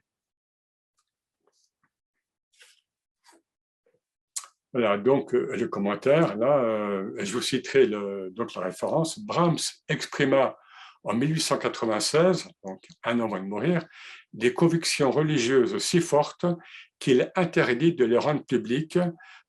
Voilà, 4.75 4.99
donc 4.99 5.33
le 5.33 5.67
commentaire, 5.67 6.37
là, 6.37 7.03
je 7.17 7.33
vous 7.33 7.41
citerai 7.41 7.87
donc 7.87 8.55
la 8.55 8.61
référence. 8.61 9.19
Brahms 9.19 9.57
exprima 9.89 10.59
en 11.05 11.15
1896, 11.15 12.49
donc 12.63 12.87
un 13.03 13.19
an 13.19 13.25
avant 13.25 13.39
de 13.39 13.49
mourir, 13.49 13.83
des 14.35 14.53
convictions 14.53 15.11
religieuses 15.11 15.79
si 15.79 16.01
fortes 16.01 16.45
qu'il 16.99 17.33
interdit 17.35 17.95
de 17.95 18.05
les 18.05 18.19
rendre 18.19 18.45
publiques 18.45 18.99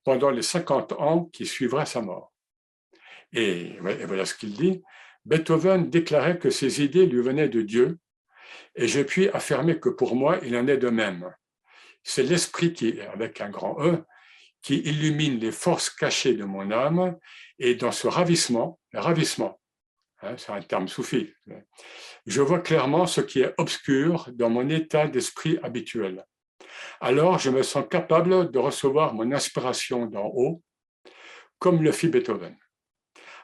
pendant 0.06 0.30
les 0.30 0.42
50 0.42 0.94
ans 0.94 1.26
qui 1.26 1.46
suivraient 1.46 1.86
sa 1.86 2.02
mort. 2.02 2.32
Et, 3.34 3.78
voilà 3.80 4.26
ce 4.26 4.34
qu'il 4.34 4.54
dit. 4.54 4.82
Beethoven 5.26 5.90
déclarait 5.90 6.40
que 6.40 6.50
ses 6.50 6.84
idées 6.84 7.06
lui 7.06 7.22
venaient 7.22 7.50
de 7.50 7.62
Dieu, 7.62 8.00
et 8.76 8.88
je 8.88 9.02
puis 9.02 9.30
affirmer 9.30 9.80
que 9.80 9.90
pour 9.90 10.16
moi, 10.16 10.40
il 10.44 10.56
en 10.58 10.68
est 10.68 10.78
de 10.78 10.90
même. 10.90 11.34
C'est 12.04 12.24
l'esprit 12.24 12.74
qui, 12.74 13.00
avec 13.02 13.42
un 13.42 13.50
grand 13.50 13.78
E, 13.84 14.04
qui 14.62 14.78
illumine 14.78 15.40
les 15.40 15.52
forces 15.52 15.90
cachées 15.90 16.34
de 16.34 16.46
mon 16.46 16.72
âme, 16.72 17.18
et 17.60 17.76
dans 17.76 17.92
ce 17.92 18.08
ravissement, 18.08 18.80
ravissement, 18.94 19.60
hein, 20.22 20.36
c'est 20.38 20.52
un 20.52 20.62
terme 20.62 20.88
soufi, 20.88 21.34
je 22.26 22.42
vois 22.42 22.60
clairement 22.60 23.08
ce 23.08 23.22
qui 23.22 23.42
est 23.42 23.54
obscur 23.58 24.30
dans 24.34 24.50
mon 24.50 24.70
état 24.70 25.08
d'esprit 25.08 25.58
habituel. 25.64 26.26
Alors 27.02 27.40
je 27.40 27.50
me 27.50 27.64
sens 27.64 27.86
capable 27.90 28.52
de 28.52 28.60
recevoir 28.60 29.14
mon 29.14 29.32
inspiration 29.32 30.06
d'en 30.06 30.28
haut, 30.28 30.62
comme 31.58 31.82
le 31.84 31.92
fit 31.92 32.08
Beethoven. 32.08 32.56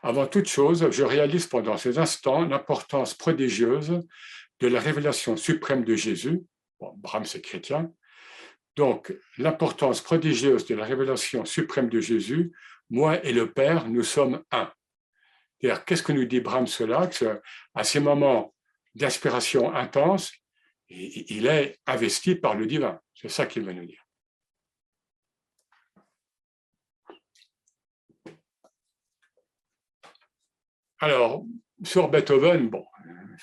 Avant 0.06 0.28
toute 0.28 0.48
chose, 0.48 0.92
je 0.92 1.04
réalise 1.04 1.48
pendant 1.48 1.78
ces 1.78 1.98
instants 1.98 2.46
l'importance 2.46 3.16
prodigieuse 3.16 4.08
de 4.60 4.68
la 4.68 4.80
révélation 4.80 5.36
suprême 5.36 5.84
de 5.84 5.96
Jésus. 5.96 6.44
Bon, 6.80 6.94
Brahms 6.98 7.26
est 7.34 7.42
chrétien. 7.42 7.92
Donc, 8.76 9.12
l'importance 9.40 10.02
prodigieuse 10.02 10.68
de 10.68 10.76
la 10.76 10.86
révélation 10.86 11.44
suprême 11.44 11.90
de 11.90 12.02
Jésus, 12.02 12.52
moi 12.92 13.26
et 13.26 13.34
le 13.34 13.52
Père, 13.52 13.90
nous 13.90 14.04
sommes 14.04 14.44
un. 14.52 14.72
Qu'est-ce 15.60 16.04
que 16.04 16.12
nous 16.12 16.26
dit 16.26 16.40
Brahms 16.40 16.68
cela? 16.68 17.10
À 17.74 17.84
ces 17.84 18.00
moments 18.00 18.54
d'inspiration 18.94 19.74
intense, 19.74 20.34
il 20.88 21.48
est 21.48 21.80
investi 21.88 22.36
par 22.36 22.54
le 22.54 22.68
divin. 22.68 23.00
C'est 23.16 23.30
ça 23.30 23.48
qu'il 23.48 23.64
veut 23.64 23.74
nous 23.74 23.86
dire. 23.86 24.05
Alors, 31.00 31.44
sur 31.84 32.10
Beethoven, 32.10 32.70
bon, 32.70 32.86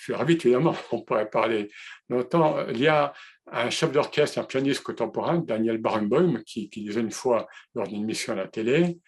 suis 0.03 0.15
ravi, 0.15 0.35
évidemment, 0.35 0.75
on 0.93 1.03
pourrait 1.03 1.31
parler 1.31 1.71
longtemps. 2.09 2.67
Il 2.69 2.81
y 2.81 2.89
a 2.89 3.13
un 3.51 3.71
chef 3.71 3.93
d'orchestre, 3.93 4.39
un 4.39 4.45
pianiste 4.45 4.83
contemporain, 4.83 5.39
Daniel 5.39 5.79
Barenboim, 5.79 6.43
qui, 6.45 6.69
disait 6.69 7.01
une 7.01 7.11
fois 7.11 7.47
lors 7.75 7.87
d'une 7.87 8.03
émission 8.03 8.33
à 8.33 8.37
la 8.37 8.49
télé, 8.49 8.99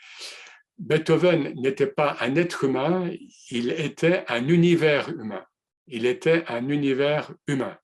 Beethoven 0.78 1.55
n'était 1.55 1.86
pas 1.86 2.16
un 2.20 2.34
être 2.36 2.64
humain, 2.64 3.11
il 3.51 3.70
était 3.70 4.24
un 4.28 4.49
univers 4.49 5.09
humain. 5.09 5.45
Il 5.86 6.07
était 6.07 6.45
un 6.49 6.68
univers 6.68 7.32
humain. 7.47 7.76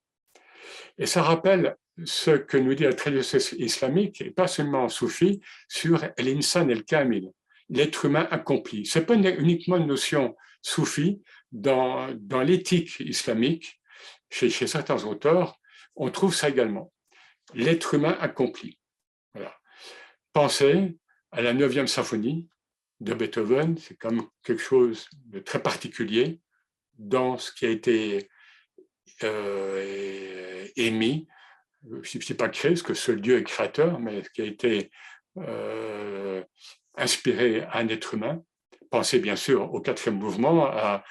Et 0.98 1.06
ça 1.06 1.22
rappelle 1.22 1.76
ce 2.04 2.30
que 2.30 2.56
nous 2.56 2.74
dit 2.74 2.84
la 2.84 2.94
tradition 2.94 3.38
islamique, 3.58 4.22
et 4.22 4.30
pas 4.30 4.48
seulement 4.48 4.88
soufi, 4.88 5.40
sur 5.68 6.00
l'insan 6.18 6.68
el-kamil, 6.68 7.30
l'être 7.68 8.06
humain 8.06 8.26
accompli. 8.30 8.86
Ce 8.86 8.98
n'est 8.98 9.04
pas 9.04 9.14
uniquement 9.14 9.76
une 9.76 9.86
notion 9.86 10.34
soufie, 10.62 11.22
dans, 11.52 12.08
l'éthique 12.42 13.00
islamique, 13.00 13.80
chez, 14.30 14.50
certains 14.50 15.04
auteurs, 15.04 15.58
on 15.96 16.10
trouve 16.10 16.34
ça 16.34 16.48
également. 16.48 16.92
L'être 17.54 17.94
humain 17.94 18.16
accompli. 18.20 18.78
Pensez 20.32 20.96
à 21.32 21.42
la 21.42 21.52
neuvième 21.52 21.88
symphonie 21.88 22.48
de 23.00 23.14
Beethoven, 23.14 23.76
c'est 23.78 23.96
comme 23.96 24.28
quelque 24.44 24.62
chose 24.62 25.08
de 25.26 25.40
très 25.40 25.60
particulier 25.60 26.40
dans 26.98 27.38
ce 27.38 27.50
qui 27.52 27.66
a 27.66 27.70
été 27.70 28.28
euh, 29.24 30.66
émis. 30.76 31.26
Je 31.82 32.18
ne 32.18 32.22
sais 32.22 32.34
pas 32.34 32.48
créé, 32.48 32.72
parce 32.72 32.82
que 32.82 32.94
seul 32.94 33.20
Dieu 33.20 33.38
est 33.38 33.44
créateur, 33.44 33.98
mais 33.98 34.22
ce 34.22 34.30
qui 34.30 34.42
a 34.42 34.44
été 34.44 34.90
euh, 35.38 36.44
inspiré 36.96 37.62
à 37.62 37.78
un 37.78 37.88
être 37.88 38.14
humain. 38.14 38.44
Pensez 38.90 39.18
bien 39.20 39.36
sûr 39.36 39.72
au 39.72 39.80
quatrième 39.80 40.18
mouvement, 40.18 40.66
à, 40.66 41.04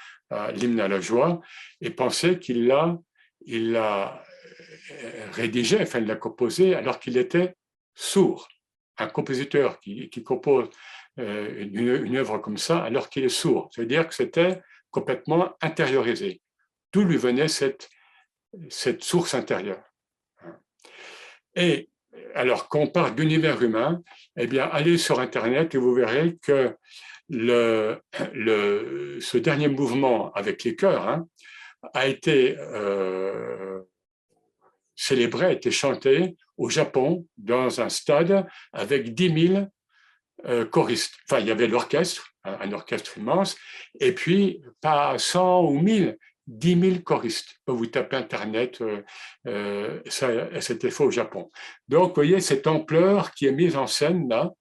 l'hymne 0.54 0.80
à 0.80 0.88
la 0.88 1.00
joie, 1.00 1.42
et 1.82 1.90
pensez 1.90 2.38
qu'il 2.38 2.68
l'a 2.68 3.00
il 3.42 3.72
l'a 3.72 4.24
euh, 4.92 5.28
rédigé, 5.32 5.80
enfin 5.82 6.00
il 6.00 6.06
l'a 6.06 6.16
composé 6.16 6.76
alors 6.76 7.00
qu'il 7.00 7.18
était 7.18 7.56
sourd. 7.96 8.50
Un 8.98 9.08
compositeur 9.08 9.80
qui, 9.80 10.10
qui 10.10 10.24
compose 10.24 10.70
euh, 11.20 11.66
une, 11.72 12.18
œuvre 12.18 12.38
comme 12.38 12.58
ça 12.58 12.84
alors 12.84 13.10
qu'il 13.10 13.24
est 13.24 13.30
sourd, 13.30 13.70
c'est-à-dire 13.74 14.08
que 14.08 14.14
c'était 14.14 14.62
complètement 14.92 15.56
intériorisé. 15.62 16.42
D'où 16.92 17.04
lui 17.04 17.18
venait 17.18 17.48
cette, 17.48 17.90
cette 18.70 19.04
source 19.04 19.34
intérieure. 19.34 19.84
Et 21.56 21.90
alors, 22.36 22.68
qu'on 22.68 22.88
parle 22.88 23.16
d'univers 23.16 23.62
humain, 23.62 24.02
eh 24.38 24.48
bien, 24.48 24.66
allez 24.72 24.98
sur 24.98 25.20
Internet 25.20 25.76
et 25.76 25.78
vous 25.78 25.94
verrez 25.94 26.38
que 26.42 26.76
le, 27.30 28.02
le, 28.34 29.20
ce 29.22 29.38
dernier 29.38 29.68
mouvement 29.68 30.32
avec 30.34 30.64
les 30.64 30.76
chœurs 30.76 31.08
hein, 31.08 31.28
a 31.94 32.08
été 32.08 32.58
euh, 32.58 33.82
célébré, 34.96 35.46
a 35.46 35.52
été 35.52 35.72
chanté 35.72 36.36
au 36.58 36.70
Japon 36.70 37.26
dans 37.38 37.82
un 37.82 37.90
stade 37.90 38.46
avec 38.74 39.14
10 39.14 39.48
000 39.48 39.68
euh, 40.46 40.66
choristes. 40.66 41.16
Enfin, 41.30 41.40
il 41.40 41.48
y 41.48 41.52
avait 41.52 41.68
l'orchestre, 41.68 42.34
un, 42.44 42.72
orchestre 42.72 43.18
immense, 43.18 43.58
et 44.00 44.14
puis 44.14 44.62
pas 44.82 45.18
100 45.18 45.66
ou 45.66 45.80
1000, 45.80 46.18
10 46.48 46.82
000 46.82 47.02
choristes. 47.02 47.56
Vous 47.68 47.86
tapez 47.86 48.18
Internet, 48.18 48.82
euh, 48.82 49.04
euh, 49.48 50.02
ça, 50.08 50.30
c'était 50.62 50.92
fait 50.92 51.04
au 51.04 51.12
Japon. 51.12 51.52
Donc, 51.88 52.10
vous 52.10 52.16
voyez 52.16 52.42
cette 52.42 52.68
ampleur 52.68 53.32
qui 53.32 53.46
est 53.46 53.52
mise 53.52 53.78
en 53.78 53.88
scène 53.88 54.28
là, 54.28 54.52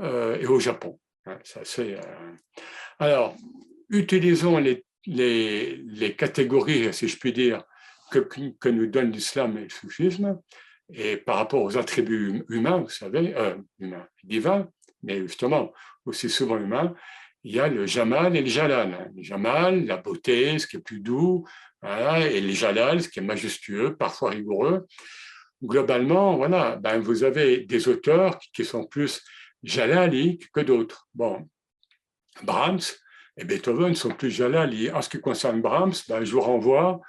euh, 0.00 0.38
et 0.40 0.46
au 0.46 0.58
Japon. 0.58 0.98
C'est, 1.42 1.96
Alors, 2.98 3.36
utilisons 3.90 4.58
les, 4.58 4.84
les, 5.06 5.76
les, 5.76 6.16
catégories, 6.16 6.92
si 6.92 7.08
je 7.08 7.18
puis 7.18 7.32
dire, 7.32 7.64
que, 8.10 8.18
que 8.18 8.68
nous 8.68 8.86
donne 8.86 9.10
l'islam 9.10 9.56
et 9.58 9.64
le 9.64 9.68
soufisme. 9.68 10.40
Et 10.92 11.18
par 11.18 11.36
rapport 11.36 11.62
aux 11.62 11.76
attributs 11.76 12.30
hum, 12.30 12.44
humains, 12.48 12.78
vous 12.78 12.88
savez, 12.88 13.34
euh, 13.36 13.56
humains, 13.78 14.06
divins, 14.24 14.68
mais 15.02 15.20
justement 15.20 15.72
aussi 16.06 16.30
souvent 16.30 16.58
humains, 16.58 16.94
il 17.44 17.54
y 17.54 17.60
a 17.60 17.68
le 17.68 17.86
Jamal 17.86 18.36
et 18.36 18.40
le 18.40 18.46
Jalal. 18.46 19.12
Le 19.14 19.22
Jamal, 19.22 19.84
la 19.84 19.96
beauté, 19.98 20.58
ce 20.58 20.66
qui 20.66 20.76
est 20.76 20.80
plus 20.80 21.00
doux, 21.00 21.46
et 21.82 22.40
le 22.40 22.52
Jalal, 22.52 23.02
ce 23.02 23.08
qui 23.08 23.20
est 23.20 23.22
majestueux, 23.22 23.96
parfois 23.96 24.30
rigoureux. 24.30 24.86
Globalement, 25.62 26.36
voilà, 26.36 26.76
ben 26.76 26.98
vous 26.98 27.24
avez 27.24 27.58
des 27.58 27.88
auteurs 27.88 28.38
qui 28.52 28.64
sont 28.64 28.86
plus 28.86 29.22
jalaliques 29.62 30.50
que 30.52 30.60
d'autres. 30.60 31.08
Bon, 31.14 31.48
Brahms 32.42 32.80
et 33.36 33.44
Beethoven 33.44 33.94
sont 33.94 34.10
plus 34.10 34.30
jalali. 34.30 34.90
En 34.90 35.02
ce 35.02 35.08
qui 35.08 35.20
concerne 35.20 35.60
Brahms, 35.60 35.94
ben, 36.08 36.24
je 36.24 36.32
vous 36.32 36.40
renvoie 36.40 37.00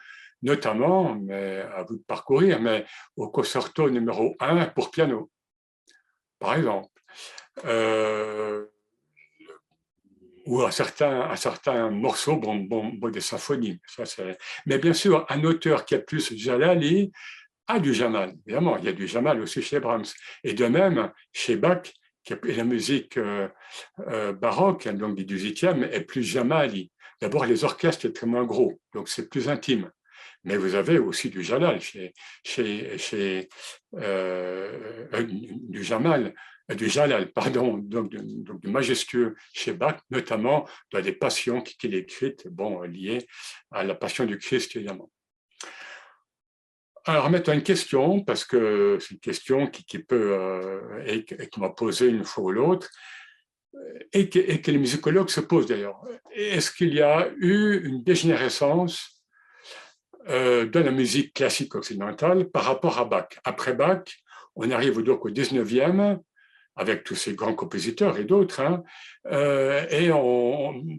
notamment, 0.41 1.15
mais 1.15 1.61
à 1.75 1.83
vous 1.83 1.97
de 1.97 2.03
parcourir, 2.03 2.61
mais 2.61 2.85
au 3.15 3.29
concerto 3.29 3.89
numéro 3.89 4.35
1 4.39 4.67
pour 4.67 4.89
piano, 4.91 5.29
par 6.39 6.55
exemple. 6.55 6.89
Euh, 7.65 8.65
ou 10.45 10.63
à 10.63 10.71
certains, 10.71 11.21
à 11.21 11.35
certains 11.35 11.91
morceaux 11.91 12.37
bon, 12.37 12.91
des 13.09 13.21
symphonies. 13.21 13.79
Mais 14.65 14.79
bien 14.79 14.93
sûr, 14.93 15.25
un 15.29 15.43
auteur 15.43 15.85
qui 15.85 15.93
a 15.93 15.99
plus 15.99 16.33
Jalali 16.35 17.11
a 17.67 17.79
du 17.79 17.93
Jamal. 17.93 18.33
Évidemment, 18.47 18.77
il 18.77 18.85
y 18.85 18.87
a 18.87 18.93
du 18.93 19.07
Jamal 19.07 19.39
aussi 19.41 19.61
chez 19.61 19.79
Brahms. 19.79 20.07
Et 20.43 20.53
de 20.53 20.65
même, 20.65 21.11
chez 21.31 21.55
Bach, 21.55 21.83
est 22.27 22.55
la 22.55 22.63
musique 22.63 23.17
euh, 23.17 23.47
euh, 24.07 24.33
baroque, 24.33 24.87
hein, 24.87 24.93
donc 24.93 25.15
du 25.15 25.25
18e, 25.25 25.89
est 25.91 26.01
plus 26.01 26.23
Jamali. 26.23 26.91
D'abord, 27.21 27.45
les 27.45 27.63
orchestres 27.63 28.07
très 28.13 28.27
moins 28.27 28.45
gros, 28.45 28.79
donc 28.93 29.09
c'est 29.09 29.29
plus 29.29 29.49
intime. 29.49 29.91
Mais 30.43 30.55
vous 30.55 30.75
avez 30.75 30.99
aussi 30.99 31.29
du 31.29 31.43
Jalal 31.43 31.81
chez, 31.81 32.13
euh, 33.95 35.23
du 35.23 35.83
Jamal 35.83 36.33
Jalal, 36.77 37.31
pardon, 37.33 37.77
donc, 37.77 38.11
du 38.11 38.67
majestueux 38.67 39.35
chez 39.53 39.73
Bach, 39.73 39.97
notamment 40.11 40.67
dans 40.91 40.99
les 40.99 41.13
passions 41.13 41.61
qu'il 41.61 41.95
a 41.95 41.97
écrites, 41.97 42.47
bon, 42.47 42.81
liées 42.83 43.25
à 43.71 43.83
la 43.83 43.95
passion 43.95 44.25
du 44.25 44.37
Christ, 44.37 44.75
évidemment. 44.75 45.11
Alors, 47.05 47.29
maintenant 47.29 47.53
une 47.53 47.63
question, 47.63 48.21
parce 48.21 48.43
que 48.43 48.97
c'est 48.99 49.11
une 49.11 49.19
question 49.19 49.67
qui, 49.67 49.99
peut, 49.99 50.33
euh, 50.33 51.03
et, 51.05 51.25
m'a 51.57 51.69
posé 51.69 52.07
une 52.07 52.23
fois 52.23 52.43
ou 52.45 52.51
l'autre, 52.51 52.89
et 54.13 54.29
que, 54.29 54.71
les 54.71 54.77
musicologues 54.77 55.29
se 55.29 55.39
posent 55.39 55.67
d'ailleurs. 55.67 56.01
Est-ce 56.33 56.71
qu'il 56.71 56.93
y 56.93 57.01
a 57.01 57.29
eu 57.37 57.81
une 57.85 58.03
dégénérescence 58.03 59.21
euh, 60.27 60.65
de 60.65 60.79
la 60.79 60.91
musique 60.91 61.33
classique 61.33 61.75
occidentale 61.75 62.49
par 62.49 62.63
rapport 62.63 62.99
à 62.99 63.05
Bach? 63.05 63.29
Après 63.43 63.73
Bach, 63.73 64.03
on 64.55 64.69
arrive 64.71 64.97
au 64.97 65.01
19e, 65.01 66.19
avec 66.75 67.03
tous 67.03 67.15
ces 67.15 67.33
grands 67.33 67.53
compositeurs 67.53 68.17
et 68.17 68.23
d'autres. 68.23 68.61
Hein. 68.61 68.83
Euh, 69.27 69.85
et 69.89 70.09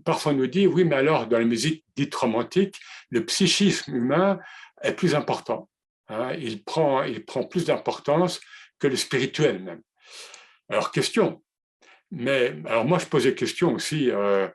parfois 0.05 0.33
on 0.33 0.37
nous 0.37 0.47
dit, 0.47 0.67
oui, 0.67 0.85
mais 0.85 0.97
alors 0.97 1.27
dans 1.27 1.39
la 1.39 1.45
musique 1.45 1.85
dite 1.97 2.15
romantique, 2.15 2.79
le 3.09 3.25
psychisme 3.25 3.95
humain 3.95 4.39
est 4.83 4.93
plus 4.93 5.15
important. 5.15 5.69
Hein. 6.11 6.35
Il, 6.39 6.63
prend, 6.63 7.03
il 7.03 7.25
prend 7.25 7.45
plus 7.45 7.65
d'importance 7.65 8.41
que 8.79 8.87
le 8.87 8.97
spirituel 8.97 9.63
même. 9.63 9.83
Alors, 10.69 10.91
question. 10.91 11.43
Mais 12.11 12.55
alors 12.67 12.85
moi, 12.85 12.99
je 12.99 13.07
posais 13.07 13.35
question 13.35 13.75
aussi. 13.75 14.11
Euh, 14.11 14.49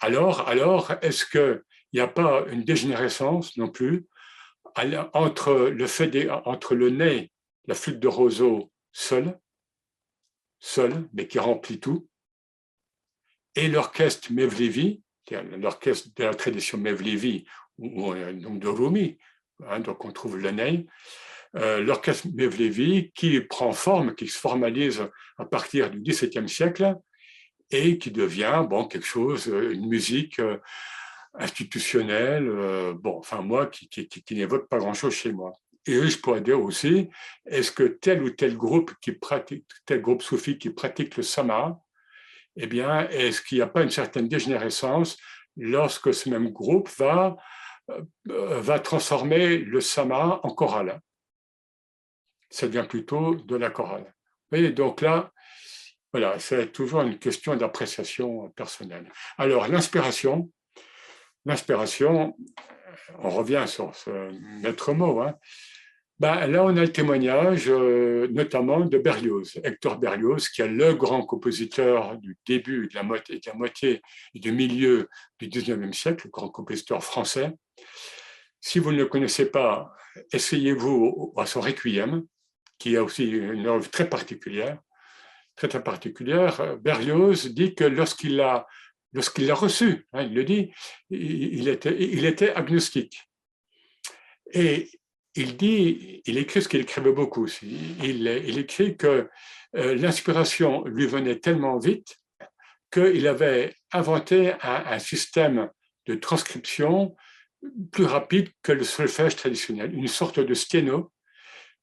alors, 0.00 0.48
alors 0.48 0.92
est-ce 1.02 1.24
qu'il 1.26 1.62
n'y 1.92 2.00
a 2.00 2.08
pas 2.08 2.44
une 2.50 2.64
dégénérescence 2.64 3.56
non 3.56 3.68
plus 3.68 4.06
entre 5.12 5.52
le 5.54 5.86
fait 5.86 6.28
entre 6.46 6.74
le 6.74 6.90
nez, 6.90 7.30
la 7.68 7.74
flûte 7.74 8.00
de 8.00 8.08
roseau 8.08 8.72
seul 8.90 9.38
seul, 10.64 11.08
mais 11.12 11.28
qui 11.28 11.38
remplit 11.38 11.78
tout, 11.78 12.08
et 13.54 13.68
l'orchestre 13.68 14.32
Mevlevi, 14.32 15.02
l'orchestre 15.58 16.08
de 16.16 16.24
la 16.24 16.34
tradition 16.34 16.78
Mevlevi, 16.78 17.44
ou, 17.78 18.14
donc 18.14 18.60
de 18.60 18.68
Rumi, 18.68 19.18
hein, 19.68 19.80
donc 19.80 20.04
on 20.04 20.12
trouve 20.12 20.38
le 20.38 20.50
nez, 20.50 20.86
euh, 21.56 21.80
l'orchestre 21.80 22.28
Mevlevi 22.34 23.12
qui 23.14 23.40
prend 23.40 23.72
forme, 23.72 24.14
qui 24.14 24.26
se 24.26 24.38
formalise 24.38 25.06
à 25.38 25.44
partir 25.44 25.90
du 25.90 26.00
XVIIe 26.00 26.48
siècle 26.48 26.96
et 27.70 27.98
qui 27.98 28.10
devient 28.10 28.64
bon, 28.68 28.86
quelque 28.86 29.06
chose, 29.06 29.46
une 29.46 29.88
musique 29.88 30.38
euh, 30.40 30.58
institutionnelle, 31.34 32.48
euh, 32.48 32.94
bon, 32.94 33.18
enfin 33.18 33.40
moi, 33.40 33.66
qui, 33.66 33.88
n'évoque 34.30 34.68
pas 34.68 34.78
grand-chose 34.78 35.14
chez 35.14 35.32
moi. 35.32 35.52
Et 35.86 36.08
je 36.08 36.18
pourrais 36.18 36.40
dire 36.40 36.60
aussi, 36.62 37.08
est-ce 37.46 37.70
que 37.70 37.84
tel 37.84 38.22
ou 38.22 38.30
tel 38.30 38.56
groupe 38.56 38.92
qui 39.00 39.12
pratique, 39.12 39.66
tel 39.84 40.00
groupe 40.00 40.22
soufi 40.22 40.58
qui 40.58 40.70
pratique 40.70 41.16
le 41.16 41.22
sama, 41.22 41.78
eh 42.56 42.66
bien, 42.66 43.08
est-ce 43.08 43.42
qu'il 43.42 43.58
n'y 43.58 43.62
a 43.62 43.66
pas 43.66 43.82
une 43.82 43.90
certaine 43.90 44.28
dégénérescence 44.28 45.18
lorsque 45.56 46.14
ce 46.14 46.28
même 46.30 46.50
groupe 46.50 46.88
va, 46.96 47.26
euh, 47.26 47.40
va 48.26 48.78
transformer 48.78 49.58
le 49.58 49.80
sama 49.80 50.40
en 50.42 50.54
chorale 50.54 51.00
Ça 52.50 52.66
devient 52.66 52.86
plutôt 52.88 53.34
de 53.34 53.56
la 53.56 53.70
chorale. 53.70 54.14
Vous 54.50 54.68
donc 54.68 55.00
là, 55.00 55.32
voilà, 56.12 56.38
c'est 56.38 56.70
toujours 56.70 57.00
une 57.00 57.18
question 57.18 57.56
d'appréciation 57.56 58.48
personnelle. 58.50 59.10
Alors, 59.36 59.66
l'inspiration, 59.66 60.48
l'inspiration, 61.44 62.36
on 63.18 63.30
revient 63.30 63.64
sur 63.66 63.94
ce 63.96 64.30
maître 64.62 64.92
mot, 64.92 65.20
hein, 65.20 65.34
ben, 66.20 66.46
là, 66.46 66.64
on 66.64 66.76
a 66.76 66.80
le 66.80 66.92
témoignage 66.92 67.68
euh, 67.68 68.28
notamment 68.30 68.80
de 68.80 68.98
Berlioz, 68.98 69.60
Hector 69.64 69.98
Berlioz, 69.98 70.48
qui 70.48 70.62
est 70.62 70.68
le 70.68 70.94
grand 70.94 71.22
compositeur 71.26 72.16
du 72.18 72.36
début 72.46 72.86
de 72.86 72.94
la 72.94 73.02
moitié, 73.02 73.36
de 73.36 73.42
la 73.46 73.54
moitié 73.54 74.00
et 74.34 74.38
du 74.38 74.52
milieu 74.52 75.08
du 75.40 75.48
19e 75.48 75.92
siècle, 75.92 76.26
le 76.26 76.30
grand 76.30 76.50
compositeur 76.50 77.02
français. 77.02 77.52
Si 78.60 78.78
vous 78.78 78.92
ne 78.92 78.98
le 78.98 79.06
connaissez 79.06 79.50
pas, 79.50 79.92
essayez-vous 80.32 81.34
à 81.36 81.46
son 81.46 81.60
Requiem, 81.60 82.24
qui 82.78 82.96
a 82.96 83.02
aussi 83.02 83.28
une 83.28 83.66
œuvre 83.66 83.90
très 83.90 84.08
particulière. 84.08 84.78
Très, 85.56 85.68
particulière. 85.82 86.76
Berlioz 86.78 87.46
dit 87.52 87.76
que 87.76 87.84
lorsqu'il 87.84 88.36
l'a 88.36 88.66
lorsqu'il 89.12 89.46
l'a 89.46 89.54
reçu, 89.54 90.06
hein, 90.12 90.22
il 90.22 90.34
le 90.34 90.44
dit, 90.44 90.72
il 91.08 91.68
était, 91.68 91.96
il 91.96 92.24
était 92.24 92.52
agnostique. 92.52 93.22
Et 94.52 94.90
il 95.36 95.56
dit, 95.56 96.22
il 96.26 96.38
écrit 96.38 96.62
ce 96.62 96.68
qu'il 96.68 96.80
écrivait 96.80 97.12
beaucoup 97.12 97.46
il 97.62 98.58
écrit 98.58 98.96
que 98.96 99.28
euh, 99.76 99.94
l'inspiration 99.96 100.84
lui 100.84 101.06
venait 101.06 101.38
tellement 101.38 101.78
vite 101.78 102.16
qu'il 102.92 103.26
avait 103.26 103.74
inventé 103.92 104.54
un, 104.62 104.98
système 105.00 105.68
de 106.06 106.14
transcription 106.14 107.16
plus 107.90 108.04
rapide 108.04 108.50
que 108.62 108.70
le 108.70 108.84
solfège 108.84 109.34
traditionnel, 109.34 109.92
une 109.94 110.06
sorte 110.06 110.38
de 110.38 110.54
sténo 110.54 111.12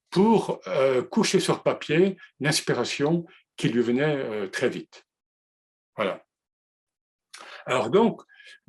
pour 0.10 0.62
euh, 0.68 1.04
coucher 1.04 1.42
sur 1.42 1.64
papier 1.64 2.18
l'inspiration 2.40 3.26
qui 3.58 3.68
lui 3.68 3.82
venait 3.82 4.16
euh, 4.16 4.48
très 4.48 4.70
vite. 4.70 5.06
Voilà. 5.98 6.24
Alors 7.66 7.90
donc, 7.90 8.22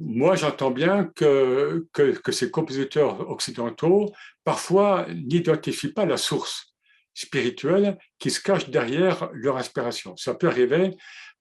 moi 0.04 0.36
j'entends 0.36 0.70
bien 0.70 1.04
que, 1.14 1.86
que, 1.92 2.32
ces 2.32 2.50
compositeurs 2.50 3.28
occidentaux 3.30 4.12
parfois 4.44 5.06
n'identifient 5.14 5.92
pas 5.92 6.06
la 6.06 6.16
source 6.16 6.74
spirituelle 7.14 7.98
qui 8.18 8.30
se 8.30 8.40
cache 8.40 8.70
derrière 8.70 9.30
leur 9.32 9.56
inspiration. 9.56 10.16
Ça 10.16 10.34
peut 10.34 10.48
arriver 10.48 10.90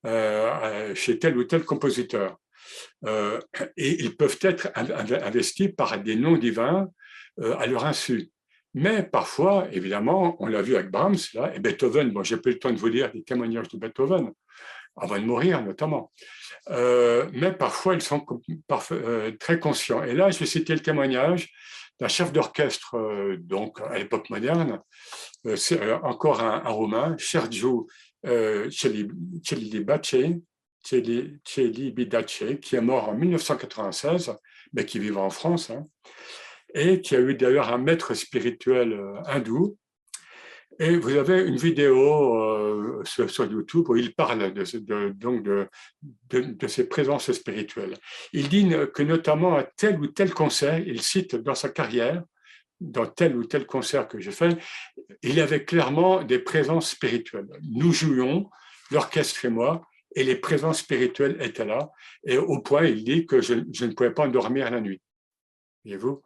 euh, 0.05 0.93
chez 0.95 1.17
tel 1.19 1.37
ou 1.37 1.43
tel 1.43 1.63
compositeur. 1.63 2.37
Euh, 3.05 3.39
et 3.77 4.03
ils 4.03 4.15
peuvent 4.15 4.39
être 4.41 4.69
investis 4.75 5.69
par 5.75 5.99
des 5.99 6.15
noms 6.15 6.37
divins 6.37 6.89
euh, 7.39 7.55
à 7.57 7.67
leur 7.67 7.85
insu. 7.85 8.29
Mais 8.73 9.03
parfois, 9.03 9.67
évidemment, 9.71 10.37
on 10.39 10.47
l'a 10.47 10.61
vu 10.61 10.75
avec 10.75 10.91
Brahms 10.91 11.17
là, 11.33 11.53
et 11.53 11.59
Beethoven, 11.59 12.11
bon, 12.11 12.23
j'ai 12.23 12.37
pas 12.37 12.49
eu 12.49 12.53
le 12.53 12.59
temps 12.59 12.71
de 12.71 12.77
vous 12.77 12.87
lire 12.87 13.11
des 13.11 13.23
témoignages 13.23 13.67
de 13.67 13.77
Beethoven, 13.77 14.31
avant 14.97 15.19
de 15.19 15.25
mourir 15.25 15.61
notamment. 15.61 16.11
Euh, 16.69 17.29
mais 17.33 17.51
parfois 17.51 17.95
ils 17.95 18.01
sont 18.01 18.25
euh, 18.91 19.31
très 19.39 19.59
conscients. 19.59 20.03
Et 20.03 20.13
là, 20.13 20.29
je 20.31 20.39
vais 20.39 20.45
citer 20.45 20.73
le 20.73 20.81
témoignage 20.81 21.49
d'un 21.99 22.07
chef 22.07 22.31
d'orchestre, 22.31 22.95
euh, 22.95 23.37
donc 23.39 23.81
à 23.81 23.97
l'époque 23.97 24.29
moderne, 24.29 24.79
c'est 25.55 25.91
encore 26.03 26.41
un, 26.41 26.59
Romain, 26.69 27.15
Sergio 27.17 27.87
Celibidache, 28.23 30.15
qui 32.61 32.75
est 32.75 32.81
mort 32.81 33.09
en 33.09 33.15
1996, 33.15 34.35
mais 34.73 34.85
qui 34.85 34.99
vivait 34.99 35.17
en 35.17 35.31
France, 35.31 35.71
hein, 35.71 35.83
et 36.75 37.01
qui 37.01 37.15
a 37.15 37.19
eu 37.19 37.33
d'ailleurs 37.33 37.73
un 37.73 37.79
maître 37.79 38.13
spirituel 38.13 38.99
hindou, 39.25 39.77
et 40.81 40.97
vous 40.97 41.15
avez 41.15 41.43
une 41.43 41.57
vidéo 41.57 42.35
euh, 42.41 43.03
sur, 43.05 43.45
YouTube 43.45 43.87
où 43.89 43.95
il 43.95 44.15
parle 44.15 44.51
de, 44.51 45.09
donc 45.09 45.43
de, 45.43 45.67
de, 46.31 46.67
ses 46.67 46.89
présences 46.89 47.31
spirituelles. 47.31 47.93
Il 48.33 48.49
dit 48.49 48.67
que 48.91 49.03
notamment 49.03 49.57
à 49.57 49.63
tel 49.63 49.99
ou 49.99 50.07
tel 50.07 50.33
concert, 50.33 50.79
il 50.79 51.03
cite 51.03 51.35
dans 51.35 51.53
sa 51.53 51.69
carrière, 51.69 52.23
dans 52.79 53.05
tel 53.05 53.37
ou 53.37 53.45
tel 53.45 53.67
concert 53.67 54.07
que 54.07 54.19
j'ai 54.19 54.31
fait, 54.31 54.57
il 55.21 55.39
avait 55.39 55.65
clairement 55.65 56.23
des 56.23 56.39
présences 56.39 56.89
spirituelles. 56.89 57.47
Nous 57.61 57.93
jouions, 57.93 58.49
l'orchestre 58.89 59.45
et 59.45 59.49
moi, 59.49 59.83
et 60.15 60.23
les 60.23 60.35
présences 60.35 60.79
spirituelles 60.79 61.37
étaient 61.41 61.63
là, 61.63 61.91
et 62.25 62.39
au 62.39 62.59
point, 62.59 62.85
il 62.85 63.03
dit 63.03 63.27
que 63.27 63.39
je, 63.39 63.53
ne 63.53 63.93
pouvais 63.93 64.15
pas 64.15 64.27
dormir 64.27 64.71
la 64.71 64.81
nuit. 64.81 64.99
Voyez-vous? 65.85 66.23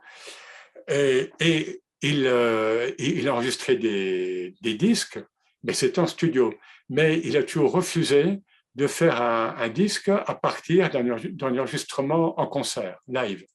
Et 0.88 1.82
il, 2.02 2.26
euh, 2.28 2.92
il, 2.98 3.28
a 3.28 3.34
enregistré 3.34 3.76
des, 3.76 4.54
disques, 4.62 5.20
mais 5.64 5.74
c'était 5.74 6.00
en 6.00 6.08
studio. 6.08 6.54
Mais 6.90 7.20
il 7.24 7.38
a 7.38 7.44
toujours 7.44 7.72
refusé 7.72 8.40
de 8.76 8.88
faire 8.88 9.22
un, 9.22 9.70
disque 9.70 10.10
à 10.10 10.36
partir 10.36 10.90
d'un 10.90 11.58
enregistrement 11.58 12.40
en 12.40 12.48
concert, 12.48 13.00
live. 13.08 13.46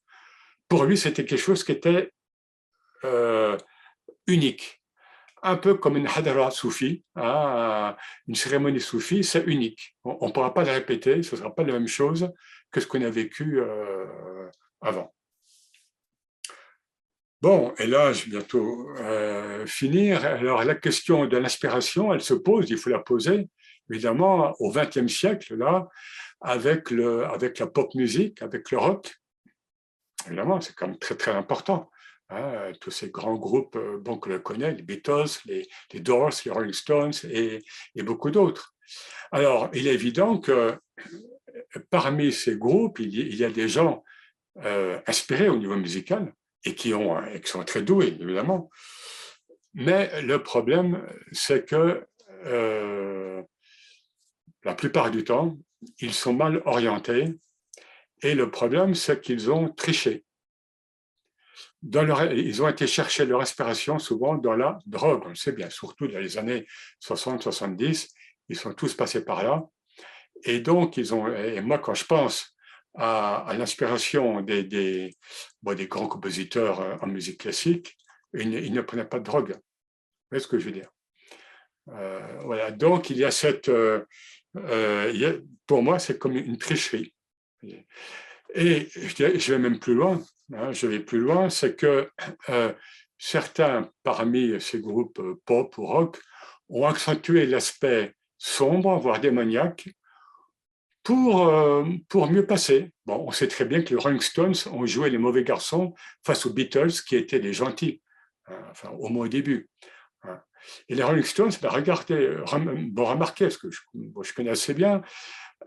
Pour 0.69 0.85
lui, 0.85 0.97
c'était 0.97 1.25
quelque 1.25 1.39
chose 1.41 1.63
qui 1.63 1.73
était 1.73 2.11
euh, 3.05 3.57
unique. 4.27 4.81
Un 5.43 5.57
peu 5.57 5.75
comme 5.75 5.97
une 5.97 6.07
hadra 6.07 6.51
soufi, 6.51 7.03
hein, 7.17 7.97
une 8.29 8.35
cérémonie 8.35 8.81
soufi, 8.81 9.25
c'est 9.25 9.45
unique. 9.47 9.97
On 10.05 10.27
ne 10.27 10.33
pourra 10.33 10.53
pas 10.53 10.65
le 10.65 10.71
répéter, 10.71 11.23
ce 11.23 11.35
ne 11.35 11.41
sera 11.41 11.55
pas 11.55 11.63
la 11.63 11.73
même 11.73 11.89
chose 11.89 12.31
que 12.71 12.81
ce 12.81 12.87
qu'on 12.87 13.03
a 13.03 13.11
vécu 13.11 13.61
euh, 13.61 14.07
avant. 14.81 15.15
Bon, 17.43 17.73
et 17.79 17.87
là, 17.87 18.13
je 18.13 18.25
vais 18.25 18.33
bientôt 18.33 18.91
euh, 18.99 19.65
finir. 19.67 20.27
Alors, 20.27 20.63
la 20.63 20.75
question 20.75 21.25
de 21.25 21.39
l'inspiration, 21.39 22.13
elle 22.13 22.21
se 22.21 22.35
pose, 22.35 22.69
il 22.69 22.77
faut 22.77 22.91
la 22.91 22.99
poser, 22.99 23.49
évidemment, 23.91 24.55
au 24.59 24.71
XXe 24.71 25.07
siècle, 25.07 25.57
là, 25.57 25.89
avec, 26.43 26.91
le, 26.91 27.25
avec 27.25 27.59
la 27.59 27.67
pop 27.67 27.95
musique, 27.95 28.43
avec 28.43 28.71
le 28.71 28.77
rock. 28.77 29.15
Évidemment, 30.27 30.61
c'est 30.61 30.75
quand 30.75 30.89
même 30.89 30.99
très, 30.99 31.15
très 31.15 31.31
important. 31.31 31.91
Hein, 32.29 32.73
tous 32.79 32.91
ces 32.91 33.09
grands 33.11 33.37
groupes 33.37 33.75
euh, 33.77 33.99
bon, 33.99 34.19
que 34.19 34.29
l'on 34.29 34.39
connaît, 34.41 34.75
les 34.75 34.83
Beatles, 34.83 35.31
les, 35.47 35.67
Doors, 35.95 36.33
les 36.45 36.53
Rolling 36.53 36.75
Stones 36.75 37.15
et, 37.25 37.63
beaucoup 38.03 38.31
d'autres. 38.31 38.75
Alors, 39.33 39.71
il 39.73 39.89
est 39.89 39.95
évident 39.95 40.39
que 40.39 40.79
parmi 41.89 42.33
ces 42.33 42.57
groupes, 42.57 42.99
il 42.99 43.35
y, 43.35 43.45
a 43.45 43.51
des 43.51 43.69
gens 43.69 44.05
euh, 44.59 45.01
inspirés 45.07 45.49
au 45.49 45.57
niveau 45.57 45.77
musical 45.77 46.35
et 46.65 46.75
qui, 46.75 46.95
ont, 46.95 47.21
qui 47.43 47.51
sont 47.51 47.65
très 47.65 47.83
doués, 47.83 48.17
évidemment. 48.21 48.71
Mais 49.75 50.23
le 50.23 50.43
problème, 50.43 51.07
c'est 51.33 51.65
que 51.65 52.07
euh, 52.47 53.43
la 54.65 54.75
plupart 54.75 55.11
du 55.11 55.25
temps, 55.25 55.57
ils 56.01 56.15
sont 56.15 56.35
mal 56.35 56.63
orientés 56.65 57.35
et 58.23 58.35
le 58.35 58.51
problème, 58.51 58.95
c'est 58.95 59.21
qu'ils 59.21 59.51
ont 59.51 59.69
triché. 59.71 60.25
Ils 61.83 62.63
ont 62.63 62.69
été 62.69 62.87
chercher 62.87 63.25
leur 63.25 63.41
inspiration 63.41 63.99
souvent 63.99 64.35
dans 64.35 64.55
la 64.55 64.79
drogue, 64.85 65.23
on 65.25 65.31
le 65.31 65.35
sait 65.35 65.53
bien, 65.53 65.71
surtout 65.71 66.09
dans 66.09 66.19
les 66.19 66.37
années 66.37 66.67
60-70, 67.03 68.11
ils 68.51 68.57
sont 68.57 68.75
tous 68.75 68.95
passés 68.95 69.25
par 69.25 69.43
là. 69.43 69.65
Et 70.45 70.61
donc, 70.61 70.99
ils 70.99 71.15
ont, 71.15 71.35
et 71.35 71.61
moi, 71.63 71.79
quand 71.79 71.95
je 71.95 72.05
pense 72.05 72.55
à, 72.95 73.55
l'inspiration 73.57 74.41
des, 74.43 74.65
des, 74.65 75.17
grands 75.87 76.09
compositeurs 76.09 76.81
euh, 76.81 76.97
en 77.01 77.07
musique 77.07 77.41
classique, 77.41 77.97
ils, 78.35 78.73
ne 78.73 78.81
prenaient 78.81 79.05
pas 79.05 79.19
de 79.19 79.25
drogue. 79.25 79.51
Vous 79.51 80.31
voyez 80.31 80.43
ce 80.43 80.49
que 80.49 80.59
je 80.59 80.67
veux 80.67 80.73
dire? 80.73 80.91
Euh, 81.89 82.43
Voilà, 82.45 82.71
donc 82.71 83.11
il 83.11 83.19
y 83.19 83.25
a 83.25 83.31
cette, 83.31 83.69
euh, 83.69 84.05
pour 85.67 85.83
moi, 85.83 85.99
c'est 85.99 86.19
comme 86.19 86.37
une 86.37 86.59
tricherie. 86.59 87.15
Et 88.55 88.89
je 88.95 89.53
vais 89.53 89.59
même 89.59 89.79
plus 89.79 89.95
loin, 89.95 90.21
hein, 90.55 90.73
je 90.73 90.87
vais 90.87 91.01
plus 91.01 91.21
loin, 91.21 91.51
c'est 91.51 91.77
que 91.77 92.11
certains 93.19 93.91
parmi 94.03 94.61
ces 94.61 94.81
groupes 94.81 95.21
pop 95.45 95.77
ou 95.79 95.87
rock 95.87 96.21
ont 96.69 96.87
accentué 96.87 97.47
l'aspect 97.47 98.15
sombre, 98.39 98.99
voire 98.99 99.21
démoniaque, 99.21 99.89
pour, 101.03 101.49
euh, 101.49 101.85
pour 102.09 102.31
mieux 102.31 102.47
passer. 102.47 102.93
Bon, 103.07 103.25
on 103.27 103.31
sait 103.31 103.49
très 103.49 103.65
bien 103.65 103.83
que 103.83 103.91
les 103.91 103.97
Rolling 103.97 104.21
Stones 104.21 104.55
ont 104.73 104.87
joué 104.87 105.11
les 105.11 105.19
mauvais 105.19 105.45
garçons 105.45 105.95
face 106.25 106.47
aux 106.47 106.53
Beatles, 106.53 106.93
qui 107.07 107.17
étaient 107.17 107.39
les 107.39 107.53
gentils, 107.53 108.03
hein, 108.47 108.59
enfin, 108.71 108.91
au 108.91 109.09
moins 109.09 109.27
au 109.27 109.29
début. 109.29 109.69
Hein. 110.23 110.41
Et 110.89 110.95
les 110.95 111.03
Rolling 111.03 111.25
Stones, 111.25 111.53
ben, 111.63 111.71
regardez, 111.71 112.37
bon, 112.89 113.05
remarquez, 113.05 113.47
parce 113.47 113.57
que 113.57 113.71
je, 113.71 114.35
connais 114.35 114.51
assez 114.51 114.75
bien, 114.75 115.03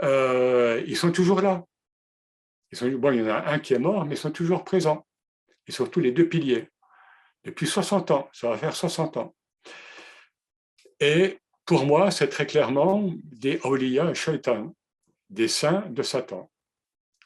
euh, 0.01 0.83
ils 0.85 0.97
sont 0.97 1.11
toujours 1.11 1.41
là. 1.41 1.63
Ils 2.71 2.77
sont, 2.77 2.89
bon, 2.89 3.11
il 3.11 3.19
y 3.19 3.23
en 3.23 3.29
a 3.29 3.51
un 3.51 3.59
qui 3.59 3.73
est 3.73 3.79
mort, 3.79 4.05
mais 4.05 4.15
ils 4.15 4.19
sont 4.19 4.31
toujours 4.31 4.63
présents. 4.63 5.05
Et 5.67 5.71
surtout 5.71 5.99
les 5.99 6.11
deux 6.11 6.27
piliers. 6.27 6.69
Depuis 7.43 7.67
60 7.67 8.11
ans, 8.11 8.29
ça 8.33 8.49
va 8.49 8.57
faire 8.57 8.75
60 8.75 9.17
ans. 9.17 9.35
Et 10.99 11.39
pour 11.65 11.85
moi, 11.85 12.11
c'est 12.11 12.27
très 12.27 12.45
clairement 12.45 13.09
des 13.23 13.59
Awliya 13.63 14.11
et 14.11 14.15
des 15.33 15.47
saints 15.47 15.85
de 15.89 16.03
Satan, 16.03 16.51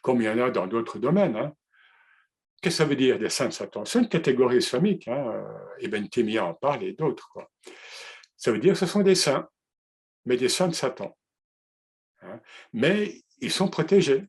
comme 0.02 0.22
il 0.22 0.26
y 0.26 0.30
en 0.30 0.40
a 0.40 0.50
dans 0.50 0.68
d'autres 0.68 0.98
domaines. 0.98 1.36
Hein. 1.36 1.54
Qu'est-ce 2.62 2.78
que 2.78 2.84
ça 2.84 2.86
veut 2.86 2.96
dire 2.96 3.20
des 3.20 3.30
saints 3.30 3.50
de 3.50 3.54
Satan? 3.54 3.86
C'est 3.86 4.00
une 4.00 4.10
catégorie 4.10 4.58
islamique, 4.58 5.08
hein. 5.08 5.46
Ibn 5.80 6.08
Taymiyyah 6.08 6.46
en 6.46 6.54
parle 6.54 6.84
et 6.84 6.94
d'autres. 6.94 7.38
Ça 8.36 8.52
veut 8.52 8.60
dire 8.60 8.74
que 8.74 8.80
ce 8.80 8.86
sont 8.86 9.02
des 9.02 9.16
saints, 9.16 9.48
mais 10.26 10.38
des 10.38 10.50
saints 10.50 10.70
de 10.70 10.74
Satan. 10.74 11.16
Hein. 12.22 12.40
Mais 12.74 13.22
ils 13.40 13.52
sont 13.52 13.68
protégés. 13.68 14.24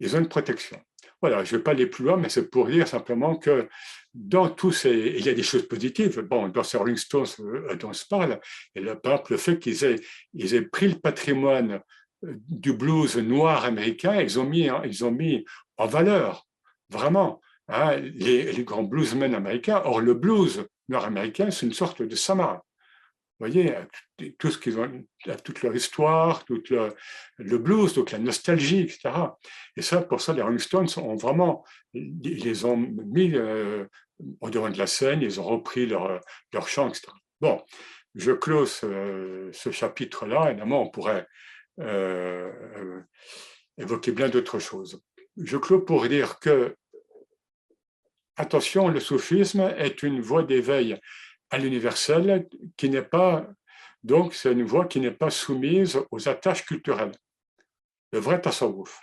Ils 0.00 0.14
ont 0.14 0.20
une 0.20 0.28
protection. 0.28 0.80
Voilà, 1.20 1.42
je 1.42 1.52
ne 1.52 1.58
vais 1.58 1.64
pas 1.64 1.72
aller 1.72 1.86
plus 1.86 2.04
loin, 2.04 2.16
mais 2.16 2.28
c'est 2.28 2.48
pour 2.48 2.66
dire 2.66 2.86
simplement 2.86 3.36
que 3.36 3.68
dans 4.14 4.48
tous 4.48 4.72
ces. 4.72 4.90
Il 4.90 5.24
y 5.24 5.28
a 5.28 5.34
des 5.34 5.42
choses 5.42 5.66
positives. 5.66 6.20
Bon, 6.20 6.48
dans 6.48 6.62
ces 6.62 6.76
Rolling 6.78 6.96
Stones 6.96 7.26
euh, 7.40 7.74
dont 7.74 7.90
on 7.90 7.92
se 7.92 8.06
parle, 8.06 8.38
et 8.74 8.80
le, 8.80 8.98
par 8.98 9.24
le 9.28 9.36
fait 9.36 9.58
qu'ils 9.58 9.84
aient, 9.84 10.00
ils 10.34 10.54
aient 10.54 10.62
pris 10.62 10.88
le 10.88 11.00
patrimoine 11.00 11.72
euh, 11.72 11.78
du 12.22 12.72
blues 12.72 13.16
noir 13.16 13.64
américain, 13.64 14.20
ils 14.20 14.38
ont 14.38 14.44
mis, 14.44 14.68
ils 14.84 15.04
ont 15.04 15.10
mis 15.10 15.44
en 15.76 15.86
valeur, 15.86 16.46
vraiment, 16.90 17.40
hein, 17.68 17.96
les, 17.96 18.64
grands 18.64 18.82
bluesmen 18.82 19.34
américains. 19.34 19.82
Or, 19.84 20.00
le 20.00 20.14
blues 20.14 20.66
nord-américain, 20.88 21.50
c'est 21.50 21.66
une 21.66 21.72
sorte 21.72 22.02
de 22.02 22.16
Samara 22.16 22.64
voyez, 23.38 23.74
tout 24.38 24.50
ce 24.50 24.58
qu'ils 24.58 24.78
ont, 24.78 25.04
toute 25.44 25.62
leur 25.62 25.74
histoire, 25.74 26.44
tout 26.44 26.62
le, 26.70 27.58
blues, 27.58 27.94
donc 27.94 28.10
la 28.10 28.18
nostalgie, 28.18 28.80
etc. 28.80 29.10
Et 29.76 29.82
ça, 29.82 30.02
pour 30.02 30.20
ça, 30.20 30.32
les 30.32 30.42
Rolling 30.42 30.58
Stones 30.58 30.88
ont 30.96 31.16
vraiment, 31.16 31.64
ils 31.94 32.44
les 32.44 32.64
ont 32.64 32.76
mis 32.76 33.34
euh, 33.34 33.86
au 34.40 34.50
devant 34.50 34.70
de 34.70 34.78
la 34.78 34.86
scène, 34.86 35.22
ils 35.22 35.40
ont 35.40 35.44
repris 35.44 35.86
leur, 35.86 36.20
leur 36.52 36.68
chant, 36.68 36.88
etc. 36.88 37.06
Bon, 37.40 37.62
je 38.14 38.32
close 38.32 38.72
ce, 38.72 39.70
chapitre-là, 39.70 40.50
évidemment, 40.50 40.82
on 40.82 40.90
pourrait 40.90 41.26
euh, 41.80 42.50
euh, 42.76 43.02
évoquer 43.76 44.12
bien 44.12 44.28
d'autres 44.28 44.58
choses. 44.58 45.00
Je 45.36 45.56
clôt 45.56 45.80
pour 45.80 46.06
dire 46.08 46.38
que, 46.40 46.76
attention, 48.36 48.88
le 48.88 49.00
soufisme 49.00 49.60
est 49.76 50.02
une 50.02 50.20
voie 50.20 50.42
d'éveil 50.42 50.98
à 51.50 51.58
l'universel 51.58 52.48
qui 52.76 52.90
n'est 52.90 53.02
pas, 53.02 53.46
donc 54.02 54.34
c'est 54.34 54.52
une 54.52 54.64
voie 54.64 54.86
qui 54.86 55.00
n'est 55.00 55.10
pas 55.12 55.30
soumise 55.30 56.00
aux 56.10 56.28
attaches 56.28 56.64
culturelles. 56.64 57.12
Le 58.12 58.18
vrai 58.18 58.40
tasawwuf. 58.40 59.00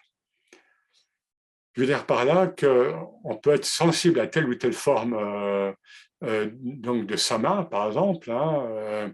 Je 1.74 1.82
veux 1.82 1.88
dire 1.88 2.06
par 2.06 2.24
là 2.24 2.48
qu'on 2.48 3.38
peut 3.38 3.54
être 3.54 3.66
sensible 3.66 4.20
à 4.20 4.28
telle 4.28 4.48
ou 4.48 4.56
telle 4.56 4.74
forme 4.74 5.14
euh, 5.14 5.74
euh, 6.24 6.50
donc 6.54 7.06
de 7.06 7.18
sama, 7.18 7.66
par 7.66 7.88
exemple, 7.88 8.32
hein, 8.32 9.12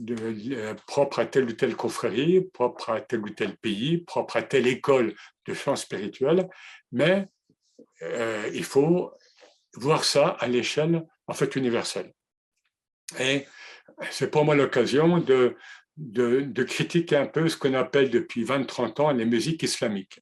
euh, 0.00 0.74
de, 0.74 0.76
propre 0.86 1.20
à 1.20 1.26
telle 1.26 1.44
ou 1.44 1.52
telle 1.52 1.76
confrérie, 1.76 2.40
propre 2.52 2.90
à 2.90 3.00
tel 3.00 3.20
ou 3.20 3.30
tel 3.30 3.56
pays, 3.56 3.98
propre 3.98 4.36
à 4.36 4.42
telle 4.42 4.66
école 4.66 5.14
de 5.46 5.54
chant 5.54 5.76
spirituel, 5.76 6.48
mais 6.92 7.26
il 8.52 8.64
faut 8.64 9.12
voir 9.74 10.04
ça 10.04 10.28
à 10.40 10.46
l'échelle 10.46 11.06
en 11.26 11.32
fait 11.32 11.56
universelle. 11.56 12.12
Et 13.18 13.46
c'est 14.10 14.30
pour 14.30 14.44
moi 14.44 14.54
l'occasion 14.54 15.18
de, 15.18 15.56
de, 15.96 16.62
critiquer 16.62 17.16
un 17.16 17.26
peu 17.26 17.48
ce 17.48 17.56
qu'on 17.56 17.74
appelle 17.74 18.10
depuis 18.10 18.44
20-30 18.44 19.02
ans 19.02 19.10
les 19.12 19.24
musiques 19.24 19.62
islamiques. 19.62 20.20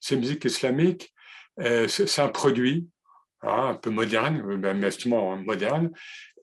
Ces 0.00 0.16
musiques 0.16 0.44
islamiques, 0.44 1.12
euh, 1.60 1.88
c'est 1.88 2.20
un 2.20 2.28
produit 2.28 2.88
hein, 3.42 3.68
un 3.70 3.74
peu 3.74 3.90
moderne, 3.90 4.64
un 4.64 4.82
instrument 4.82 5.36
moderne, 5.36 5.90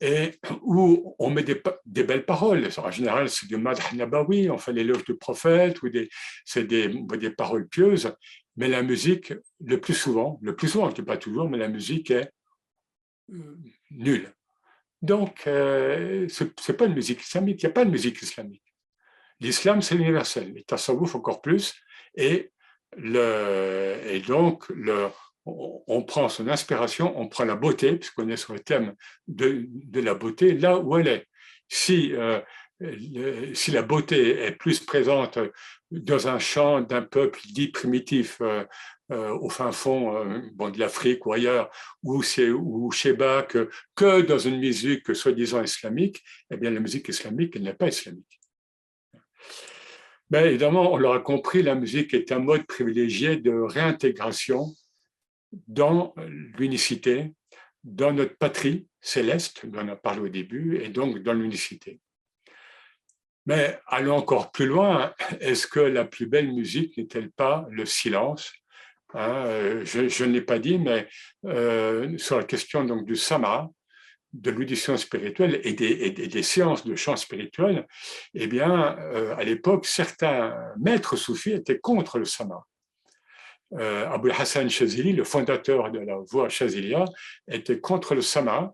et 0.02 0.39
où 0.64 1.16
on 1.20 1.30
met 1.30 1.43
des, 1.43 2.04
belles 2.04 2.26
paroles. 2.26 2.68
En 2.78 2.91
général, 2.91 3.30
c'est 3.30 3.47
du 3.47 3.58
madh 3.58 3.80
nabawi, 3.93 4.49
on 4.49 4.58
fait 4.58 4.74
l'éloge 4.74 5.06
du 5.06 5.16
prophète, 5.16 5.82
ou 5.84 5.89
c'est 6.43 6.64
des, 6.64 6.89
paroles 7.38 7.68
pieuses, 7.68 8.12
mais 8.58 8.68
la 8.68 8.82
musique, 8.82 9.34
le 9.64 9.80
plus 9.80 9.93
souvent, 9.93 10.39
le 10.41 10.56
plus 10.56 10.68
souvent, 10.68 10.86
je 10.86 10.91
ne 10.91 10.95
dis 10.95 11.04
pas 11.04 11.18
toujours, 11.18 11.47
mais 11.49 11.60
la 11.60 11.68
musique 11.68 12.10
est 12.10 12.32
euh, 13.32 13.58
nulle. 13.91 14.34
Donc, 15.04 15.45
euh, 15.45 16.28
ce 16.28 16.43
n'est 16.43 16.78
pas 16.78 16.86
une 16.86 16.95
musique 16.95 17.22
islamique, 17.22 17.62
il 17.62 17.68
n'y 17.68 17.72
a 17.72 17.74
pas 17.74 17.86
de 17.86 17.91
musique 17.91 18.20
islamique. 18.22 18.64
L'islam, 19.39 19.84
c'est 19.84 19.95
universel, 19.95 20.52
le 20.54 20.64
tasawwuf 20.64 21.14
encore 21.14 21.41
plus, 21.41 21.76
et, 22.16 22.52
et 22.97 24.20
donc 24.28 24.68
le, 24.70 25.10
on, 25.45 26.03
prend 26.03 26.29
son 26.29 26.47
inspiration, 26.47 27.19
on 27.19 27.27
prend 27.27 27.45
la 27.45 27.55
beauté, 27.55 27.95
puisqu'on 27.97 28.29
est 28.29 28.37
sur 28.37 28.53
le 28.53 28.59
thème 28.59 28.95
de, 29.27 29.67
la 29.99 30.13
beauté, 30.13 30.53
là 30.53 30.77
où 30.77 30.97
elle 30.97 31.07
est. 31.07 31.27
Si, 31.67 32.13
euh, 32.13 32.39
si 33.53 33.71
la 33.71 33.81
beauté 33.81 34.39
est 34.41 34.51
plus 34.51 34.79
présente 34.79 35.39
dans 35.89 36.27
un 36.27 36.39
chant 36.39 36.81
d'un 36.81 37.01
peuple 37.01 37.39
dit 37.53 37.69
primitif, 37.69 38.37
euh, 38.41 38.65
euh, 39.11 39.37
au 39.39 39.49
fin 39.49 39.71
fond 39.73 40.23
de 40.23 40.79
l'Afrique 40.79 41.25
ou 41.25 41.33
ailleurs, 41.33 41.69
ou, 42.03 42.21
chez 42.21 43.13
Bach, 43.13 43.57
que 43.95 44.21
dans 44.21 44.39
une 44.39 44.59
musique 44.59 45.13
soi-disant 45.13 45.63
islamique, 45.63 46.23
eh 46.49 46.57
bien 46.57 46.71
la 46.71 46.79
musique 46.79 47.09
islamique, 47.09 47.55
elle 47.55 47.63
n'est 47.63 47.73
pas 47.73 47.87
islamique. 47.87 48.39
Mais 50.29 50.47
évidemment, 50.47 50.93
on 50.93 50.97
l'aura 50.97 51.19
compris, 51.19 51.61
la 51.61 51.75
musique 51.75 52.13
est 52.13 52.31
un 52.31 52.39
mode 52.39 52.65
privilégié 52.65 53.35
de 53.35 53.51
réintégration 53.51 54.73
dans 55.68 56.14
l'unicité, 56.58 57.34
dans 57.84 58.14
notre 58.14 58.38
patrie 58.38 58.88
céleste, 58.99 59.66
dont 59.66 59.86
on 59.86 59.89
a 59.89 59.95
parlé 59.95 60.22
au 60.22 60.30
début, 60.30 60.78
et 60.78 60.89
donc 60.89 61.20
dans 61.20 61.34
l'unicité. 61.34 61.99
Mais 63.45 63.80
allons 63.88 64.18
encore 64.18 64.52
plus 64.52 64.68
loin, 64.68 65.14
est-ce 65.39 65.68
que 65.68 65.80
la 65.80 66.06
plus 66.06 66.28
belle 66.28 66.54
musique 66.54 66.97
n'est-elle 66.97 67.32
pas 67.32 67.68
le 67.72 67.86
silence? 67.86 68.54
Hein, 69.14 69.45
euh, 69.45 69.86
Je, 69.86 70.26
ne 70.26 70.32
l'ai 70.32 70.41
pas 70.41 70.60
dit, 70.60 70.78
mais 70.78 71.08
euh, 71.45 72.18
sur 72.18 72.38
la 72.38 72.43
question 72.43 72.84
donc, 72.84 73.06
du 73.06 73.16
sama, 73.16 73.70
de 74.34 74.52
l'audition 74.52 74.95
spirituelle 74.95 75.60
et 75.64 75.74
des, 75.74 76.43
séances 76.43 76.86
de 76.86 76.95
chant 76.95 77.18
spirituel, 77.18 77.86
eh 78.34 78.47
bien, 78.47 78.97
euh, 78.99 79.36
à 79.36 79.43
l'époque, 79.43 79.86
certains 79.86 80.56
maîtres 80.80 81.18
soufis 81.18 81.52
étaient 81.52 81.80
contre 81.80 82.18
le 82.18 82.26
sama. 82.26 82.66
Euh, 83.74 84.09
Abul 84.09 84.32
Hassan 84.32 84.69
Shazili, 84.69 85.13
le 85.13 85.24
fondateur 85.24 85.91
de 85.91 85.99
la 85.99 86.17
voie 86.17 86.49
Shazilia, 86.49 87.05
était 87.49 87.80
contre 87.80 88.15
le 88.15 88.22
sama, 88.22 88.74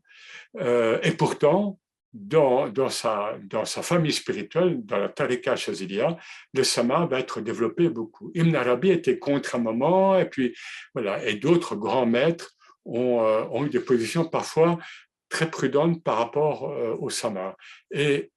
euh, 0.60 1.00
et 1.04 1.12
pourtant, 1.12 1.80
dans, 2.14 2.68
dans, 2.70 2.90
sa, 2.90 3.38
dans 3.44 3.66
sa 3.66 3.84
famille 3.84 4.14
spirituelle, 4.14 4.84
dans 4.86 4.98
la 4.98 5.10
Tariqa 5.10 5.56
Shazilia, 5.56 6.18
le 6.54 6.64
sama 6.64 7.06
va 7.06 7.20
être 7.20 7.42
développé 7.42 7.90
beaucoup. 7.90 8.32
Ibn 8.34 8.56
Arabi 8.56 8.90
était 8.90 9.20
contre 9.20 9.56
un 9.56 9.60
moment, 9.60 10.18
et 10.18 10.26
puis 10.26 10.56
voilà, 10.94 11.24
et 11.26 11.36
d'autres 11.36 11.76
grands 11.76 12.08
maîtres 12.08 12.56
ont, 12.86 13.20
ont 13.52 13.66
eu 13.66 13.70
des 13.70 13.82
positions 13.82 14.26
parfois 14.26 14.80
très 15.30 15.50
prudente 15.50 16.04
par 16.04 16.18
rapport 16.18 16.70
euh, 16.70 16.96
au 17.00 17.10
sama. 17.10 17.56
Et 17.92 18.32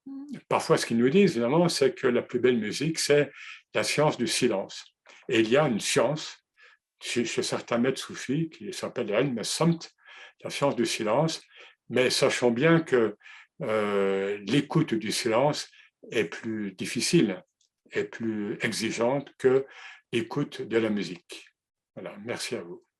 parfois, 0.48 0.76
ce 0.76 0.86
qu'ils 0.86 0.98
nous 0.98 1.10
disent, 1.10 1.32
évidemment, 1.32 1.68
c'est 1.68 1.94
que 1.94 2.06
la 2.06 2.22
plus 2.22 2.40
belle 2.40 2.58
musique, 2.58 2.98
c'est 2.98 3.30
la 3.74 3.82
science 3.82 4.16
du 4.16 4.26
silence. 4.26 4.84
Et 5.28 5.40
il 5.40 5.48
y 5.48 5.56
a 5.56 5.66
une 5.68 5.80
science 5.80 6.39
chez, 7.00 7.24
certains 7.24 7.78
maîtres 7.78 8.00
soufis 8.00 8.50
qui 8.50 8.72
s'appelle 8.72 9.10
el 9.10 9.44
samt, 9.44 9.90
la 10.42 10.50
science 10.50 10.76
du 10.76 10.86
silence. 10.86 11.42
Mais 11.88 12.10
sachons 12.10 12.50
bien 12.50 12.80
que 12.80 13.16
euh, 13.62 14.38
l'écoute 14.46 14.94
du 14.94 15.10
silence 15.10 15.68
est 16.10 16.24
plus 16.24 16.72
difficile, 16.72 17.42
est 17.90 18.04
plus 18.04 18.58
exigeante 18.62 19.32
que 19.38 19.66
l'écoute 20.12 20.62
de 20.62 20.78
la 20.78 20.88
musique. 20.88 21.46
Voilà, 21.94 22.16
merci 22.24 22.56
à 22.56 22.62
vous. 22.62 22.84